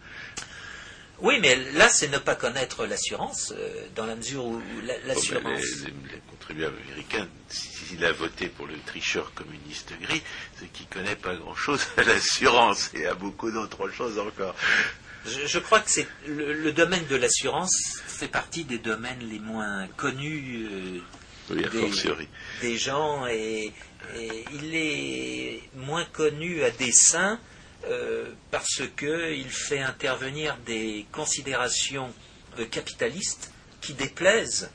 Oui, 1.25 1.39
mais 1.41 1.55
là, 1.73 1.89
c'est 1.89 2.09
ne 2.09 2.19
pas 2.19 2.35
connaître 2.35 2.85
l'assurance, 2.85 3.51
euh, 3.57 3.87
dans 3.95 4.05
la 4.05 4.15
mesure 4.15 4.45
où 4.45 4.61
oh, 4.61 4.81
ben, 4.85 4.95
l'assurance. 5.07 5.59
les, 5.83 6.21
contribuables 6.29 6.77
américains, 6.87 7.27
s'il 7.49 8.05
a 8.05 8.11
voté 8.11 8.47
pour 8.47 8.67
le 8.67 8.75
tricheur 8.85 9.33
communiste 9.33 9.91
gris, 9.99 10.21
c'est 10.59 10.71
qu'il 10.71 10.85
ne 10.85 10.93
connaît 10.93 11.15
pas 11.15 11.35
grand-chose 11.35 11.83
à 11.97 12.03
l'assurance 12.03 12.91
et 12.93 13.07
à 13.07 13.15
beaucoup 13.15 13.49
d'autres 13.49 13.89
choses 13.89 14.19
encore. 14.19 14.53
Je, 15.25 15.57
crois 15.57 15.79
que 15.79 15.89
c'est 15.89 16.07
le, 16.27 16.71
domaine 16.71 17.07
de 17.07 17.15
l'assurance 17.15 18.03
fait 18.05 18.27
partie 18.27 18.63
des 18.63 18.77
domaines 18.77 19.27
les 19.27 19.39
moins 19.39 19.87
connus 19.97 20.67
euh, 21.49 21.57
des, 22.61 22.77
gens 22.77 23.25
et, 23.25 23.73
il 24.53 24.75
est 24.75 25.63
moins 25.75 26.05
connu 26.05 26.63
à 26.63 26.69
dessein 26.69 27.39
euh, 27.87 28.31
parce 28.49 28.81
qu'il 28.97 29.49
fait 29.49 29.81
intervenir 29.81 30.57
des 30.65 31.05
considérations 31.11 32.11
euh, 32.57 32.65
capitalistes 32.65 33.51
qui 33.81 33.93
déplaisent 33.93 34.71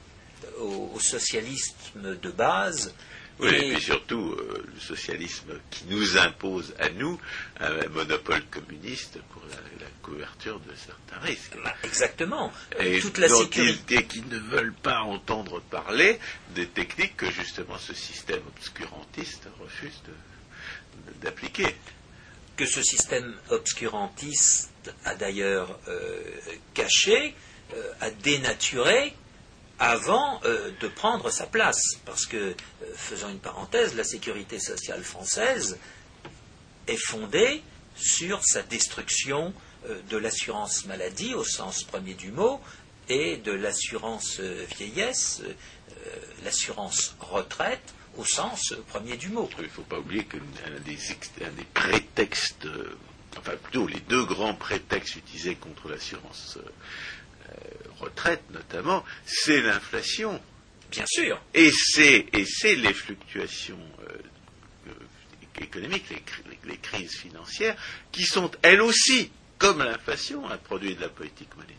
au, 0.60 0.98
socialisme 1.00 2.16
de 2.16 2.30
base. 2.30 2.94
Oui, 3.40 3.48
et, 3.48 3.72
puis 3.72 3.82
surtout 3.82 4.36
euh, 4.38 4.64
le 4.72 4.80
socialisme 4.80 5.58
qui 5.70 5.86
nous 5.86 6.18
impose 6.18 6.74
à 6.78 6.90
nous 6.90 7.18
un 7.58 7.88
monopole 7.88 8.44
communiste 8.44 9.18
pour 9.32 9.42
la, 9.50 9.56
couverture 10.02 10.60
de 10.60 10.74
certains 10.74 11.20
risques. 11.20 11.56
Bah, 11.62 11.74
exactement. 11.84 12.52
Et 12.78 13.00
Toute 13.00 13.18
la 13.18 13.28
sécurité. 13.28 13.96
Et 13.96 14.04
qui 14.04 14.22
ne 14.22 14.38
veulent 14.38 14.72
pas 14.72 15.00
entendre 15.00 15.60
parler 15.60 16.18
des 16.54 16.66
techniques 16.66 17.16
que 17.16 17.30
justement 17.30 17.76
ce 17.78 17.94
système 17.94 18.40
obscurantiste 18.56 19.46
refuse 19.60 20.00
d'appliquer. 21.20 21.76
Que 22.60 22.66
ce 22.66 22.82
système 22.82 23.34
obscurantiste 23.48 24.92
a 25.06 25.14
d'ailleurs 25.14 25.78
euh, 25.88 26.20
caché, 26.74 27.34
euh, 27.72 27.92
a 28.02 28.10
dénaturé 28.10 29.16
avant 29.78 30.42
euh, 30.44 30.70
de 30.78 30.88
prendre 30.88 31.30
sa 31.30 31.46
place. 31.46 31.80
Parce 32.04 32.26
que, 32.26 32.54
faisant 32.94 33.30
une 33.30 33.38
parenthèse, 33.38 33.94
la 33.94 34.04
sécurité 34.04 34.60
sociale 34.60 35.02
française 35.02 35.78
est 36.86 37.02
fondée 37.02 37.62
sur 37.96 38.44
sa 38.44 38.60
destruction 38.60 39.54
de 40.10 40.18
l'assurance 40.18 40.84
maladie 40.84 41.32
au 41.32 41.44
sens 41.44 41.82
premier 41.82 42.12
du 42.12 42.30
mot 42.30 42.60
et 43.08 43.38
de 43.38 43.52
l'assurance 43.52 44.38
vieillesse, 44.38 45.40
l'assurance 46.44 47.16
retraite 47.20 47.94
au 48.16 48.24
sens 48.24 48.74
premier 48.88 49.16
du 49.16 49.28
mot. 49.28 49.48
Il 49.58 49.64
ne 49.64 49.68
faut 49.68 49.82
pas 49.82 49.98
oublier 49.98 50.24
qu'un 50.24 50.38
des, 50.84 50.96
des, 50.96 51.64
prétextes, 51.74 52.66
euh, 52.66 52.96
enfin 53.36 53.52
plutôt 53.56 53.86
les 53.86 54.00
deux 54.00 54.24
grands 54.24 54.54
prétextes 54.54 55.16
utilisés 55.16 55.54
contre 55.54 55.88
l'assurance 55.88 56.58
euh, 56.58 56.70
retraite 58.00 58.42
notamment, 58.50 59.04
c'est 59.24 59.60
l'inflation. 59.60 60.40
Bien 60.90 61.04
sûr. 61.06 61.40
Et 61.54 61.70
c'est, 61.72 62.26
les 62.32 62.94
fluctuations 62.94 63.78
euh, 64.08 64.92
économiques, 65.60 66.06
les, 66.64 66.76
crises 66.78 67.16
financières, 67.16 67.76
qui 68.10 68.24
sont 68.24 68.50
elles 68.62 68.80
aussi, 68.80 69.30
comme 69.58 69.82
l'inflation, 69.82 70.48
un 70.48 70.56
produit 70.56 70.94
de 70.94 71.00
la 71.00 71.08
politique 71.08 71.54
monétaire. 71.56 71.76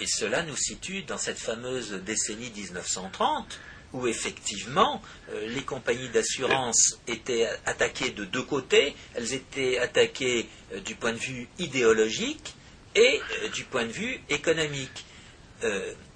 Et 0.00 0.06
cela 0.06 0.42
nous 0.42 0.56
situe 0.56 1.02
dans 1.02 1.18
cette 1.18 1.38
fameuse 1.38 1.92
décennie 2.04 2.50
1930 2.50 3.60
où 3.94 4.08
effectivement 4.08 5.00
euh, 5.32 5.46
les 5.46 5.62
compagnies 5.62 6.10
d'assurance 6.10 6.98
étaient 7.06 7.48
attaquées 7.64 8.10
de 8.10 8.24
deux 8.24 8.42
côtés. 8.42 8.94
Elles 9.14 9.32
étaient 9.32 9.78
attaquées 9.78 10.48
euh, 10.72 10.80
du 10.80 10.96
point 10.96 11.12
de 11.12 11.18
vue 11.18 11.48
idéologique 11.58 12.54
et 12.94 13.20
euh, 13.44 13.48
du 13.48 13.64
point 13.64 13.84
de 13.84 13.92
vue 13.92 14.20
économique. 14.28 15.06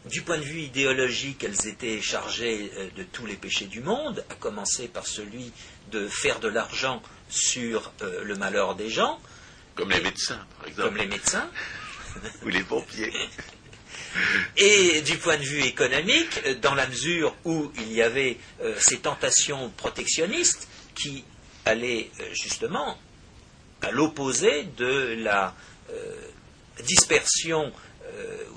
du 0.05 0.21
point 0.23 0.37
de 0.37 0.43
vue 0.43 0.61
idéologique, 0.61 1.43
elles 1.43 1.67
étaient 1.69 2.03
chargées 2.03 2.71
de 2.97 3.03
tous 3.03 3.25
les 3.25 3.37
péchés 3.37 3.65
du 3.65 3.81
monde, 3.81 4.23
à 4.29 4.35
commencer 4.35 4.89
par 4.89 5.07
celui 5.07 5.53
de 5.91 6.07
faire 6.07 6.39
de 6.41 6.49
l'argent 6.49 7.01
sur 7.31 7.93
le 8.01 8.35
malheur 8.35 8.75
des 8.75 8.91
gens. 8.91 9.19
Comme 9.75 9.91
les 9.91 10.03
médecins, 10.03 10.45
par 10.59 10.69
exemple. 10.69 10.89
Comme 10.89 10.99
les 10.99 11.07
médecins. 11.07 11.51
ou 12.45 12.49
les 12.49 12.63
pompiers. 12.63 13.13
Et 14.57 15.03
du 15.03 15.19
point 15.19 15.37
de 15.37 15.43
vue 15.43 15.63
économique, 15.63 16.41
dans 16.61 16.75
la 16.75 16.87
mesure 16.87 17.35
où 17.45 17.71
il 17.79 17.93
y 17.93 18.03
avait 18.03 18.39
euh, 18.61 18.75
ces 18.79 18.99
tentations 18.99 19.71
protectionnistes 19.77 20.69
qui 20.95 21.25
allaient 21.65 22.11
euh, 22.21 22.25
justement 22.33 22.99
à 23.83 23.91
l'opposé 23.91 24.65
de 24.77 25.17
la 25.23 25.55
euh, 25.91 26.17
dispersion 26.85 27.73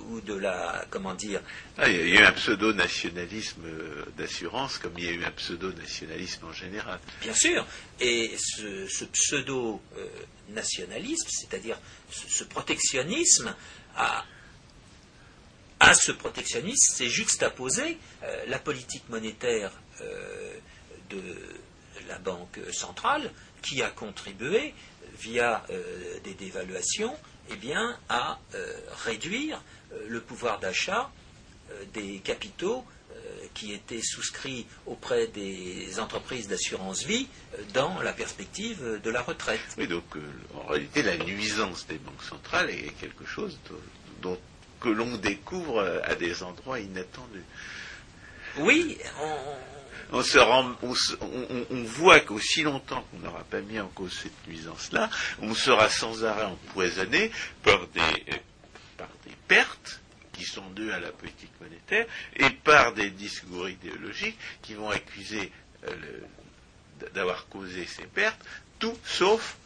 ou 0.09 0.21
de 0.21 0.33
la 0.33 0.85
comment 0.89 1.13
dire 1.13 1.41
ah, 1.77 1.89
il 1.89 1.95
y 1.95 2.17
a 2.17 2.21
eu 2.21 2.23
un 2.23 2.31
pseudo-nationalisme 2.31 3.63
d'assurance 4.17 4.77
comme 4.77 4.93
il 4.97 5.03
y 5.03 5.09
a 5.09 5.11
eu 5.11 5.21
un 5.23 5.31
pseudo-nationalisme 5.31 6.45
en 6.45 6.53
général. 6.53 6.99
Bien 7.21 7.33
sûr. 7.33 7.67
Et 7.99 8.31
ce, 8.37 9.03
pseudo-nationalisme, 9.05 11.27
c'est-à-dire 11.29 11.77
ce, 12.09 12.45
protectionnisme, 12.45 13.53
a, 13.97 14.23
à 15.81 15.95
ce 15.95 16.11
protectionnisme, 16.11 16.93
c'est 16.95 17.09
juxtaposé 17.09 17.97
euh, 18.23 18.45
la 18.47 18.59
politique 18.59 19.09
monétaire 19.09 19.71
euh, 20.01 20.53
de 21.09 21.23
la 22.07 22.19
Banque 22.19 22.59
centrale 22.71 23.31
qui 23.63 23.81
a 23.81 23.89
contribué 23.89 24.75
via 25.19 25.63
euh, 25.71 26.19
des 26.23 26.35
dévaluations 26.35 27.15
eh 27.49 27.55
bien, 27.55 27.97
à 28.07 28.39
réduire 29.03 29.61
le 30.07 30.21
pouvoir 30.21 30.59
d'achat 30.59 31.11
des 31.93 32.19
capitaux 32.19 32.85
qui 33.53 33.73
étaient 33.73 34.01
souscrits 34.01 34.65
auprès 34.85 35.27
des 35.27 35.99
entreprises 35.99 36.47
d'assurance 36.47 37.03
vie 37.03 37.27
dans 37.73 38.01
la 38.01 38.13
perspective 38.13 39.01
de 39.03 39.09
la 39.09 39.21
retraite. 39.21 39.59
Oui, 39.77 39.87
donc 39.87 40.05
en 40.55 40.67
réalité, 40.67 41.01
la 41.01 41.17
nuisance 41.17 41.87
des 41.87 41.97
banques 41.97 42.23
centrales 42.23 42.69
est 42.69 42.93
quelque 43.01 43.25
chose 43.25 43.59
dont 44.21 44.39
que 44.81 44.89
l'on 44.89 45.15
découvre 45.17 45.79
euh, 45.79 46.01
à 46.03 46.15
des 46.15 46.43
endroits 46.43 46.79
inattendus. 46.79 47.45
Oui, 48.57 48.97
on, 50.11 50.21
se 50.23 50.37
rend, 50.37 50.75
on, 50.81 51.83
voit 51.83 52.19
qu'aussi 52.19 52.63
longtemps 52.63 53.05
qu'on 53.09 53.19
n'aura 53.19 53.45
pas 53.45 53.61
mis 53.61 53.79
en 53.79 53.87
cause 53.87 54.11
cette 54.11 54.47
nuisance-là, 54.47 55.09
on 55.41 55.53
sera 55.53 55.89
sans 55.89 56.25
arrêt 56.25 56.45
empoisonné 56.45 57.31
par 57.63 57.87
des, 57.87 58.01
euh, 58.01 58.37
par 58.97 59.07
des 59.25 59.35
pertes 59.47 60.01
qui 60.33 60.43
sont 60.43 60.69
dues 60.71 60.91
à 60.91 60.99
la 60.99 61.11
politique 61.11 61.51
monétaire 61.61 62.05
et 62.35 62.49
par 62.49 62.93
des 62.93 63.11
discours 63.11 63.69
idéologiques 63.69 64.37
qui 64.61 64.73
vont 64.73 64.89
accuser 64.89 65.49
euh, 65.87 65.95
d'avoir 67.13 67.47
causé 67.47 67.85
ces 67.85 68.05
pertes, 68.05 68.41
tout 68.79 68.97
sauf 69.05 69.57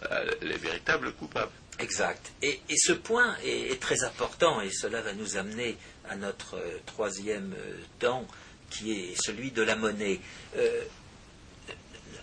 les 0.42 0.58
véritables 0.58 1.14
coupables. 1.14 1.52
Exact. 1.80 2.32
Et, 2.42 2.60
ce 2.78 2.94
point 2.94 3.36
est, 3.44 3.80
très 3.82 4.04
important 4.04 4.62
et 4.62 4.72
cela 4.72 5.02
va 5.02 5.14
nous 5.14 5.38
amener 5.38 5.78
à 6.10 6.16
notre 6.16 6.56
euh, 6.56 6.80
troisième 6.86 7.54
euh, 7.58 7.78
temps 8.00 8.26
qui 8.70 8.94
est 8.94 9.16
celui 9.22 9.52
de 9.52 9.62
la 9.62 9.76
monnaie. 9.76 10.20
Euh, 10.58 10.84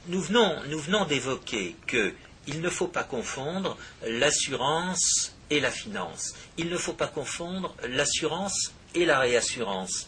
nous 0.07 0.21
venons, 0.21 0.63
nous 0.69 0.79
venons 0.79 1.05
d'évoquer 1.05 1.77
qu'il 1.87 2.61
ne 2.61 2.71
faut 2.71 2.89
pas 2.89 3.05
confondre 3.05 3.77
l'assurance 4.07 5.35
et 5.51 5.61
la 5.61 5.71
finance. 5.71 6.35
Il 6.57 6.69
ne 6.69 6.77
faut 6.77 6.95
pas 6.95 7.07
confondre 7.07 7.75
l'assurance 7.89 8.73
et 8.95 9.05
la 9.05 9.21
réassurance. 9.21 10.07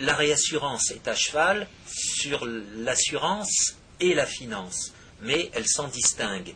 la 0.00 0.14
réassurance 0.14 0.90
est 0.90 1.06
à 1.06 1.14
cheval 1.14 1.68
sur 1.86 2.44
l'assurance 2.76 3.76
et 4.00 4.14
la 4.14 4.26
finance, 4.26 4.92
mais 5.22 5.50
elles 5.54 5.68
s'en 5.68 5.88
distinguent. 5.88 6.54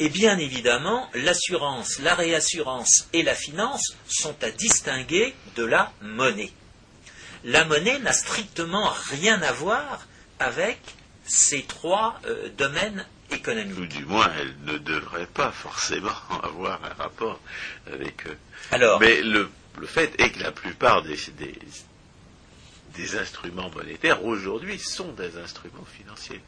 Et 0.00 0.08
bien 0.08 0.38
évidemment, 0.38 1.10
l'assurance, 1.14 1.98
la 1.98 2.14
réassurance 2.14 3.08
et 3.12 3.22
la 3.22 3.34
finance 3.34 3.96
sont 4.06 4.36
à 4.44 4.50
distinguer 4.50 5.34
de 5.56 5.64
la 5.64 5.92
monnaie. 6.02 6.52
La 7.44 7.64
monnaie 7.64 7.98
n'a 7.98 8.12
strictement 8.12 8.92
rien 9.10 9.42
à 9.42 9.52
voir 9.52 10.06
avec 10.38 10.78
ces 11.24 11.62
trois 11.62 12.20
euh, 12.26 12.48
domaines 12.56 13.04
économiques. 13.30 13.78
Ou 13.78 13.86
du 13.86 14.04
moins, 14.04 14.30
elle 14.38 14.54
ne 14.72 14.78
devrait 14.78 15.26
pas 15.26 15.50
forcément 15.50 16.10
avoir 16.42 16.80
un 16.84 16.94
rapport 16.94 17.40
avec 17.92 18.26
eux. 18.28 18.38
Alors, 18.70 19.00
Mais 19.00 19.20
le, 19.22 19.50
fait 19.86 20.14
est 20.20 20.30
que 20.30 20.42
la 20.42 20.52
plupart 20.52 21.02
des, 21.02 21.16
des, 22.96 23.18
instruments 23.18 23.70
monétaires 23.70 24.24
aujourd'hui 24.24 24.78
sont 24.78 25.12
des 25.12 25.36
instruments 25.38 25.86
financiers. 25.96 26.40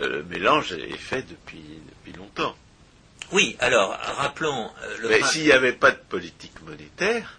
Euh, 0.00 0.08
le 0.08 0.22
mélange 0.24 0.72
est 0.72 0.96
fait 0.96 1.22
depuis, 1.22 1.62
depuis 1.88 2.12
longtemps. 2.18 2.56
Oui, 3.32 3.56
alors, 3.60 3.90
rappelons 4.16 4.70
euh, 4.82 4.98
le. 4.98 5.08
Mais 5.08 5.22
s'il 5.22 5.44
n'y 5.44 5.52
avait 5.52 5.72
pas 5.72 5.92
de 5.92 6.00
politique 6.08 6.60
monétaire, 6.62 7.38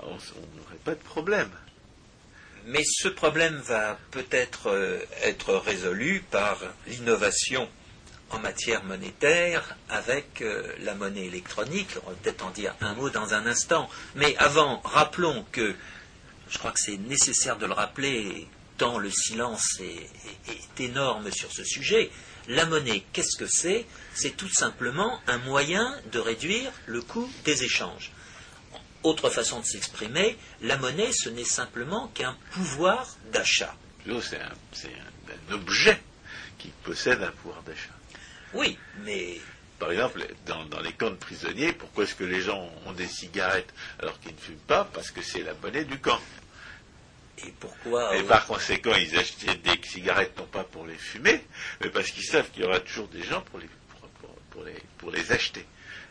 on 0.00 0.12
n'aurait 0.12 0.76
pas 0.84 0.94
de 0.94 1.02
problème. 1.02 1.50
Mais 2.66 2.82
ce 2.84 3.08
problème 3.08 3.56
va 3.56 3.98
peut-être 4.12 4.70
euh, 4.70 4.98
être 5.22 5.54
résolu 5.54 6.24
par 6.30 6.58
l'innovation 6.86 7.68
en 8.30 8.38
matière 8.38 8.84
monétaire 8.84 9.76
avec 9.88 10.42
euh, 10.42 10.72
la 10.80 10.94
monnaie 10.94 11.26
électronique. 11.26 11.90
On 12.06 12.10
va 12.10 12.16
peut-être 12.22 12.44
en 12.44 12.50
dire 12.50 12.74
un 12.80 12.94
mot 12.94 13.10
dans 13.10 13.34
un 13.34 13.46
instant. 13.46 13.88
Mais 14.14 14.36
avant, 14.38 14.80
rappelons 14.84 15.44
que, 15.50 15.74
je 16.50 16.58
crois 16.58 16.70
que 16.70 16.80
c'est 16.80 16.98
nécessaire 16.98 17.56
de 17.56 17.66
le 17.66 17.72
rappeler, 17.72 18.48
tant 18.78 18.98
le 18.98 19.10
silence 19.10 19.80
est 19.80 20.80
énorme 20.80 21.30
sur 21.32 21.50
ce 21.50 21.64
sujet, 21.64 22.10
la 22.48 22.66
monnaie, 22.66 23.04
qu'est-ce 23.12 23.36
que 23.36 23.46
c'est? 23.48 23.86
C'est 24.16 24.34
tout 24.34 24.48
simplement 24.48 25.20
un 25.26 25.36
moyen 25.36 25.94
de 26.10 26.18
réduire 26.18 26.72
le 26.86 27.02
coût 27.02 27.30
des 27.44 27.64
échanges. 27.64 28.12
Autre 29.02 29.28
façon 29.28 29.60
de 29.60 29.66
s'exprimer, 29.66 30.38
la 30.62 30.78
monnaie, 30.78 31.12
ce 31.12 31.28
n'est 31.28 31.44
simplement 31.44 32.08
qu'un 32.08 32.34
pouvoir 32.52 33.14
d'achat. 33.30 33.76
C'est 34.22 34.40
un, 34.40 35.54
objet 35.54 36.00
qui 36.56 36.68
possède 36.82 37.22
un 37.22 37.30
pouvoir 37.30 37.62
d'achat. 37.64 37.92
Oui, 38.54 38.78
mais 39.04 39.38
par 39.78 39.92
exemple, 39.92 40.26
dans, 40.46 40.80
les 40.80 40.92
camps 40.92 41.10
de 41.10 41.16
prisonniers, 41.16 41.74
pourquoi 41.74 42.04
est-ce 42.04 42.14
que 42.14 42.24
les 42.24 42.40
gens 42.40 42.70
ont 42.86 42.92
des 42.92 43.08
cigarettes 43.08 43.74
alors 44.00 44.18
qu'ils 44.20 44.34
ne 44.34 44.40
fument 44.40 44.66
pas? 44.66 44.88
Parce 44.94 45.10
que 45.10 45.20
c'est 45.20 45.42
la 45.42 45.52
monnaie 45.62 45.84
du 45.84 45.98
camp. 45.98 46.20
Et 47.44 47.52
pourquoi 47.60 48.16
Et 48.16 48.22
par 48.22 48.46
conséquent, 48.46 48.94
ils 48.94 49.14
achetaient 49.18 49.56
des 49.56 49.78
cigarettes 49.86 50.38
non 50.38 50.46
pas 50.46 50.64
pour 50.64 50.86
les 50.86 50.96
fumer, 50.96 51.44
mais 51.82 51.90
parce 51.90 52.10
qu'ils 52.10 52.24
savent 52.24 52.50
qu'il 52.50 52.62
y 52.62 52.64
aura 52.64 52.80
toujours 52.80 53.08
des 53.08 53.22
gens 53.22 53.42
pour 53.42 53.58
les, 53.58 53.68
pour, 54.56 54.64
les, 54.64 54.82
pour 54.98 55.10
les 55.10 55.32
acheter. 55.32 55.64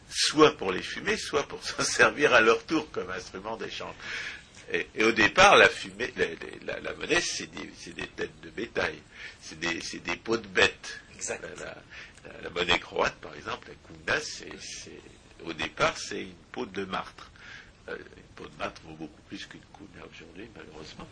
Soit 0.07 0.55
pour 0.55 0.71
les 0.71 0.83
fumer, 0.83 1.17
soit 1.17 1.47
pour 1.47 1.63
s'en 1.67 1.83
servir 1.83 2.33
à 2.33 2.41
leur 2.41 2.63
tour 2.65 2.89
comme 2.91 3.09
instrument 3.09 3.57
d'échange. 3.57 3.95
Et, 4.71 5.03
au 5.03 5.11
départ, 5.11 5.55
la, 5.55 5.69
fumée, 5.69 6.13
la, 6.65 6.93
monnaie, 6.93 7.21
c'est 7.21 7.47
des, 7.47 8.07
têtes 8.07 8.39
de 8.41 8.49
bétail, 8.49 8.95
c'est 9.41 9.59
des, 9.59 9.79
des 9.99 10.15
pots 10.15 10.37
de 10.37 10.47
bêtes. 10.47 11.01
La, 11.29 12.49
monnaie 12.49 12.79
croate, 12.79 13.15
par 13.15 13.35
exemple, 13.35 13.69
la 13.69 14.13
kunda, 14.13 14.25
au 15.45 15.53
départ, 15.53 15.97
c'est 15.97 16.21
une 16.21 16.33
peau 16.51 16.65
de 16.65 16.85
martre. 16.85 17.31
Euh, 17.89 17.97
pour 18.35 18.47
de 18.49 18.55
maths 18.57 18.81
vaut 18.83 18.95
beaucoup 18.95 19.21
plus 19.29 19.45
qu'une 19.45 19.61
couleur 19.71 20.07
aujourd'hui, 20.11 20.49
malheureusement, 20.55 21.07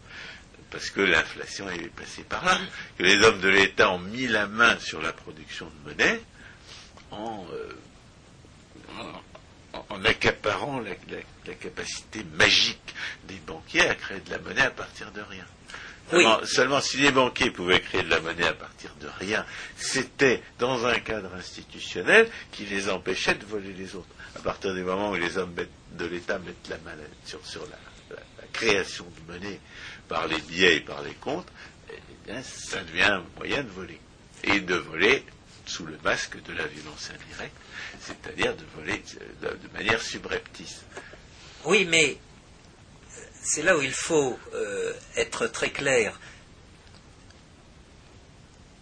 parce 0.72 0.90
que 0.90 1.02
l'inflation 1.02 1.70
est 1.70 1.88
passée 1.90 2.24
par 2.24 2.44
là, 2.44 2.60
que 2.98 3.04
les 3.04 3.18
hommes 3.24 3.40
de 3.40 3.48
l'État 3.48 3.92
ont 3.92 4.00
mis 4.00 4.28
la 4.28 4.48
main 4.48 4.78
sur 4.80 5.02
la 5.02 5.14
production 5.14 5.68
de 5.68 5.90
monnaie 5.90 6.22
en, 7.14 7.46
euh, 7.54 7.74
en, 9.90 10.06
accaparant 10.06 10.80
la, 10.80 10.96
capacité 11.56 12.24
magique 12.36 12.94
des 13.28 13.40
banquiers 13.48 13.88
à 13.88 13.96
créer 13.96 14.20
de 14.20 14.32
la 14.32 14.40
monnaie 14.40 14.62
à 14.62 14.72
partir 14.72 15.12
de 15.12 15.22
rien. 15.22 15.46
Seulement, 16.46 16.82
si 16.82 16.98
les 16.98 17.12
banquiers 17.12 17.50
pouvaient 17.50 17.80
créer 17.80 18.04
de 18.04 18.10
la 18.10 18.20
monnaie 18.20 18.48
à 18.48 18.54
partir 18.54 18.94
de 19.00 19.08
rien, 19.20 19.46
c'était 19.78 20.44
dans 20.60 20.86
un 20.86 21.00
cadre 21.00 21.34
institutionnel 21.34 22.30
qui 22.52 22.66
les 22.66 22.90
empêchait 22.90 23.36
de 23.36 23.46
voler 23.46 23.74
les 23.74 23.96
autres. 23.96 24.08
À 24.36 24.40
partir 24.40 24.74
du 24.74 24.84
moment 24.84 25.12
où 25.12 25.16
les 25.16 25.38
hommes 25.38 25.56
de 25.56 26.06
l'État 26.06 26.40
mettent 26.40 26.70
la 26.70 26.78
main 26.80 26.98
sur, 27.26 27.40
la, 27.68 27.78
création 28.52 29.06
de 29.06 29.34
monnaie 29.34 29.60
par 30.08 30.28
les 30.28 30.40
billets 30.42 30.78
et 30.78 30.82
par 30.82 31.02
les 31.02 31.14
comptes, 31.16 31.48
eh 31.90 31.98
bien, 32.28 32.44
ça 32.44 32.84
devient 32.84 33.04
un 33.04 33.24
moyen 33.38 33.64
de 33.64 33.70
voler. 33.70 34.00
Et 34.44 34.60
de 34.60 34.76
voler 34.76 35.24
sous 35.66 35.86
le 35.86 35.98
masque 36.04 36.42
de 36.44 36.54
la 36.54 36.66
violence 36.68 37.10
indirecte, 37.10 37.56
c'est-à-dire 38.02 38.56
de 38.56 38.66
voler 38.76 39.02
de, 39.42 39.74
manière 39.74 40.02
subreptice. 40.02 40.82
Oui, 41.66 41.86
mais 41.86 42.18
c'est 43.42 43.64
là 43.64 43.78
où 43.78 43.82
il 43.82 43.94
faut 43.94 44.38
euh, 44.54 44.94
être 45.16 45.48
très 45.48 45.70
clair. 45.70 46.20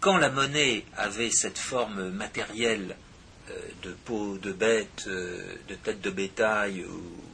Quand 0.00 0.16
la 0.16 0.30
monnaie 0.30 0.84
avait 0.96 1.30
cette 1.30 1.58
forme 1.58 2.10
matérielle 2.10 2.96
euh, 3.50 3.58
de 3.82 3.92
peau 3.92 4.38
de 4.38 4.52
bête, 4.52 5.04
euh, 5.06 5.54
de 5.68 5.74
tête 5.76 6.00
de 6.00 6.10
bétail 6.10 6.84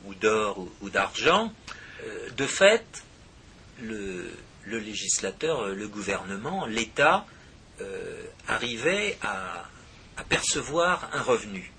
ou, 0.05 0.15
d'or 0.15 0.67
ou, 0.81 0.91
d'argent, 0.91 1.53
de 2.37 2.47
fait, 2.47 2.85
le, 3.83 4.31
législateur, 4.67 5.69
le 5.69 5.89
gouvernement, 5.89 6.67
l'État 6.67 7.27
arrivait 8.47 9.19
à 9.23 10.25
percevoir 10.29 11.09
un 11.13 11.23
revenu. 11.23 11.73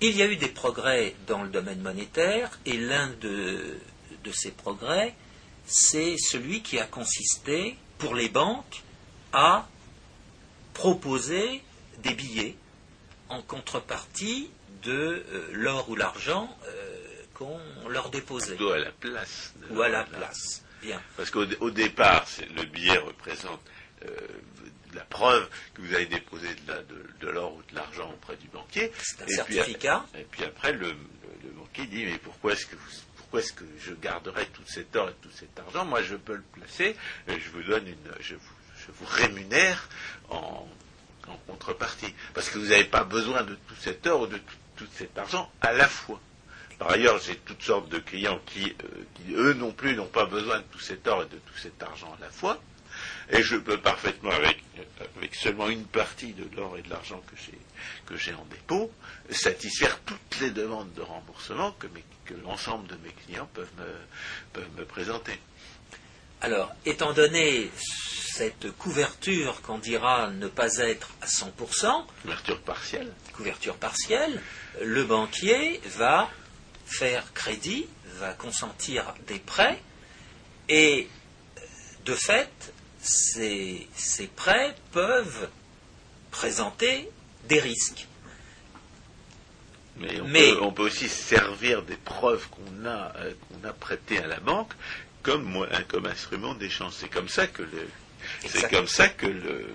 Il 0.00 0.16
y 0.16 0.22
a 0.22 0.26
eu 0.26 0.36
des 0.36 0.48
progrès 0.48 1.14
dans 1.28 1.44
le 1.44 1.48
domaine 1.48 1.80
monétaire 1.80 2.58
et 2.66 2.76
l'un 2.76 3.08
de, 3.20 3.78
de 4.24 4.32
ces 4.32 4.50
progrès, 4.50 5.14
c'est 5.64 6.16
celui 6.18 6.62
qui 6.62 6.80
a 6.80 6.86
consisté 6.86 7.76
pour 7.98 8.16
les 8.16 8.28
banques 8.28 8.82
à 9.32 9.68
proposer 10.74 11.62
des 12.02 12.14
billets 12.14 12.56
en 13.28 13.42
contrepartie 13.42 14.50
de 14.82 14.90
euh, 14.92 15.48
l'or 15.52 15.88
ou 15.88 15.94
l'argent 15.94 16.48
euh, 16.66 17.22
qu'on 17.34 17.88
leur 17.88 18.10
déposait. 18.10 18.60
Ou 18.60 18.70
à 18.70 18.78
la 18.78 18.90
place. 18.90 19.54
Ou 19.70 19.82
à 19.82 19.88
la 19.88 20.02
place. 20.02 20.64
Bien. 20.82 21.00
Parce 21.16 21.30
qu'au 21.30 21.44
au 21.60 21.70
départ, 21.70 22.26
le 22.56 22.64
billet 22.64 22.98
représente 22.98 23.62
euh, 24.04 24.10
la 24.94 25.02
preuve 25.04 25.48
que 25.74 25.80
vous 25.82 25.94
avez 25.94 26.06
déposé 26.06 26.48
de, 27.20 27.28
l'or 27.30 27.54
ou 27.54 27.62
de 27.70 27.74
l'argent 27.74 28.10
auprès 28.10 28.36
du 28.36 28.48
banquier. 28.48 28.92
C'est 29.00 29.22
un 29.22 29.26
Et 29.26 29.44
puis, 29.44 29.54
certificat. 29.54 30.04
Et 30.18 30.24
puis 30.24 30.44
après, 30.44 30.72
le, 30.72 30.88
le- 30.88 30.96
le 31.44 31.50
banquier 31.50 31.86
dit 31.86 32.04
Mais 32.04 32.18
pourquoi 32.18 32.52
est-ce 32.52 32.66
que, 32.66 32.74
vous- 32.76 33.00
pourquoi 33.16 33.40
est-ce 33.40 33.52
que 33.52 33.64
je 33.80 33.94
garderai 33.94 34.44
tout 34.46 34.62
cet 34.66 34.94
or 34.96 35.08
et 35.08 35.14
tout 35.22 35.30
cet 35.34 35.58
argent? 35.58 35.84
Moi, 35.84 36.02
je 36.02 36.16
peux 36.16 36.34
le 36.34 36.42
placer, 36.52 36.96
et 37.28 37.38
je 37.40 37.48
vous 37.50 37.62
donne 37.62 37.86
une. 37.86 38.12
Je 38.20 38.34
vous, 38.34 38.52
je 38.76 38.92
vous 38.92 39.06
rémunère 39.06 39.88
en, 40.30 40.68
en 41.28 41.36
contrepartie. 41.46 42.12
Parce 42.34 42.50
que 42.50 42.58
vous 42.58 42.66
n'avez 42.66 42.84
pas 42.84 43.04
besoin 43.04 43.44
de 43.44 43.54
tout 43.54 43.76
cet 43.80 44.06
or 44.08 44.22
ou 44.22 44.26
de 44.26 44.36
tout, 44.38 44.56
tout 44.84 44.88
cet 44.96 45.16
argent 45.16 45.50
à 45.60 45.72
la 45.72 45.88
fois. 45.88 46.20
Par 46.82 46.90
ailleurs, 46.94 47.20
j'ai 47.24 47.36
toutes 47.36 47.62
sortes 47.62 47.88
de 47.90 47.98
clients 48.00 48.40
qui, 48.44 48.64
euh, 48.64 49.04
qui, 49.14 49.34
eux 49.34 49.52
non 49.52 49.70
plus, 49.70 49.94
n'ont 49.94 50.06
pas 50.08 50.24
besoin 50.26 50.58
de 50.58 50.64
tout 50.64 50.80
cet 50.80 51.06
or 51.06 51.22
et 51.22 51.26
de 51.26 51.36
tout 51.36 51.56
cet 51.56 51.80
argent 51.80 52.12
à 52.18 52.24
la 52.24 52.28
fois. 52.28 52.60
Et 53.30 53.40
je 53.40 53.54
peux 53.56 53.78
parfaitement, 53.78 54.32
avec, 54.32 54.58
avec 55.16 55.32
seulement 55.36 55.68
une 55.68 55.84
partie 55.84 56.32
de 56.32 56.44
l'or 56.56 56.76
et 56.76 56.82
de 56.82 56.90
l'argent 56.90 57.22
que 58.06 58.16
j'ai, 58.16 58.34
en 58.34 58.44
dépôt, 58.50 58.90
satisfaire 59.30 60.00
toutes 60.04 60.40
les 60.40 60.50
demandes 60.50 60.92
de 60.94 61.02
remboursement 61.02 61.70
que, 61.78 61.86
mes- 61.86 62.04
que 62.24 62.34
l'ensemble 62.42 62.88
de 62.88 62.96
mes 62.96 63.12
clients 63.26 63.48
peuvent 63.54 63.70
me, 63.78 63.86
peuvent 64.52 64.70
me 64.76 64.84
présenter. 64.84 65.38
Alors, 66.40 66.74
étant 66.84 67.12
donné 67.12 67.70
cette 68.34 68.72
couverture 68.72 69.62
qu'on 69.62 69.78
dira 69.78 70.30
ne 70.30 70.48
pas 70.48 70.78
être 70.78 71.10
à 71.20 71.26
100%, 71.26 72.06
Couverture 72.22 72.60
partielle. 72.62 73.12
couverture 73.34 73.76
partielle, 73.76 74.42
le 74.82 75.04
banquier 75.04 75.80
va 75.96 76.28
faire 76.92 77.32
crédit, 77.32 77.86
va 78.18 78.32
consentir 78.34 79.14
des 79.26 79.38
prêts, 79.38 79.80
et 80.68 81.08
de 82.04 82.14
fait, 82.14 82.72
ces, 83.02 83.88
ces 83.96 84.26
prêts 84.28 84.74
peuvent 84.92 85.48
présenter 86.30 87.08
des 87.48 87.58
risques. 87.60 88.06
Mais 89.96 90.20
on, 90.20 90.28
Mais- 90.28 90.52
Peut, 90.52 90.62
on 90.62 90.72
peut 90.72 90.82
aussi 90.84 91.08
servir 91.08 91.82
des 91.82 91.96
preuves 91.96 92.46
qu'on 92.48 92.86
a, 92.86 93.12
euh, 93.18 93.34
qu'on 93.48 93.68
a 93.68 93.72
prêtées 93.72 94.18
à 94.18 94.26
la 94.26 94.40
banque 94.40 94.72
comme, 95.22 95.66
hein, 95.70 95.82
comme 95.88 96.06
instrument 96.06 96.54
d'échange. 96.54 96.94
C'est 96.96 97.08
comme 97.08 97.28
ça 97.28 97.46
que 97.46 97.62
le, 97.62 97.88
c'est 98.48 98.70
comme 98.70 98.88
ça 98.88 99.08
que 99.08 99.26
le, 99.26 99.66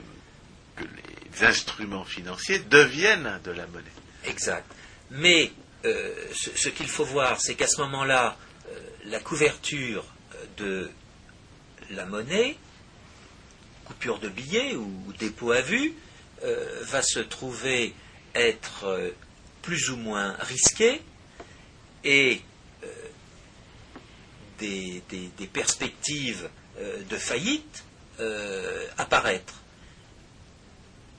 que 0.76 0.84
les 0.84 1.44
instruments 1.46 2.04
financiers 2.06 2.60
deviennent 2.60 3.40
de 3.44 3.52
la 3.52 3.68
monnaie. 3.68 3.86
Exact. 4.26 4.66
Mais 5.12 5.52
euh, 5.88 6.14
ce, 6.34 6.70
qu'il 6.70 6.88
faut 6.88 7.06
voir, 7.06 7.40
c'est 7.40 7.56
qu'à 7.56 7.68
ce 7.68 7.80
moment-là, 7.82 8.38
euh, 8.70 8.80
la 9.06 9.20
couverture 9.20 10.04
euh, 10.36 10.46
de 10.58 10.92
la 11.92 12.06
monnaie, 12.06 12.58
coupure 13.86 14.20
de 14.20 14.28
billets 14.28 14.76
ou 14.76 15.14
dépôt 15.18 15.52
à 15.52 15.62
vue, 15.62 15.94
va 16.82 17.02
se 17.02 17.20
trouver 17.20 17.96
être 18.36 19.12
plus 19.64 19.90
ou 19.90 19.96
moins 19.96 20.36
risquée 20.40 21.02
et 22.04 22.42
des, 24.60 25.02
perspectives 25.52 26.48
de 27.10 27.18
faillite 27.18 27.86
apparaître. 28.98 29.64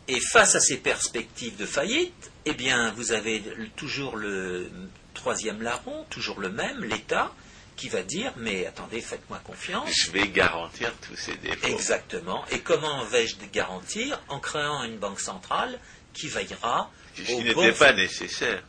Et 0.09 0.21
face 0.21 0.55
à 0.55 0.61
ces 0.61 0.79
perspectives 0.79 1.57
de 1.57 1.67
faillite, 1.67 2.31
eh 2.47 2.55
bien, 2.55 2.93
vous 2.93 3.13
avez 3.13 3.43
toujours 3.77 4.17
le 4.17 4.71
troisième 5.13 5.61
larron, 5.61 6.05
toujours 6.09 6.41
le 6.41 6.49
même, 6.49 6.83
l'État, 6.83 7.31
qui 7.77 7.91
va 7.91 8.03
dire 8.03 8.33
Mais 8.39 8.67
attendez, 8.67 9.03
faites-moi 9.03 9.39
confiance. 9.45 9.91
Je 9.93 10.11
vais 10.11 10.29
garantir 10.29 10.93
tous 11.07 11.15
ces 11.15 11.37
défauts. 11.37 11.67
Exactement. 11.67 12.45
Et 12.51 12.61
comment 12.61 13.05
vais-je 13.05 13.37
garantir 13.53 14.19
En 14.29 14.41
créant 14.41 14.83
une 14.85 14.97
banque 14.97 15.21
centrale 15.21 15.79
qui 16.15 16.29
veillera 16.29 16.91
Ce 17.15 17.23
qui 17.23 17.37
n'était 17.45 17.73
pas 17.73 17.93
nécessaire. 17.93 18.63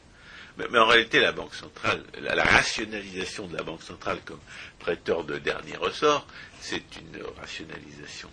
Mais, 0.57 0.65
mais 0.71 0.79
en 0.79 0.87
réalité, 0.87 1.21
la 1.21 1.31
Banque 1.31 1.55
centrale, 1.55 2.03
la, 2.19 2.35
la 2.35 2.43
rationalisation 2.43 3.47
de 3.47 3.55
la 3.55 3.63
Banque 3.63 3.81
centrale 3.81 4.19
comme 4.25 4.41
prêteur 4.77 5.23
de 5.23 5.37
dernier 5.37 5.77
ressort, 5.77 6.27
c'est 6.59 6.83
une 6.97 7.23
rationalisation 7.39 8.29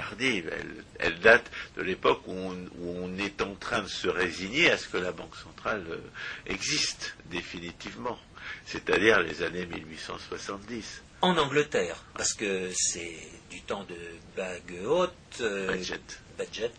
tardive. 0.00 0.50
Elle, 0.52 0.84
elle 0.98 1.20
date 1.20 1.50
de 1.76 1.82
l'époque 1.82 2.22
où 2.26 2.32
on, 2.32 2.56
où 2.78 2.96
on 3.04 3.18
est 3.18 3.42
en 3.42 3.54
train 3.54 3.82
de 3.82 3.88
se 3.88 4.08
résigner 4.08 4.70
à 4.70 4.78
ce 4.78 4.88
que 4.88 4.96
la 4.96 5.12
Banque 5.12 5.36
centrale 5.36 5.84
euh, 5.90 5.98
existe 6.46 7.14
définitivement, 7.26 8.18
c'est-à-dire 8.66 9.20
les 9.20 9.42
années 9.42 9.66
1870. 9.66 11.02
en 11.22 11.36
Angleterre, 11.36 12.02
parce 12.14 12.32
que 12.32 12.70
c'est 12.74 13.16
du 13.50 13.60
temps 13.62 13.84
de 13.84 13.96
Baguehaute, 14.36 15.12
euh, 15.42 15.66
Badgett. 15.66 16.20
Badgett, 16.38 16.72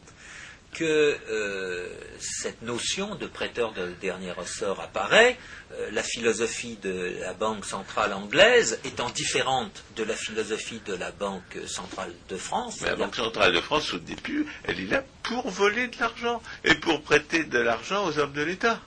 que 0.73 1.17
euh, 1.29 1.87
cette 2.19 2.61
notion 2.61 3.15
de 3.15 3.27
prêteur 3.27 3.73
de 3.73 3.91
dernier 4.01 4.31
ressort 4.31 4.79
apparaît. 4.79 5.37
Euh, 5.73 5.89
la 5.91 6.03
philosophie 6.03 6.77
de 6.81 7.17
la 7.19 7.33
Banque 7.33 7.65
centrale 7.65 8.13
anglaise 8.13 8.79
étant 8.83 9.09
différente 9.09 9.83
de 9.95 10.03
la 10.03 10.15
philosophie 10.15 10.81
de 10.85 10.93
la 10.93 11.11
Banque 11.11 11.57
centrale 11.67 12.13
de 12.29 12.37
France. 12.37 12.81
Mais 12.81 12.89
la 12.89 12.95
Banque 12.95 13.15
centrale 13.15 13.53
de 13.53 13.61
France, 13.61 13.93
au 13.93 13.99
début, 13.99 14.45
elle 14.63 14.79
est 14.79 14.87
là 14.87 15.03
pour 15.23 15.49
voler 15.49 15.87
de 15.87 15.97
l'argent 15.99 16.41
et 16.63 16.75
pour 16.75 17.01
prêter 17.01 17.43
de 17.43 17.59
l'argent 17.59 18.05
aux 18.05 18.17
hommes 18.17 18.33
de 18.33 18.43
l'État. 18.43 18.79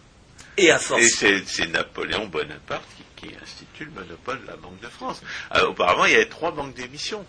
Et 0.57 0.71
à 0.71 0.79
force 0.79 1.03
Et 1.03 1.09
c'est 1.09 1.43
c'est 1.47 1.67
Napoléon 1.67 2.27
Bonaparte 2.27 2.85
qui, 2.97 3.04
qui 3.17 3.29
institue 3.43 3.85
le 3.87 3.91
monopole 3.93 4.41
de 4.43 4.47
la 4.47 4.57
Banque 4.57 4.81
de 4.81 4.89
France. 4.89 5.23
Alors, 5.51 5.71
auparavant, 5.71 6.05
il 6.07 6.13
y 6.13 6.17
avait 6.17 6.29
trois 6.29 6.51
banques 6.53 6.75
d'émission. 6.75 7.25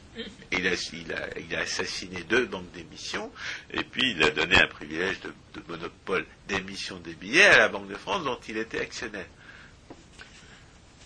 Il 0.52 0.68
a, 0.68 0.72
il, 0.94 1.14
a, 1.14 1.40
il 1.40 1.56
a 1.56 1.60
assassiné 1.60 2.24
deux 2.24 2.46
banques 2.46 2.72
d'émission, 2.72 3.32
et 3.72 3.84
puis 3.84 4.12
il 4.12 4.24
a 4.24 4.32
donné 4.32 4.56
un 4.56 4.68
privilège 4.68 5.20
de, 5.22 5.34
de 5.60 5.64
monopole 5.68 6.26
d'émission 6.48 6.98
des 7.00 7.14
billets 7.14 7.46
à 7.46 7.58
la 7.58 7.70
Banque 7.70 7.88
de 7.88 7.96
France 7.96 8.24
dont 8.24 8.40
il 8.48 8.58
était 8.58 8.80
actionnaire. 8.82 9.28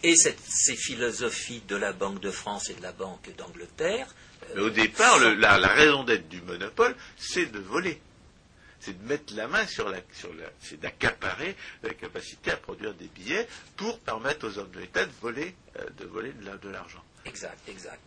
et 0.01 0.15
cette- 0.15 0.39
ces 0.47 0.75
philosophies 0.77 1.61
de 1.67 1.75
la 1.75 1.91
Banque 1.91 2.21
de 2.21 2.32
France 2.32 2.69
et 2.69 2.73
de 2.73 2.82
la 2.82 2.93
Banque 2.93 3.30
d'Angleterre. 3.38 4.07
euh, 4.43 4.53
Mais 4.55 4.61
au 4.61 4.69
départ, 4.69 5.15
sont- 5.17 5.19
le- 5.25 5.36
la, 5.36 5.57
la 5.57 5.67
raison 5.67 6.03
d'être 6.05 6.30
du 6.30 6.41
monopole, 6.41 6.95
c'est 7.17 7.47
de 7.51 7.59
voler. 7.59 7.99
C'est 8.82 8.97
de 9.01 9.07
mettre 9.07 9.36
la 9.36 9.47
main 9.47 9.65
sur 9.67 9.89
la, 9.89 9.99
sur 10.13 10.34
la, 10.36 10.45
c'est 10.61 10.80
d'accaparer 10.80 11.55
la 11.84 11.93
capacité 11.93 12.51
à 12.51 12.57
produire 12.57 12.93
des 12.93 13.07
billets 13.07 13.47
pour 13.75 13.99
permettre 13.99 14.47
aux 14.47 14.57
hommes 14.57 14.71
de 14.71 14.80
l'État 14.80 15.05
de 15.05 15.11
voler, 15.21 15.53
euh, 15.77 15.86
de 15.97 16.05
voler 16.05 16.32
de 16.34 16.45
la- 16.45 16.57
de 16.57 16.69
l'argent. 16.69 17.03
Exact, 17.25 17.57
exact. 17.67 17.99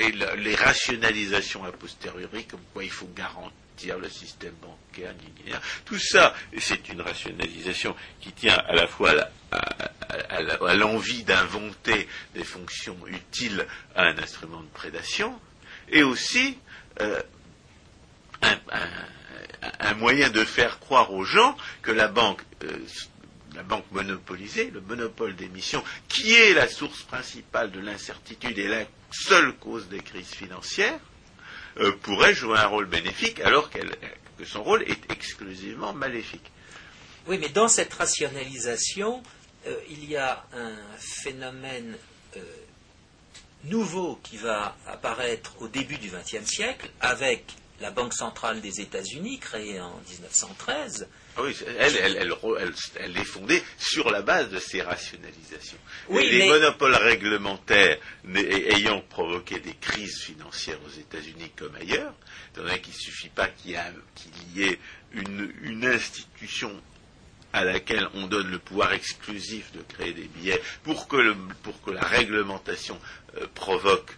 et 0.00 0.10
la- 0.10 0.34
les 0.34 0.56
rationalisations 0.56 1.62
a 1.64 1.70
posteriori, 1.70 2.46
comme 2.46 2.62
quoi 2.72 2.82
il 2.82 2.90
faut 2.90 3.06
garantir 3.14 3.96
le 3.98 4.08
système 4.08 4.54
bancaire, 4.54 5.14
tout 5.84 5.98
ça, 6.00 6.34
c'est 6.58 6.88
une 6.88 7.00
rationalisation 7.00 7.94
qui 8.20 8.32
tient 8.32 8.56
à 8.56 8.72
la 8.74 8.88
fois 8.88 9.12
à 9.52 10.74
l'envie 10.74 11.22
d'inventer 11.22 12.08
des 12.34 12.42
fonctions 12.44 12.96
utiles 13.06 13.64
à 13.94 14.02
un 14.06 14.18
instrument 14.18 14.62
de 14.62 14.68
prédation, 14.68 15.38
et 15.88 16.02
aussi 16.02 16.58
euh, 17.00 17.22
un, 18.42 18.58
un- 18.72 18.88
un 19.80 19.94
moyen 19.94 20.30
de 20.30 20.44
faire 20.44 20.78
croire 20.78 21.12
aux 21.12 21.24
gens 21.24 21.56
que 21.82 21.90
la 21.90 22.08
banque, 22.08 22.42
euh, 22.64 22.78
la 23.54 23.62
banque 23.62 23.84
monopolisée, 23.92 24.70
le 24.70 24.80
monopole 24.80 25.36
d'émission, 25.36 25.82
qui 26.08 26.34
est 26.34 26.54
la 26.54 26.68
source 26.68 27.02
principale 27.02 27.70
de 27.70 27.80
l'incertitude 27.80 28.58
et 28.58 28.68
la 28.68 28.84
seule 29.10 29.54
cause 29.56 29.88
des 29.88 30.00
crises 30.00 30.34
financières, 30.34 30.98
euh, 31.78 31.92
pourrait 32.02 32.34
jouer 32.34 32.58
un 32.58 32.66
rôle 32.66 32.86
bénéfique 32.86 33.40
alors 33.40 33.70
que 33.70 33.78
son 34.44 34.62
rôle 34.62 34.82
est 34.82 35.10
exclusivement 35.10 35.92
maléfique. 35.92 36.50
Oui, 37.26 37.38
mais 37.38 37.48
dans 37.48 37.68
cette 37.68 37.92
rationalisation, 37.94 39.22
euh, 39.66 39.74
il 39.88 40.04
y 40.04 40.16
a 40.16 40.44
un 40.52 40.76
phénomène 40.98 41.96
nouveau 43.64 44.18
qui 44.22 44.36
va 44.36 44.76
apparaître 44.86 45.54
au 45.60 45.68
début 45.68 45.96
du 45.96 46.10
XXe 46.10 46.44
siècle 46.44 46.90
avec 47.00 47.44
la 47.84 47.90
Banque 47.90 48.14
centrale 48.14 48.62
des 48.62 48.80
États-Unis, 48.80 49.38
créée 49.38 49.78
en 49.78 50.00
1913. 50.08 51.06
Ah 51.36 51.42
oui, 51.42 51.54
elle, 51.78 51.94
elle, 51.96 52.16
elle, 52.16 52.34
elle- 52.58 52.72
elle 52.96 53.16
est 53.18 53.24
fondée 53.24 53.62
sur 53.76 54.10
la 54.10 54.22
base 54.22 54.48
de 54.48 54.58
ces 54.58 54.80
rationalisations. 54.80 55.76
Oui, 56.08 56.26
les 56.30 56.38
mais- 56.38 56.48
monopoles 56.48 56.94
réglementaires 56.94 57.98
ayant 58.34 59.02
provoqué 59.02 59.58
des 59.60 59.74
crises 59.74 60.18
financières 60.22 60.78
aux 60.86 60.98
États-Unis 60.98 61.50
comme 61.56 61.74
ailleurs, 61.74 62.14
étant 62.54 62.62
donné 62.62 62.80
qu'il 62.80 62.94
ne 62.94 62.98
suffit 62.98 63.28
pas 63.28 63.48
qu'il 63.48 63.72
y, 63.72 64.62
ait 64.62 64.78
une, 65.12 65.52
une 65.60 65.84
institution 65.84 66.72
à 67.52 67.64
laquelle 67.64 68.08
on 68.14 68.28
donne 68.28 68.50
le 68.50 68.58
pouvoir 68.58 68.94
exclusif 68.94 69.70
de 69.72 69.82
créer 69.82 70.14
des 70.14 70.26
billets 70.28 70.62
pour 70.84 71.06
que, 71.06 71.16
le, 71.16 71.36
pour 71.62 71.82
que 71.82 71.90
la 71.90 72.00
réglementation 72.02 72.98
euh, 73.36 73.46
provoque 73.54 74.10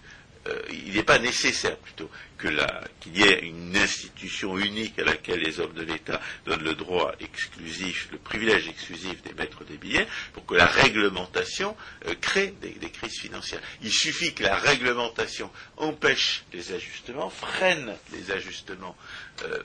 euh, 0.49 0.63
il 0.71 0.95
n'est 0.95 1.03
pas 1.03 1.19
nécessaire 1.19 1.77
plutôt 1.77 2.11
qu'il 2.41 3.17
y 3.17 3.23
ait 3.23 3.41
une 3.41 3.77
institution 3.77 4.59
unique 4.59 4.99
à 4.99 5.05
laquelle 5.05 5.41
les 5.41 5.61
hommes 5.61 5.73
de 5.73 5.83
l'État 5.83 6.21
donnent 6.45 6.63
le 6.63 6.75
droit 6.75 7.13
exclusif, 7.21 8.09
le 8.13 8.19
privilège 8.19 8.69
exclusif 8.69 9.23
d'émettre 9.23 9.65
des 9.65 9.77
billets, 9.77 10.07
pour 10.33 10.47
que 10.47 10.55
la 10.55 10.67
réglementation 10.67 11.77
euh, 12.07 12.15
crée 12.21 12.55
des, 12.61 12.91
crises 12.91 13.19
financières. 13.19 13.61
Il 13.83 13.93
suffit 13.93 14.35
que 14.35 14.43
la 14.43 14.57
réglementation 14.57 15.51
empêche 15.77 16.45
les 16.53 16.73
ajustements, 16.73 17.31
freine 17.31 17.97
les 18.13 18.31
ajustements 18.31 18.97
euh, 19.43 19.63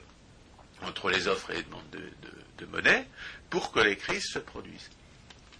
entre 0.82 1.10
les 1.10 1.28
offres 1.28 1.50
et 1.50 1.56
les 1.56 1.62
demandes 1.62 1.82
de 2.58 2.66
monnaie, 2.66 3.06
pour 3.50 3.72
que 3.72 3.80
les 3.80 3.96
crises 3.96 4.28
se 4.32 4.38
produisent. 4.38 4.90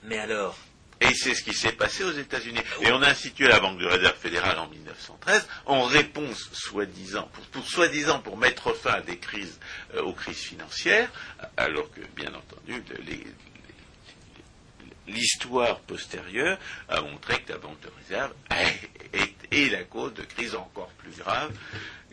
Mais 0.04 0.18
alors, 0.18 0.56
et 1.02 1.14
c'est 1.14 1.34
ce 1.34 1.42
qui 1.42 1.52
s'est 1.52 1.72
passé 1.72 2.04
aux 2.04 2.12
États-Unis. 2.12 2.60
Et 2.82 2.92
on 2.92 3.02
a 3.02 3.08
institué 3.08 3.48
la 3.48 3.60
Banque 3.60 3.78
de 3.78 3.86
réserve 3.86 4.16
fédérale 4.16 4.58
en 4.58 4.68
1913 4.68 5.48
en 5.66 5.82
réponse, 5.84 6.50
soi-disant, 6.52 7.28
pour, 7.52 7.64
soi-disant 7.66 8.20
pour 8.20 8.36
mettre 8.36 8.72
fin 8.74 8.92
à 8.92 9.00
des 9.00 9.18
crises, 9.18 9.58
euh, 9.94 10.02
aux 10.02 10.12
crises 10.12 10.42
financières, 10.42 11.10
alors 11.56 11.90
que, 11.90 12.00
bien 12.14 12.32
entendu, 12.34 12.82
l'histoire 15.08 15.80
postérieure 15.80 16.58
a 16.88 17.00
montré 17.00 17.42
que 17.42 17.52
la 17.52 17.58
Banque 17.58 17.80
de 17.80 17.90
réserve 17.98 18.32
est, 19.50 19.70
la 19.70 19.84
cause 19.84 20.14
de 20.14 20.22
crises 20.22 20.54
encore 20.54 20.90
plus 20.98 21.12
graves 21.18 21.52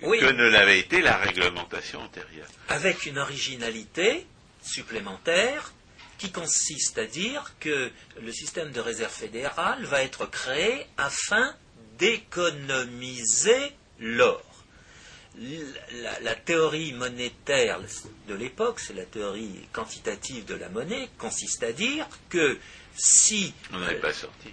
que 0.01 0.31
ne 0.31 0.49
l'avait 0.49 0.79
été 0.79 1.01
la 1.01 1.17
réglementation 1.17 2.01
antérieure. 2.01 2.47
Avec 2.67 3.05
une 3.05 3.17
originalité 3.17 4.25
supplémentaire 4.61 5.73
qui 6.19 6.31
consiste 6.31 6.97
à 6.99 7.05
dire 7.05 7.53
que 7.59 7.89
le 8.21 8.31
système 8.31 8.71
de 8.71 8.79
réserve 8.79 9.11
fédérale 9.11 9.83
va 9.85 10.03
être 10.03 10.29
créé 10.29 10.85
afin 10.97 11.55
d'économiser 11.97 13.71
l'or. 13.99 14.43
La, 16.21 16.35
théorie 16.35 16.91
monétaire 16.93 17.79
de 18.27 18.33
l'époque, 18.33 18.81
c'est 18.81 18.93
la 18.93 19.05
théorie 19.05 19.67
quantitative 19.71 20.43
de 20.45 20.55
la 20.55 20.67
monnaie, 20.69 21.09
consiste 21.17 21.63
à 21.63 21.71
dire 21.71 22.05
que 22.27 22.57
si... 22.97 23.53
On 23.71 23.79
n'en 23.79 23.87
est 23.87 23.95
pas 23.95 24.11
sorti. 24.11 24.49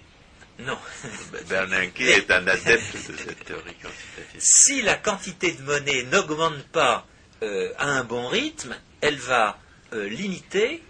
Non. 0.59 0.77
Bernanke 1.49 1.99
est 2.01 2.31
un 2.31 2.47
adepte 2.47 3.11
de 3.11 3.17
cette 3.17 3.43
théorie 3.43 3.75
quantitative. 3.75 4.39
Si 4.39 4.81
la 4.81 4.95
quantité 4.95 5.51
de 5.51 5.61
monnaie 5.63 6.03
n'augmente 6.03 6.63
pas 6.69 7.05
euh, 7.43 7.73
à 7.77 7.89
un 7.89 8.05
bon 8.05 8.27
rythme, 8.29 8.75
elle 9.01 9.17
va 9.17 9.59
euh, 9.93 10.07
limiter 10.07 10.81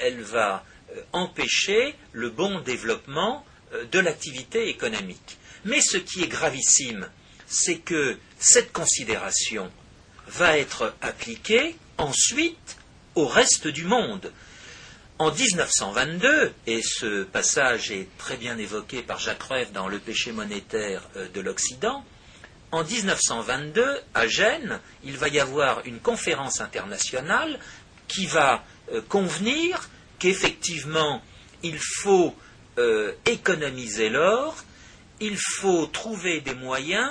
elle 0.00 0.20
va 0.22 0.64
euh, 0.90 1.00
empêcher 1.12 1.94
le 2.12 2.30
bon 2.30 2.60
développement 2.60 3.44
euh, 3.72 3.84
de 3.86 3.98
l'activité 3.98 4.68
économique. 4.68 5.38
Mais 5.64 5.80
ce 5.80 5.96
qui 5.96 6.22
est 6.22 6.28
gravissime, 6.28 7.08
c'est 7.46 7.78
que 7.78 8.16
cette 8.38 8.72
considération 8.72 9.70
va 10.28 10.58
être 10.58 10.94
appliquée 11.00 11.76
ensuite 11.98 12.76
au 13.14 13.26
reste 13.26 13.68
du 13.68 13.84
monde. 13.84 14.32
En 15.18 15.32
1922, 15.32 16.52
et 16.66 16.82
ce 16.82 17.24
passage 17.24 17.90
est 17.90 18.06
très 18.18 18.36
bien 18.36 18.58
évoqué 18.58 19.02
par 19.02 19.18
Jacques 19.18 19.42
Rueff 19.44 19.72
dans 19.72 19.88
Le 19.88 19.98
péché 19.98 20.30
monétaire 20.32 21.02
euh, 21.16 21.28
de 21.28 21.40
l'Occident, 21.40 22.04
en 22.72 22.84
1922, 22.84 24.00
à 24.14 24.26
Gênes, 24.26 24.80
il 25.04 25.16
va 25.16 25.28
y 25.28 25.40
avoir 25.40 25.86
une 25.86 26.00
conférence 26.00 26.60
internationale 26.60 27.58
qui 28.08 28.26
va 28.26 28.64
euh, 28.92 29.00
convenir 29.08 29.88
qu'effectivement, 30.18 31.22
il 31.62 31.78
faut 31.78 32.34
euh, 32.78 33.12
économiser 33.24 34.08
l'or, 34.08 34.56
il 35.20 35.36
faut 35.38 35.86
trouver 35.86 36.40
des 36.40 36.54
moyens 36.54 37.10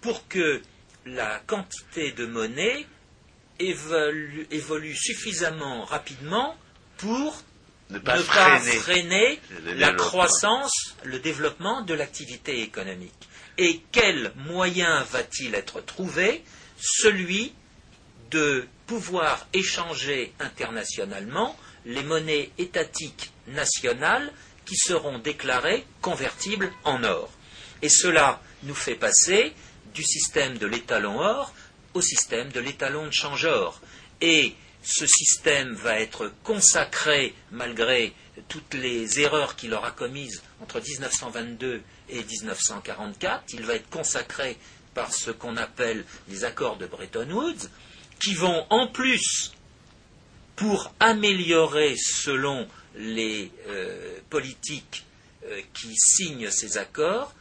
pour 0.00 0.28
que 0.28 0.60
la 1.06 1.40
quantité 1.46 2.12
de 2.12 2.26
monnaie 2.26 2.86
évolue, 3.58 4.94
suffisamment 4.94 5.84
rapidement 5.84 6.56
pour 6.98 7.42
ne 7.90 7.98
pas, 7.98 8.16
freiner, 8.18 9.38
la 9.76 9.92
croissance, 9.92 10.96
le 11.04 11.18
développement 11.18 11.82
de 11.82 11.94
l'activité 11.94 12.62
économique. 12.62 13.28
Et 13.58 13.82
quel 13.92 14.32
moyen 14.36 15.02
va-t-il 15.04 15.54
être 15.54 15.80
trouvé? 15.80 16.42
Celui 16.78 17.52
de 18.30 18.66
pouvoir 18.92 19.46
échanger 19.54 20.34
internationalement 20.38 21.56
les 21.86 22.02
monnaies 22.02 22.50
étatiques 22.58 23.32
nationales 23.46 24.30
qui 24.66 24.76
seront 24.76 25.18
déclarées 25.18 25.86
convertibles 26.02 26.70
en 26.84 27.02
or. 27.02 27.30
Et 27.80 27.88
cela 27.88 28.42
nous 28.64 28.74
fait 28.74 28.94
passer 28.94 29.54
du 29.94 30.02
système 30.02 30.58
de 30.58 30.66
l'étalon 30.66 31.18
or 31.18 31.54
au 31.94 32.02
système 32.02 32.52
de 32.52 32.60
l'étalon 32.60 33.06
de 33.06 33.12
change 33.12 33.46
or. 33.46 33.80
Et 34.20 34.54
ce 34.82 35.06
système 35.06 35.72
va 35.72 35.98
être 35.98 36.30
consacré, 36.44 37.34
malgré 37.50 38.12
toutes 38.48 38.74
les 38.74 39.20
erreurs 39.20 39.56
qu'il 39.56 39.72
aura 39.72 39.92
commises 39.92 40.42
entre 40.60 40.82
1922 40.82 41.80
et 42.10 42.22
1944, 42.22 43.54
il 43.54 43.62
va 43.62 43.72
être 43.72 43.88
consacré 43.88 44.58
par 44.92 45.14
ce 45.14 45.30
qu'on 45.30 45.56
appelle 45.56 46.04
les 46.28 46.44
accords 46.44 46.76
de 46.76 46.84
Bretton 46.84 47.30
Woods, 47.30 47.70
qui 48.22 48.34
vont 48.34 48.66
en 48.70 48.86
plus, 48.86 49.52
pour 50.54 50.92
améliorer 51.00 51.96
selon 51.96 52.68
les 52.94 53.50
euh, 53.68 54.18
politiques 54.30 55.04
euh, 55.44 55.60
qui 55.74 55.94
signent 55.96 56.50
ces 56.50 56.78
accords, 56.78 57.34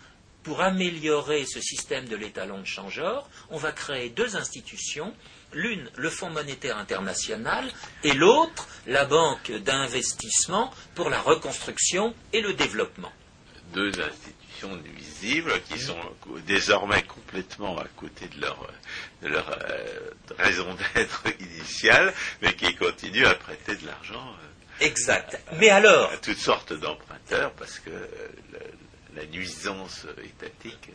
pour 0.43 0.61
améliorer 0.61 1.45
ce 1.45 1.61
système 1.61 2.07
de 2.07 2.15
l'étalon 2.15 2.59
de 2.59 2.65
changeur, 2.65 3.29
on 3.51 3.57
va 3.57 3.71
créer 3.71 4.09
deux 4.09 4.35
institutions, 4.35 5.13
l'une 5.53 5.87
le 5.97 6.09
Fonds 6.09 6.31
monétaire 6.31 6.77
international 6.77 7.71
et 8.03 8.13
l'autre 8.13 8.67
la 8.87 9.05
Banque 9.05 9.51
d'investissement 9.51 10.73
pour 10.95 11.11
la 11.11 11.21
reconstruction 11.21 12.15
et 12.33 12.41
le 12.41 12.53
développement. 12.53 13.11
Nuisibles 14.69 15.53
qui 15.69 15.79
sont 15.79 15.99
désormais 16.47 17.03
complètement 17.03 17.77
à 17.77 17.85
côté 17.95 18.27
de 18.27 18.41
leur, 18.41 18.67
leur 19.21 19.49
euh, 19.49 20.11
raison 20.37 20.75
d'être 20.95 21.23
initiale, 21.39 22.13
mais 22.41 22.53
qui 22.53 22.75
continuent 22.75 23.25
à 23.25 23.35
prêter 23.35 23.75
de 23.75 23.85
l'argent. 23.85 24.35
Euh, 24.81 24.85
exact. 24.85 25.39
mais 25.57 25.69
alors 25.69 26.11
À 26.11 26.17
toutes 26.17 26.39
sortes 26.39 26.73
d'emprunteurs, 26.73 27.51
parce 27.53 27.79
que 27.79 27.89
euh, 27.89 28.07
la, 29.15 29.25
nuisance 29.25 30.05
étatique 30.23 30.89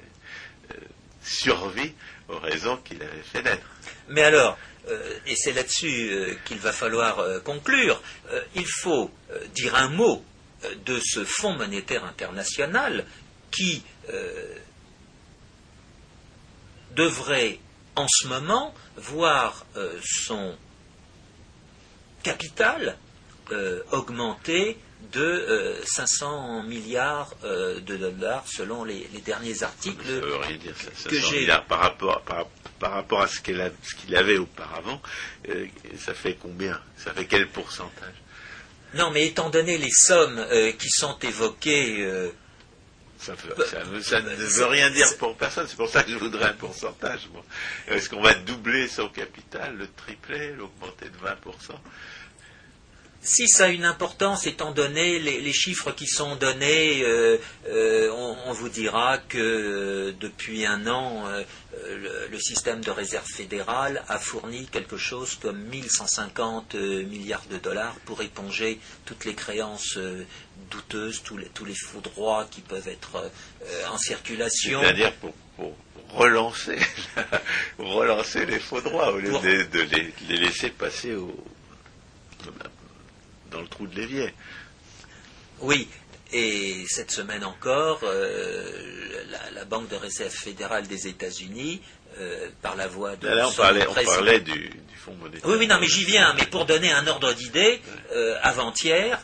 survit 1.23 1.93
aux 2.29 2.39
raisons 2.39 2.77
qu'il 2.79 3.03
avait 3.03 3.23
fait 3.23 3.43
naître. 3.43 3.67
Mais 4.09 4.23
alors, 4.23 4.59
et 5.27 5.35
c'est 5.37 5.53
là-dessus 5.53 6.39
qu'il 6.45 6.59
va 6.59 6.73
falloir 6.73 7.43
conclure, 7.43 8.01
il 8.55 8.67
faut 8.67 9.11
dire 9.55 9.75
un 9.75 9.89
mot 9.89 10.25
de 10.85 11.01
ce 11.05 11.25
Fonds 11.25 11.55
monétaire 11.55 12.05
international 12.05 13.05
qui 13.57 13.83
euh, 14.11 14.55
devrait 16.95 17.59
en 17.95 18.07
ce 18.09 18.29
moment 18.29 18.75
voir 18.97 19.65
euh, 19.77 19.99
son 20.05 20.57
capital 22.23 22.97
euh, 23.53 23.83
augmenter 23.93 24.79
de 25.13 25.77
500 25.85 26.63
milliards 26.63 27.35
de 27.43 27.97
dollars 27.97 28.45
selon 28.49 28.83
les, 28.83 29.07
derniers 29.25 29.63
articles 29.63 30.07
ça 30.07 30.13
veut 30.13 30.37
rien 30.37 30.57
dire, 30.57 30.75
ça, 30.97 31.11
que 31.11 31.21
j'ai 31.21 31.47
par 31.69 31.81
rapport 31.81 32.23
par, 32.81 32.93
rapport 32.93 33.21
à 33.21 33.29
ce 33.29 33.41
qu'il 33.41 34.17
avait 34.17 34.39
auparavant 34.39 35.01
ça 35.99 36.15
fait 36.15 36.39
combien? 36.41 36.81
Ça 36.97 37.13
fait 37.13 37.27
quel 37.27 37.47
pourcentage? 37.49 38.15
Non 38.95 39.11
mais 39.11 39.27
étant 39.27 39.51
donné 39.51 39.77
les 39.77 39.93
sommes 39.93 40.45
qui 40.79 40.89
sont 40.89 41.19
évoquées 41.19 42.33
ça, 43.19 43.33
ne 43.33 44.35
veut 44.35 44.67
rien 44.67 44.91
dire 44.91 45.07
pour 45.19 45.37
personne, 45.37 45.67
c'est 45.69 45.77
pour 45.77 45.89
ça 45.89 46.03
que 46.03 46.11
je 46.11 46.17
voudrais 46.17 46.47
un 46.47 46.53
pourcentage. 46.53 47.29
Est-ce 47.89 48.09
qu'on 48.11 48.21
va 48.21 48.35
doubler 48.35 48.89
son 48.89 49.09
capital, 49.09 49.77
le 49.77 49.89
tripler, 49.89 50.53
l'augmenter 50.53 51.07
de 51.07 51.17
20% 51.17 51.77
si 53.23 53.49
ça 53.49 53.65
a 53.65 53.69
une 53.69 53.85
importance, 53.85 54.47
étant 54.47 54.73
donné 54.73 55.19
les, 55.19 55.53
chiffres 55.53 55.91
qui 55.91 56.07
sont 56.07 56.37
donnés, 56.37 57.03
euh, 57.03 57.39
euh, 57.69 58.11
on, 58.47 58.53
vous 58.53 58.69
dira 58.69 59.19
que 59.19 59.39
euh, 59.39 60.13
depuis 60.21 60.65
un 60.65 60.87
an, 60.87 61.25
le, 62.31 62.39
système 62.39 62.85
de 62.85 62.91
réserve 62.91 63.27
fédérale 63.27 64.05
a 64.09 64.19
fourni 64.19 64.67
quelque 64.67 64.97
chose 64.97 65.37
comme 65.41 65.59
1150 65.59 66.75
milliards 66.75 67.47
de 67.51 67.57
dollars 67.57 67.97
pour 68.05 68.23
éponger 68.23 68.79
toutes 69.05 69.25
les 69.25 69.35
créances 69.35 69.99
douteuses, 70.71 71.23
tous 71.23 71.37
les, 71.37 71.47
tous 71.47 71.65
les 71.65 71.75
faux 71.75 72.01
droits 72.01 72.47
qui 72.51 72.61
peuvent 72.61 72.89
être 72.89 73.31
en 73.91 73.99
circulation. 73.99 74.81
C'est-à-dire 74.83 75.13
pour, 75.15 75.35
relancer, 76.11 76.79
relancer 77.79 78.47
les 78.47 78.61
faux 78.61 78.81
droits 78.81 79.13
au 79.13 79.19
lieu 79.19 79.33
de, 79.33 79.81
les, 80.29 80.37
laisser 80.37 80.71
passer 80.71 81.15
au 81.15 81.35
dans 83.57 83.63
le 83.63 83.69
trou 83.69 83.87
de 83.87 83.97
l'évier. 83.97 84.35
Oui, 85.61 85.89
et 86.33 86.85
cette 86.89 87.11
semaine 87.11 87.43
encore, 87.45 88.01
euh, 88.05 89.25
la, 89.55 89.65
Banque 89.65 89.89
de 89.89 89.97
réserve 89.97 90.33
fédérale 90.33 90.87
des 90.87 91.09
États-Unis, 91.09 91.81
euh, 92.19 92.49
par 92.63 92.77
la 92.77 92.87
voix 92.87 93.17
de. 93.17 93.27
Là, 93.27 93.49
on, 93.49 93.53
parlait, 93.53 93.87
on 93.89 93.95
parlait 93.95 94.41
du, 94.41 94.71
Fonds 94.97 95.15
monétaire. 95.15 95.49
Oui, 95.49 95.57
oui, 95.59 95.67
non, 95.67 95.79
mais 95.81 95.89
j'y 95.89 96.05
viens. 96.05 96.35
Mais 96.35 96.47
pour 96.47 96.67
donner 96.67 96.93
un 96.93 97.07
ordre 97.07 97.33
d'idée, 97.33 97.81
euh, 98.13 98.37
avant-hier, 98.43 99.19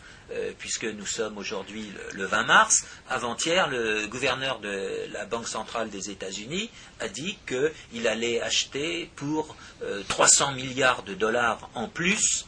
puisque 0.59 0.85
nous 0.85 1.05
sommes 1.05 1.37
aujourd'hui 1.37 1.93
le, 2.15 2.25
20 2.25 2.45
mars, 2.45 2.87
avant-hier, 3.11 3.69
le 3.69 4.07
gouverneur 4.07 4.61
de 4.61 5.07
la 5.13 5.27
Banque 5.27 5.47
centrale 5.47 5.91
des 5.91 6.09
États-Unis 6.09 6.71
a 7.01 7.09
dit 7.09 7.37
qu'il 7.47 8.09
allait 8.09 8.41
acheter 8.41 9.11
pour 9.15 9.55
300 10.09 10.53
milliards 10.53 11.03
de 11.03 11.13
dollars 11.13 11.69
en 11.75 11.87
plus 11.87 12.47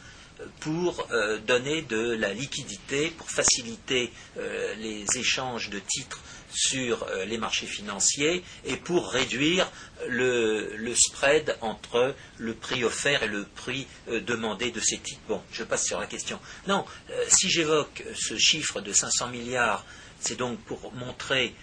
pour 0.59 1.07
euh, 1.11 1.37
donner 1.39 1.81
de 1.83 2.11
la 2.11 2.33
liquidité, 2.33 3.09
pour 3.11 3.29
faciliter 3.29 4.11
euh, 4.37 4.73
les 4.75 5.05
échanges 5.17 5.69
de 5.69 5.79
titres 5.79 6.19
sur 6.51 7.03
euh, 7.03 7.25
les 7.25 7.37
marchés 7.37 7.67
financiers 7.67 8.43
et 8.65 8.75
pour 8.77 9.11
réduire 9.11 9.69
le, 10.07 10.93
spread 10.95 11.57
entre 11.61 12.15
le 12.37 12.53
prix 12.53 12.83
offert 12.83 13.23
et 13.23 13.27
le 13.27 13.45
prix 13.45 13.87
demandé 14.07 14.71
de 14.71 14.79
ces 14.79 14.97
titres. 14.97 15.21
Bon, 15.27 15.41
je 15.51 15.63
passe 15.63 15.85
sur 15.85 15.99
la 15.99 16.07
question. 16.07 16.39
Non, 16.67 16.85
si 17.27 17.49
j'évoque 17.49 18.03
ce 18.15 18.37
chiffre 18.37 18.81
de 18.81 18.93
500 18.93 19.27
milliards, 19.27 19.85
c'est 20.19 20.37
donc 20.37 20.59
pour 20.59 20.93
montrer 20.93 21.53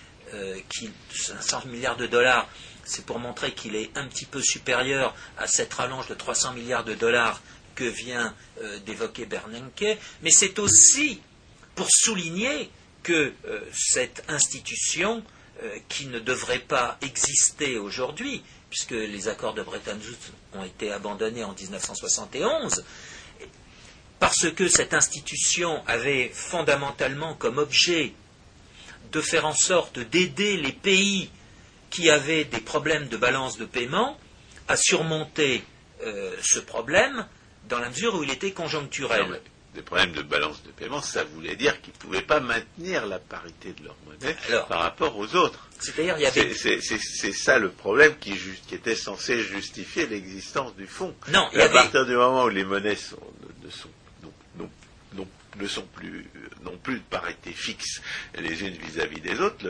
qu'il 0.68 0.90
500 1.14 1.66
milliards 1.66 1.96
c'est 2.84 3.06
pour 3.06 3.18
montrer 3.18 3.52
qu'il 3.52 3.76
est 3.76 3.90
un 3.96 4.06
petit 4.06 4.26
peu 4.26 4.42
supérieur 4.42 5.14
à 5.38 5.46
cette 5.46 5.72
rallonge 5.72 6.08
de 6.08 6.14
300 6.14 6.52
milliards 6.52 6.84
de 6.84 6.94
dollars 6.94 7.40
que 7.82 7.88
vient 7.88 8.32
euh, 8.60 8.78
d'évoquer 8.80 9.26
Bernanke, 9.26 9.98
mais 10.22 10.30
c'est 10.30 10.60
aussi 10.60 11.20
pour 11.74 11.88
souligner 11.90 12.70
que 13.02 13.32
euh, 13.44 13.60
cette 13.74 14.22
institution, 14.28 15.24
euh, 15.64 15.78
qui 15.88 16.06
ne 16.06 16.20
devrait 16.20 16.60
pas 16.60 16.96
exister 17.02 17.78
aujourd'hui, 17.78 18.44
puisque 18.70 18.92
les 18.92 19.26
accords 19.26 19.54
de 19.54 19.62
Bretton 19.62 19.96
Woods 19.96 20.60
ont 20.60 20.64
été 20.64 20.92
abandonnés 20.92 21.42
en 21.42 21.54
1971, 21.54 22.84
parce 24.20 24.48
que 24.50 24.68
cette 24.68 24.94
institution 24.94 25.82
avait 25.88 26.28
fondamentalement 26.32 27.34
comme 27.34 27.58
objet 27.58 28.14
de 29.10 29.20
faire 29.20 29.44
en 29.44 29.54
sorte 29.54 29.98
d'aider 29.98 30.56
les 30.56 30.72
pays 30.72 31.30
qui 31.90 32.08
avaient 32.10 32.44
des 32.44 32.60
problèmes 32.60 33.08
de 33.08 33.16
balance 33.16 33.58
de 33.58 33.64
paiement 33.64 34.16
à 34.68 34.76
surmonter 34.76 35.64
ce 36.40 36.58
problème 36.60 37.26
dans 37.68 37.78
la 37.78 37.88
mesure 37.88 38.14
où 38.14 38.22
il 38.22 38.30
était 38.30 38.52
conjoncturel. 38.52 39.40
des 39.74 39.82
problèmes 39.82 40.12
de 40.12 40.22
balance 40.22 40.62
de 40.62 40.70
paiement, 40.70 41.00
ça 41.00 41.24
voulait 41.24 41.56
dire 41.56 41.80
qu'ils 41.80 41.94
ne 41.94 41.98
pouvaient 41.98 42.22
pas 42.22 42.40
maintenir 42.40 43.06
la 43.06 43.18
parité 43.18 43.72
de 43.72 43.84
leur 43.84 43.96
monnaie 44.06 44.36
par 44.68 44.80
rapport 44.80 45.16
aux 45.16 45.34
autres. 45.34 45.68
C'est 45.80 47.32
ça 47.32 47.58
le 47.58 47.70
problème 47.70 48.16
qui, 48.18 48.34
était 48.72 48.94
censé 48.94 49.42
justifier 49.42 50.06
l'existence 50.06 50.76
du 50.76 50.86
fonds. 50.86 51.14
Non, 51.28 51.48
à 51.54 51.68
partir 51.68 52.06
du 52.06 52.14
moment 52.14 52.44
où 52.44 52.48
les 52.48 52.64
monnaies 52.64 52.90
ne, 53.64 53.70
sont, 53.70 53.88
ne 55.58 55.66
sont 55.66 55.86
plus, 55.94 56.28
non 56.62 56.76
plus 56.82 56.96
de 56.96 57.04
parité 57.10 57.52
fixe 57.52 58.00
les 58.38 58.62
unes 58.62 58.76
vis-à-vis 58.76 59.20
des 59.20 59.40
autres, 59.40 59.66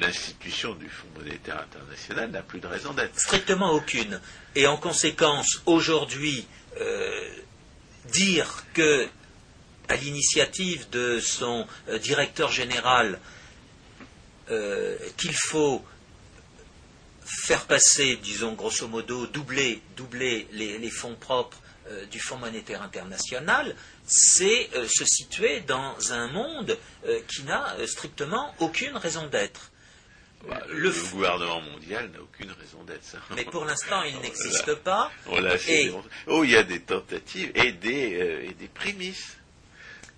l'institution 0.00 0.74
du 0.74 0.88
Fonds 0.88 1.08
monétaire 1.16 1.60
international 1.60 2.30
n'a 2.30 2.42
plus 2.42 2.60
de 2.60 2.66
raison 2.66 2.92
d'être. 2.92 3.18
Strictement 3.18 3.72
aucune. 3.72 4.20
Et 4.54 4.66
en 4.66 4.76
conséquence, 4.76 5.60
aujourd'hui, 5.66 6.46
euh, 6.80 7.28
dire 8.06 8.64
que, 8.74 9.08
à 9.88 9.96
l'initiative 9.96 10.88
de 10.90 11.20
son 11.20 11.66
euh, 11.88 11.98
directeur 11.98 12.50
général, 12.52 13.18
euh, 14.50 14.96
qu'il 15.16 15.34
faut 15.34 15.84
faire 17.24 17.66
passer, 17.66 18.16
disons 18.16 18.52
grosso 18.52 18.88
modo, 18.88 19.26
doubler, 19.26 19.82
doubler 19.96 20.48
les, 20.52 20.90
fonds 20.90 21.14
propres 21.14 21.58
du 22.10 22.20
Fonds 22.20 22.38
monétaire 22.38 22.82
international, 22.82 23.74
c'est 24.06 24.70
se 24.88 25.04
situer 25.04 25.60
dans 25.60 26.12
un 26.12 26.28
monde 26.28 26.78
qui 27.28 27.42
n'a 27.44 27.74
strictement 27.86 28.54
aucune 28.58 28.96
raison 28.96 29.26
d'être. 29.26 29.70
Le, 30.70 31.10
gouvernement 31.10 31.60
mondial 31.60 32.10
n'a 32.10 32.22
aucune 32.22 32.50
raison 32.52 32.82
d'être. 32.84 33.16
Mais 33.34 33.44
pour 33.44 33.64
l'instant, 33.66 34.02
il 34.04 34.18
n'existe 34.20 34.74
pas. 34.76 35.10
Oh, 36.26 36.44
il 36.44 36.50
y 36.50 36.56
a 36.56 36.62
des 36.62 36.80
tentatives 36.80 37.50
et 37.54 37.72
des, 37.72 38.14
euh, 38.14 38.48
et 38.48 38.54
des 38.54 38.68
prémices. 38.68 39.36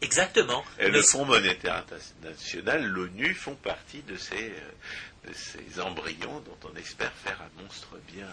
Exactement. 0.02 0.64
Et 0.78 0.88
le 0.88 1.02
Fonds 1.02 1.24
monétaire 1.24 1.76
international, 1.76 2.86
l'ONU, 2.86 3.34
font 3.34 3.54
partie 3.54 4.02
de 4.02 4.16
ces, 4.16 4.50
euh, 4.50 5.28
de 5.28 5.34
ces 5.34 5.80
embryons 5.80 6.40
dont 6.40 6.70
on 6.72 6.76
espère 6.76 7.12
faire 7.12 7.40
un 7.40 7.62
monstre 7.62 7.98
bien, 8.12 8.28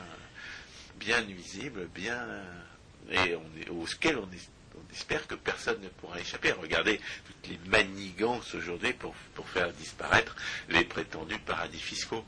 bien 0.96 1.22
nuisible, 1.24 1.88
bien 1.94 2.28
et 3.10 3.36
on 3.36 3.60
est, 3.60 3.70
auquel 3.70 4.18
on 4.18 4.30
est 4.34 4.50
on 4.78 4.94
espère 4.94 5.26
que 5.28 5.36
personne 5.36 5.82
ne 5.82 5.90
pourra 5.90 6.20
échapper. 6.20 6.52
Regardez 6.52 7.00
toutes 7.26 7.50
les 7.50 7.60
manigances 7.70 8.54
aujourd'hui 8.56 8.94
pour, 8.94 9.16
faire 9.54 9.72
disparaître 9.74 10.36
les 10.70 10.84
prétendus 10.84 11.40
paradis 11.40 11.80
fiscaux. 11.80 12.24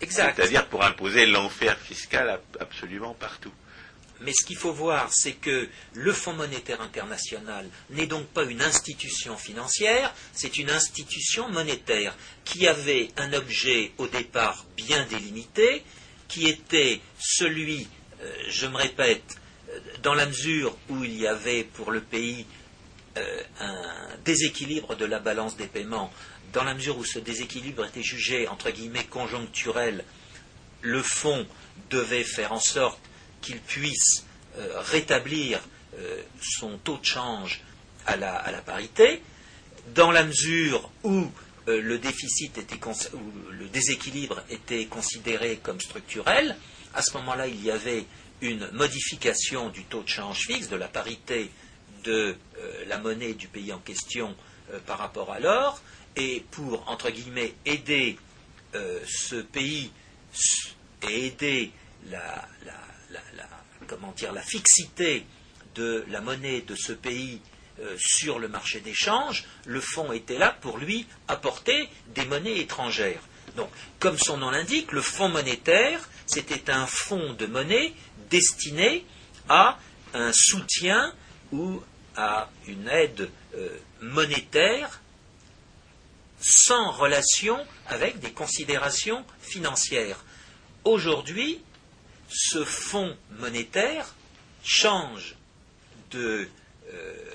C'est-à-dire 0.00 0.68
pour 0.68 0.84
imposer 0.84 1.26
l'enfer 1.26 1.76
fiscal 1.78 2.40
absolument 2.60 3.14
partout. 3.14 3.52
Mais 4.20 4.32
ce 4.32 4.44
qu'il 4.44 4.56
faut 4.56 4.72
voir, 4.72 5.10
c'est 5.12 5.34
que 5.34 5.68
le 5.94 6.12
Fonds 6.12 6.32
monétaire 6.32 6.80
international 6.80 7.68
n'est 7.90 8.06
donc 8.06 8.26
pas 8.26 8.44
une 8.44 8.62
institution 8.62 9.36
financière, 9.36 10.12
c'est 10.32 10.58
une 10.58 10.70
institution 10.70 11.48
monétaire 11.48 12.16
qui 12.44 12.66
avait 12.66 13.10
un 13.16 13.32
objet 13.32 13.92
au 13.98 14.08
départ 14.08 14.66
bien 14.76 15.04
délimité, 15.06 15.84
qui 16.26 16.48
était 16.48 17.00
celui, 17.18 17.86
euh, 18.20 18.32
je 18.48 18.66
me 18.66 18.76
répète, 18.76 19.36
dans 20.02 20.14
la 20.14 20.26
mesure 20.26 20.76
où 20.88 21.04
il 21.04 21.18
y 21.18 21.26
avait 21.26 21.64
pour 21.64 21.90
le 21.90 22.00
pays 22.00 22.46
euh, 23.16 23.42
un 23.60 24.16
déséquilibre 24.24 24.94
de 24.94 25.04
la 25.04 25.18
balance 25.18 25.56
des 25.56 25.66
paiements, 25.66 26.12
dans 26.52 26.64
la 26.64 26.74
mesure 26.74 26.98
où 26.98 27.04
ce 27.04 27.18
déséquilibre 27.18 27.84
était 27.86 28.02
jugé, 28.02 28.48
entre 28.48 28.70
guillemets, 28.70 29.04
conjoncturel, 29.04 30.04
le 30.82 31.02
fonds 31.02 31.46
devait 31.90 32.24
faire 32.24 32.52
en 32.52 32.60
sorte 32.60 33.00
qu'il 33.40 33.60
puisse 33.60 34.24
euh, 34.58 34.80
rétablir 34.80 35.60
euh, 35.98 36.22
son 36.40 36.78
taux 36.78 36.98
de 36.98 37.04
change 37.04 37.62
à 38.06 38.16
la, 38.16 38.62
parité, 38.64 39.22
dans 39.94 40.10
la 40.10 40.24
mesure 40.24 40.90
où 41.04 41.26
le 41.66 41.98
déficit 41.98 42.56
était 42.56 42.80
où 43.12 43.50
le 43.50 43.68
déséquilibre 43.68 44.42
était 44.48 44.86
considéré 44.86 45.58
comme 45.62 45.78
structurel, 45.78 46.56
à 46.94 47.02
ce 47.02 47.12
moment-là, 47.18 47.46
il 47.46 47.62
y 47.62 47.70
avait 47.70 48.06
une 48.40 48.70
modification 48.72 49.68
du 49.68 49.84
taux 49.84 50.02
de 50.02 50.08
change 50.08 50.46
fixe, 50.46 50.68
de 50.68 50.76
la 50.76 50.88
parité 50.88 51.50
de 52.04 52.36
euh, 52.58 52.84
la 52.86 52.98
monnaie 52.98 53.34
du 53.34 53.48
pays 53.48 53.72
en 53.72 53.78
question 53.78 54.34
euh, 54.72 54.78
par 54.80 54.98
rapport 54.98 55.32
à 55.32 55.40
l'or, 55.40 55.80
et 56.16 56.44
pour, 56.50 56.88
entre 56.88 57.10
guillemets, 57.10 57.54
aider 57.64 58.18
euh, 58.74 59.00
ce 59.06 59.36
pays 59.36 59.90
et 61.08 61.26
aider 61.26 61.72
la, 62.10 62.48
comment 63.86 64.12
dire, 64.12 64.32
la 64.32 64.42
fixité 64.42 65.24
de 65.74 66.04
la 66.08 66.20
monnaie 66.20 66.62
de 66.62 66.74
ce 66.74 66.92
pays 66.92 67.40
sur 67.96 68.40
le 68.40 68.48
marché 68.48 68.80
d'échange, 68.80 69.44
le 69.64 69.80
fonds 69.80 70.10
était 70.10 70.38
là 70.38 70.56
pour 70.60 70.78
lui 70.78 71.06
apporter 71.28 71.88
des 72.12 72.24
monnaies 72.24 72.58
étrangères. 72.58 73.22
Donc, 73.56 73.70
comme 74.00 74.18
son 74.18 74.38
nom 74.38 74.50
l'indique, 74.50 74.90
le 74.90 75.00
fonds 75.00 75.28
monétaire, 75.28 76.08
c'était 76.26 76.70
un 76.70 76.86
fonds 76.86 77.34
de 77.34 77.46
monnaie 77.46 77.92
destiné 78.30 79.04
à 79.48 79.78
un 80.14 80.32
soutien 80.32 81.12
ou 81.52 81.82
à 82.16 82.50
une 82.66 82.88
aide 82.88 83.30
euh, 83.54 83.78
monétaire 84.00 85.00
sans 86.40 86.90
relation 86.92 87.58
avec 87.88 88.20
des 88.20 88.32
considérations 88.32 89.24
financières. 89.40 90.24
Aujourd'hui, 90.84 91.60
ce 92.28 92.64
fonds 92.64 93.16
monétaire 93.38 94.14
change 94.62 95.34
de 96.10 96.48
euh, 96.92 97.27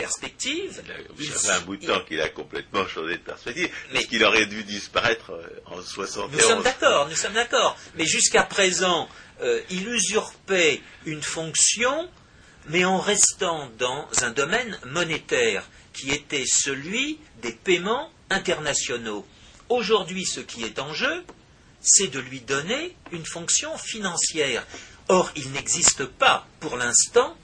perspective. 0.00 0.82
Il, 1.18 1.32
ça 1.32 1.56
un 1.56 1.60
bout 1.60 1.76
de 1.76 1.86
temps 1.86 2.00
qu'il 2.06 2.20
a 2.20 2.28
complètement 2.28 2.86
changé 2.86 3.16
de 3.18 3.22
perspective, 3.22 3.70
mais 3.92 4.04
qu'il 4.04 4.24
aurait 4.24 4.46
dû 4.46 4.64
disparaître 4.64 5.32
euh, 5.32 5.62
en 5.66 5.80
71. 5.82 6.32
Nous 6.32 6.48
sommes 6.48 6.62
d'accord, 6.62 7.08
nous 7.08 7.16
sommes 7.16 7.34
d'accord. 7.34 7.76
Mais 7.96 8.06
jusqu'à 8.06 8.42
présent, 8.42 9.08
euh, 9.42 9.60
il 9.70 9.88
usurpait 9.88 10.80
une 11.06 11.22
fonction, 11.22 12.08
mais 12.68 12.84
en 12.84 12.98
restant 12.98 13.70
dans 13.78 14.08
un 14.22 14.30
domaine 14.30 14.78
monétaire 14.86 15.64
qui 15.92 16.10
était 16.10 16.44
celui 16.46 17.18
des 17.42 17.52
paiements 17.52 18.10
internationaux. 18.30 19.26
Aujourd'hui, 19.68 20.24
ce 20.24 20.40
qui 20.40 20.64
est 20.64 20.78
en 20.78 20.94
jeu, 20.94 21.24
c'est 21.80 22.08
de 22.08 22.20
lui 22.20 22.40
donner 22.40 22.96
une 23.12 23.24
fonction 23.24 23.76
financière. 23.76 24.66
Or, 25.08 25.30
il 25.36 25.50
n'existe 25.52 26.04
pas, 26.04 26.46
pour 26.60 26.76
l'instant, 26.76 27.36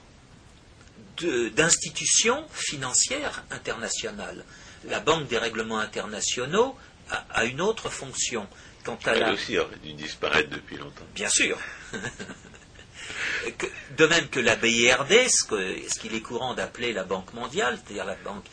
d'institutions 1.23 2.45
financières 2.53 3.45
internationales. 3.51 4.45
La 4.85 5.01
Banque 5.01 5.29
des 5.29 5.39
règlements 5.39 5.79
internationaux 5.79 6.77
a, 7.11 7.45
une 7.45 7.61
autre 7.61 7.91
fonction. 7.91 8.47
Quant 8.85 8.99
à 9.05 9.14
Elle 9.14 9.33
aussi 9.35 9.59
aurait 9.59 9.77
dû 9.83 9.95
disparaître 9.95 10.51
depuis 10.51 10.77
longtemps. 10.77 11.05
Bien 11.14 11.29
sûr. 11.29 11.59
de 13.97 14.07
même 14.07 14.29
que 14.29 14.41
la 14.41 14.57
BIRD, 14.57 15.29
ce 15.29 15.99
qu'il 15.99 16.14
est 16.14 16.21
courant 16.21 16.55
d'appeler 16.55 16.93
la 16.93 17.05
Banque 17.05 17.33
mondiale, 17.33 17.79
c'est-à-dire 17.85 18.05
la 18.05 18.17
Banque 18.17 18.45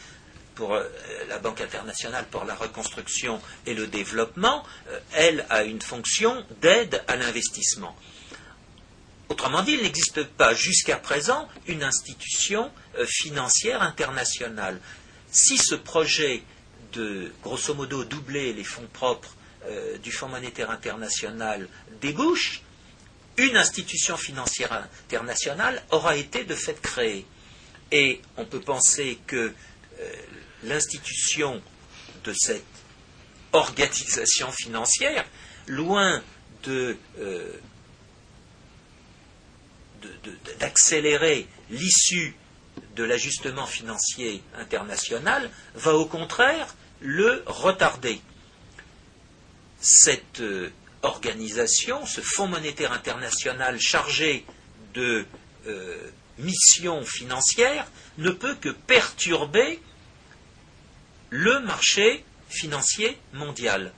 pour 0.55 0.73
euh, 0.73 0.83
la 1.29 1.39
Banque 1.39 1.61
internationale 1.61 2.25
pour 2.29 2.45
la 2.45 2.55
reconstruction 2.55 3.41
et 3.65 3.73
le 3.73 3.87
développement, 3.87 4.63
euh, 4.89 4.99
elle 5.13 5.45
a 5.49 5.63
une 5.63 5.81
fonction 5.81 6.45
d'aide 6.61 7.03
à 7.07 7.15
l'investissement. 7.15 7.95
Autrement 9.29 9.63
dit, 9.63 9.73
il 9.73 9.83
n'existe 9.83 10.23
pas 10.23 10.53
jusqu'à 10.53 10.97
présent 10.97 11.47
une 11.67 11.83
institution 11.83 12.71
euh, 12.97 13.05
financière 13.07 13.81
internationale. 13.81 14.79
Si 15.31 15.57
ce 15.57 15.75
projet 15.75 16.43
de, 16.93 17.31
grosso 17.41 17.73
modo, 17.73 18.03
doubler 18.03 18.53
les 18.53 18.63
fonds 18.63 18.87
propres 18.91 19.35
du 20.03 20.11
Fonds 20.11 20.27
monétaire 20.27 20.69
international 20.69 21.69
débouche, 22.01 22.61
une 23.37 23.55
institution 23.55 24.17
financière 24.17 24.89
internationale 25.05 25.81
aura 25.89 26.17
été 26.17 26.43
de 26.43 26.53
fait 26.53 26.79
créée. 26.81 27.25
Et 27.89 28.21
on 28.35 28.43
peut 28.45 28.59
penser 28.59 29.19
que 29.25 29.53
l'institution 30.63 31.61
de 32.23 32.33
cette 32.33 32.63
organisation 33.51 34.51
financière, 34.51 35.25
loin 35.67 36.21
de, 36.63 36.97
euh, 37.19 37.53
d'accélérer 40.59 41.47
l'issue 41.69 42.35
de 42.95 43.03
l'ajustement 43.03 43.65
financier 43.65 44.43
international, 44.57 45.49
va 45.75 45.95
au 45.95 46.05
contraire 46.05 46.75
le 47.01 47.43
retarder. 47.45 48.21
Cette 49.79 50.39
euh, 50.39 50.71
organisation, 51.01 52.05
ce 52.05 52.21
Fonds 52.21 52.47
monétaire 52.47 52.91
international 52.91 53.79
chargé 53.79 54.45
de 54.93 55.25
euh, 55.67 56.11
missions 56.37 57.03
financières, 57.03 57.87
ne 58.17 58.29
peut 58.29 58.55
que 58.55 58.69
perturber 58.69 59.79
le 61.29 61.59
marché 61.61 62.23
financier 62.49 63.17
mondial, 63.33 63.91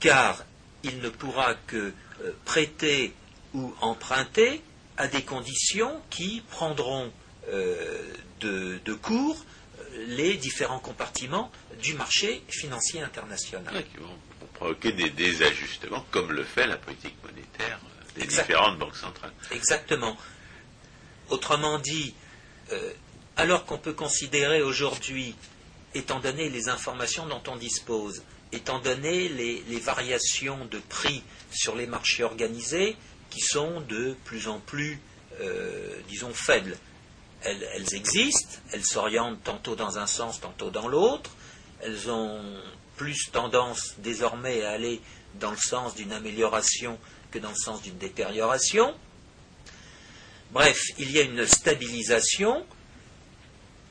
car 0.00 0.44
il 0.82 0.98
ne 0.98 1.08
pourra 1.08 1.54
que 1.66 1.92
euh, 2.22 2.32
prêter 2.44 3.12
ou 3.54 3.74
emprunter 3.80 4.62
à 4.96 5.08
des 5.08 5.22
conditions 5.22 6.00
qui 6.10 6.42
prendront 6.50 7.12
euh, 7.48 8.12
de, 8.40 8.94
cours 8.94 9.36
euh, 9.80 10.04
les 10.08 10.36
différents 10.36 10.78
compartiments 10.78 11.50
du 11.80 11.94
marché 11.94 12.42
financier 12.48 13.00
international. 13.00 13.84
qui 13.84 13.96
vont 13.96 14.18
provoquer 14.54 14.92
des 14.92 15.10
désajustements, 15.10 16.04
comme 16.10 16.32
le 16.32 16.44
fait 16.44 16.66
la 16.66 16.76
politique 16.76 17.16
monétaire 17.24 17.80
des 18.16 18.26
différentes 18.26 18.78
banques 18.78 18.96
centrales. 18.96 19.32
Exactement. 19.50 20.16
Autrement 21.30 21.78
dit, 21.78 22.14
alors 23.36 23.64
qu'on 23.64 23.78
peut 23.78 23.92
considérer 23.92 24.62
aujourd'hui 24.62 25.34
étant 25.94 26.20
donné 26.20 26.48
les 26.48 26.68
informations 26.68 27.26
dont 27.26 27.42
on 27.48 27.56
dispose, 27.56 28.22
étant 28.52 28.78
donné 28.80 29.28
les, 29.28 29.80
variations 29.80 30.64
de 30.66 30.78
prix 30.78 31.22
sur 31.52 31.74
les 31.76 31.86
marchés 31.86 32.24
organisés 32.24 32.96
qui 33.34 33.40
sont 33.40 33.80
de 33.80 34.14
plus 34.24 34.46
en 34.46 34.60
plus, 34.60 35.00
euh, 35.40 35.98
disons, 36.08 36.32
faibles. 36.32 36.76
Elles, 37.42 37.94
existent, 37.94 38.58
elles 38.72 38.86
s'orientent 38.86 39.42
tantôt 39.42 39.74
dans 39.74 39.98
un 39.98 40.06
sens, 40.06 40.40
tantôt 40.40 40.70
dans 40.70 40.88
l'autre, 40.88 41.30
elles 41.82 42.10
ont 42.10 42.42
plus 42.96 43.30
tendance 43.32 43.96
désormais 43.98 44.62
à 44.64 44.70
aller 44.70 45.02
dans 45.34 45.50
le 45.50 45.58
sens 45.58 45.94
d'une 45.94 46.12
amélioration 46.12 46.98
que 47.30 47.38
dans 47.38 47.50
le 47.50 47.56
sens 47.56 47.82
d'une 47.82 47.98
détérioration. 47.98 48.94
Bref, 50.52 50.80
il 50.98 51.10
y 51.10 51.18
a 51.18 51.22
une 51.22 51.44
stabilisation 51.46 52.64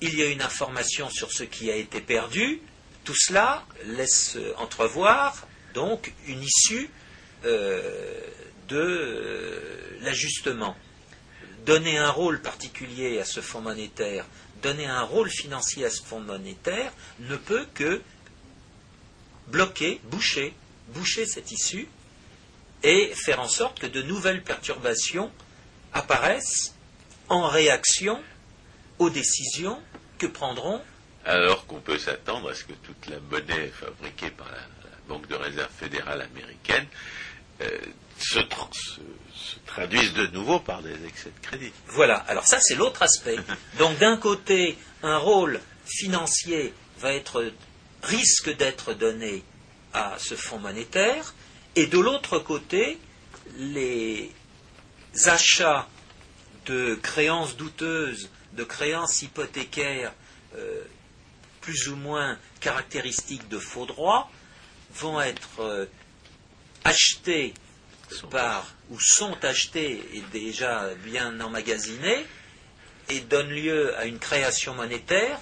il 0.03 0.19
y 0.19 0.21
a 0.21 0.25
une 0.25 0.41
information 0.41 1.09
sur 1.09 1.31
ce 1.31 1.43
qui 1.43 1.71
a 1.71 1.77
été 1.77 2.01
perdu, 2.01 2.61
tout 3.05 3.15
cela 3.15 3.63
laisse 3.85 4.37
entrevoir 4.57 5.47
donc 5.73 6.13
une 6.27 6.43
issue 6.43 6.89
euh, 7.45 8.19
de 8.67 8.77
euh, 8.77 9.99
l'ajustement. 10.01 10.75
Donner 11.65 11.97
un 11.97 12.09
rôle 12.09 12.41
particulier 12.41 13.19
à 13.19 13.25
ce 13.25 13.39
fonds 13.39 13.61
monétaire, 13.61 14.25
donner 14.61 14.85
un 14.85 15.03
rôle 15.03 15.29
financier 15.29 15.85
à 15.85 15.89
ce 15.89 16.03
fonds 16.03 16.19
monétaire 16.19 16.91
ne 17.19 17.37
peut 17.37 17.65
que 17.73 18.01
bloquer, 19.47 20.01
boucher, 20.05 20.53
boucher 20.89 21.25
cette 21.25 21.51
issue 21.51 21.87
et 22.83 23.13
faire 23.15 23.39
en 23.39 23.47
sorte 23.47 23.79
que 23.79 23.87
de 23.87 24.01
nouvelles 24.01 24.43
perturbations 24.43 25.31
apparaissent 25.93 26.75
en 27.29 27.47
réaction 27.47 28.21
aux 28.99 29.09
décisions 29.09 29.81
que 30.17 30.27
prendront 30.27 30.81
alors 31.25 31.65
qu'on 31.65 31.79
peut 31.79 31.97
s'attendre 31.97 32.49
à 32.49 32.55
ce 32.55 32.65
que 32.65 32.73
toute 32.73 33.07
la 33.07 33.19
monnaie 33.19 33.69
fabriquée 33.69 34.31
par 34.31 34.47
la, 34.51 34.57
Banque 35.07 35.27
de 35.27 35.35
réserve 35.35 35.71
fédérale 35.77 36.21
américaine 36.21 36.85
euh, 37.59 37.77
se, 38.23 38.39
traduise 39.65 40.13
de 40.13 40.27
nouveau 40.27 40.59
par 40.59 40.81
des 40.81 40.93
excès 41.05 41.29
de 41.29 41.47
crédit. 41.47 41.71
Voilà, 41.87 42.15
alors 42.15 42.45
ça 42.45 42.59
c'est 42.61 42.75
l'autre 42.75 43.01
aspect. 43.01 43.37
Donc 43.79 43.97
d'un 43.99 44.17
côté, 44.17 44.77
un 45.01 45.17
rôle 45.17 45.59
financier 45.85 46.73
va 46.99 47.13
être 47.13 47.51
risque 48.03 48.55
d'être 48.55 48.93
donné 48.93 49.43
à 49.93 50.15
ce 50.17 50.35
fonds 50.35 50.59
monétaire, 50.59 51.33
et 51.75 51.87
de 51.87 51.99
l'autre 51.99 52.39
côté, 52.39 52.99
les 53.57 54.31
achats 55.25 55.87
de 56.65 56.95
créances 56.95 57.55
douteuses 57.55 58.29
de 58.53 58.63
créances 58.63 59.21
hypothécaires 59.21 60.13
euh, 60.55 60.83
plus 61.61 61.87
ou 61.87 61.95
moins 61.95 62.37
caractéristiques 62.59 63.47
de 63.49 63.57
faux 63.57 63.85
droits 63.85 64.29
vont 64.93 65.19
être 65.21 65.59
euh, 65.59 65.85
achetées 66.83 67.53
par 68.29 68.73
ou 68.89 68.99
sont 68.99 69.43
achetées 69.43 70.03
et 70.13 70.21
déjà 70.31 70.93
bien 71.03 71.39
emmagasinés 71.39 72.25
et 73.09 73.19
donnent 73.21 73.49
lieu 73.49 73.95
à 73.97 74.05
une 74.05 74.19
création 74.19 74.73
monétaire 74.73 75.39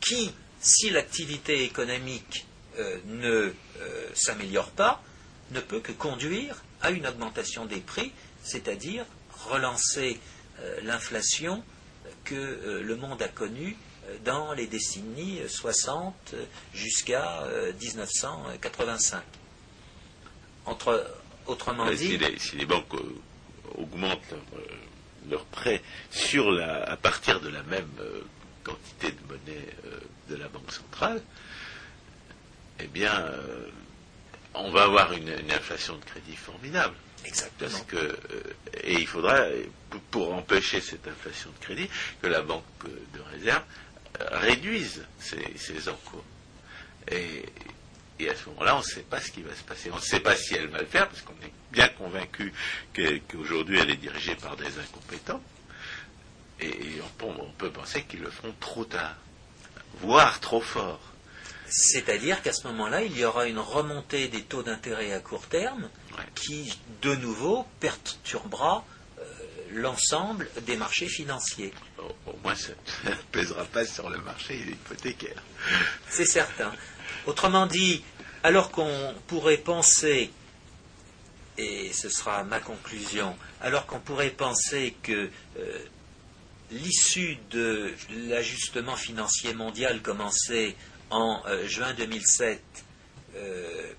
qui, 0.00 0.32
si 0.60 0.90
l'activité 0.90 1.64
économique 1.64 2.46
euh, 2.78 2.98
ne 3.06 3.52
s'améliore 4.14 4.70
pas, 4.70 5.02
ne 5.50 5.60
peut 5.60 5.80
que 5.80 5.92
conduire 5.92 6.62
à 6.80 6.90
une 6.90 7.06
augmentation 7.06 7.66
des 7.66 7.80
prix, 7.80 8.12
c'est-à-dire 8.42 9.04
relancer 9.48 10.18
l'inflation 10.82 11.62
que 12.24 12.34
euh, 12.34 12.82
le 12.82 12.96
monde 12.96 13.22
a 13.22 13.28
connu 13.28 13.76
euh, 14.08 14.16
dans 14.24 14.52
les 14.52 14.66
décennies 14.66 15.40
60 15.46 16.14
euh, 16.34 16.44
jusqu'à 16.72 17.44
1985. 17.80 19.22
Entre, 20.66 21.06
autrement 21.46 21.90
dit. 21.90 22.18
Si 22.38 22.56
les, 22.56 22.66
banques 22.66 22.94
augmentent 23.76 24.34
leurs 25.28 25.44
prêts 25.46 25.82
sur 26.10 26.50
la, 26.50 26.82
à 26.84 26.96
partir 26.96 27.40
de 27.40 27.48
la 27.48 27.62
même 27.64 27.90
quantité 28.62 29.12
de 29.12 29.20
monnaie 29.28 29.68
de 30.28 30.36
la 30.36 30.48
Banque 30.48 30.72
centrale, 30.72 31.22
eh 32.80 32.86
bien, 32.86 33.24
on 34.54 34.70
va 34.70 34.84
avoir 34.84 35.12
une, 35.12 35.30
inflation 35.50 35.96
de 35.96 36.04
crédit 36.04 36.36
formidable. 36.36 36.94
Exactement. 37.24 37.78
que, 37.88 37.96
euh, 37.96 38.16
et 38.82 38.94
il 38.94 39.06
faudra, 39.06 39.38
pour 40.10 40.34
empêcher 40.34 40.80
cette 40.80 41.08
inflation 41.08 41.50
de 41.50 41.64
crédit, 41.64 41.88
que 42.20 42.26
la 42.26 42.42
banque 42.42 42.64
de 42.84 43.20
réserve 43.32 43.62
euh, 44.20 44.26
réduise 44.32 45.04
ses, 45.18 45.88
encours. 45.88 46.24
Et, 47.10 47.44
à 48.30 48.34
ce 48.34 48.48
moment-là, 48.50 48.76
on 48.76 48.80
ne 48.80 48.84
sait 48.84 49.02
pas 49.02 49.20
ce 49.20 49.30
qui 49.30 49.42
va 49.42 49.54
se 49.54 49.62
passer. 49.62 49.90
On 49.90 49.96
ne 49.96 50.00
sait 50.00 50.20
pas 50.20 50.36
si 50.36 50.54
elle 50.54 50.68
va 50.68 50.78
le 50.78 50.86
faire, 50.86 51.08
parce 51.08 51.22
qu'on 51.22 51.32
est 51.34 51.52
bien 51.72 51.88
convaincu 51.88 52.52
qu'aujourd'hui 52.94 53.78
elle 53.78 53.90
est 53.90 53.96
dirigée 53.96 54.36
par 54.36 54.56
des 54.56 54.78
incompétents. 54.78 55.42
Et 56.60 57.00
on, 57.20 57.50
peut 57.58 57.70
penser 57.70 58.02
qu'ils 58.02 58.20
le 58.20 58.30
feront 58.30 58.54
trop 58.60 58.84
tard, 58.84 59.16
voire 60.00 60.40
trop 60.40 60.60
fort. 60.60 61.00
C'est-à-dire 61.66 62.42
qu'à 62.42 62.52
ce 62.52 62.66
moment-là, 62.68 63.02
il 63.02 63.16
y 63.18 63.24
aura 63.24 63.46
une 63.46 63.58
remontée 63.58 64.28
des 64.28 64.42
taux 64.42 64.62
d'intérêt 64.62 65.12
à 65.12 65.20
court 65.20 65.46
terme 65.46 65.88
qui, 66.34 66.78
de 67.02 67.14
nouveau, 67.16 67.66
perturbera 67.80 68.84
euh, 69.18 69.22
l'ensemble 69.72 70.48
des 70.62 70.76
marchés 70.76 71.08
financiers. 71.08 71.72
Au, 71.98 72.36
moins, 72.44 72.54
ça 72.54 72.72
ne 73.04 73.10
pèsera 73.32 73.64
pas 73.64 73.84
sur 73.84 74.08
le 74.08 74.18
marché 74.18 74.56
hypothécaire. 74.56 75.42
C'est 76.08 76.26
certain. 76.26 76.72
Autrement 77.26 77.66
dit, 77.66 78.04
alors 78.44 78.70
qu'on 78.70 79.14
pourrait 79.26 79.56
penser, 79.56 80.30
et 81.56 81.92
ce 81.94 82.10
sera 82.10 82.44
ma 82.44 82.60
conclusion, 82.60 83.34
alors 83.62 83.86
qu'on 83.86 84.00
pourrait 84.00 84.28
penser 84.30 84.94
que 85.02 85.30
euh, 85.58 85.78
l'issue 86.70 87.38
de 87.50 87.94
l'ajustement 88.28 88.96
financier 88.96 89.54
mondial 89.54 90.02
commencé 90.02 90.76
en 91.08 91.42
euh, 91.46 91.66
juin 91.66 91.94
2007 91.94 92.62
euh, 93.36 93.92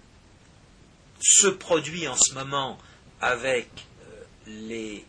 se 1.20 1.48
produit 1.48 2.08
en 2.08 2.16
ce 2.16 2.36
moment 2.36 2.78
avec 3.22 3.68
les 4.46 5.04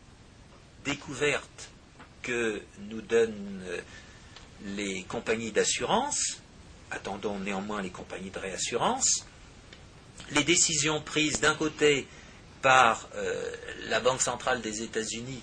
découvertes 0.87 1.69
que 2.23 2.63
nous 2.89 3.03
donnent 3.03 3.63
les 4.65 5.03
compagnies 5.03 5.53
d'assurance, 5.53 6.41
attendons 6.91 7.39
néanmoins 7.39 7.83
les 7.83 7.91
compagnies 7.91 8.31
de 8.31 8.39
réassurance, 8.39 9.27
les 10.33 10.45
décisions 10.45 11.01
prises 11.01 11.41
d'un 11.41 11.55
côté 11.55 12.07
par 12.63 13.09
la 13.89 14.01
Banque 14.01 14.23
centrale 14.23 14.61
des 14.61 14.83
États-Unis 14.83 15.43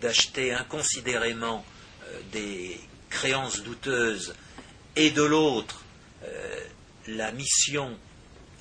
d'acheter 0.00 0.52
inconsidérément 0.52 1.64
euh, 2.04 2.20
des 2.32 2.80
créances 3.10 3.62
douteuses 3.62 4.34
et 4.96 5.10
de 5.10 5.22
l'autre 5.22 5.82
euh, 6.24 6.64
la 7.08 7.32
mission 7.32 7.96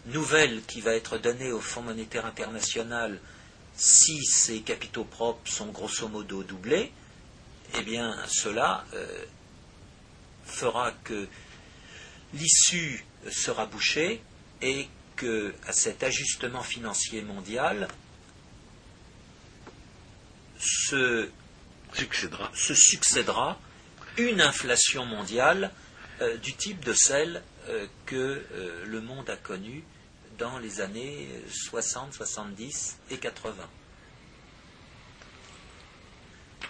nouvelle 0.08 0.62
qui 0.64 0.82
va 0.82 0.96
être 0.96 1.18
donnée 1.18 1.52
au 1.52 1.60
Fonds 1.60 1.82
monétaire 1.82 2.26
international 2.26 3.20
si 3.76 4.24
ces 4.26 4.62
capitaux 4.62 5.04
propres 5.04 5.52
sont 5.52 5.68
grosso 5.68 6.08
modo 6.08 6.42
doublés, 6.44 6.92
eh 7.78 7.82
bien 7.84 8.16
cela 8.28 8.86
euh, 8.94 9.26
fera 10.46 10.92
que 11.04 11.28
l'issue 12.38 13.04
sera 13.30 13.66
bouchée 13.66 14.22
et 14.62 14.88
que 15.16 15.54
à 15.66 15.74
cet 15.74 16.04
ajustement 16.04 16.64
financier 16.64 17.22
mondial 17.22 17.88
se 20.60 21.30
succédera, 21.94 23.60
une 24.18 24.42
inflation 24.42 25.06
mondiale 25.06 25.72
euh, 26.22 26.38
du 26.38 26.54
type 26.56 26.84
de 26.84 26.94
celle 26.94 27.44
euh, 27.70 27.86
que 28.06 28.16
euh, 28.16 28.86
le 28.86 29.02
monde 29.02 29.30
a 29.30 29.38
connue 29.38 29.84
dans 30.38 30.58
les 30.60 30.82
années 30.82 31.30
60, 31.52 32.14
70 32.14 32.98
et 33.12 33.18
80. 33.18 33.54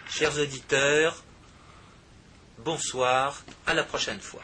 Chers 0.10 0.38
auditeurs, 0.38 1.24
bonsoir, 2.60 3.44
à 3.66 3.74
la 3.74 3.84
prochaine 3.84 4.22
fois. 4.22 4.44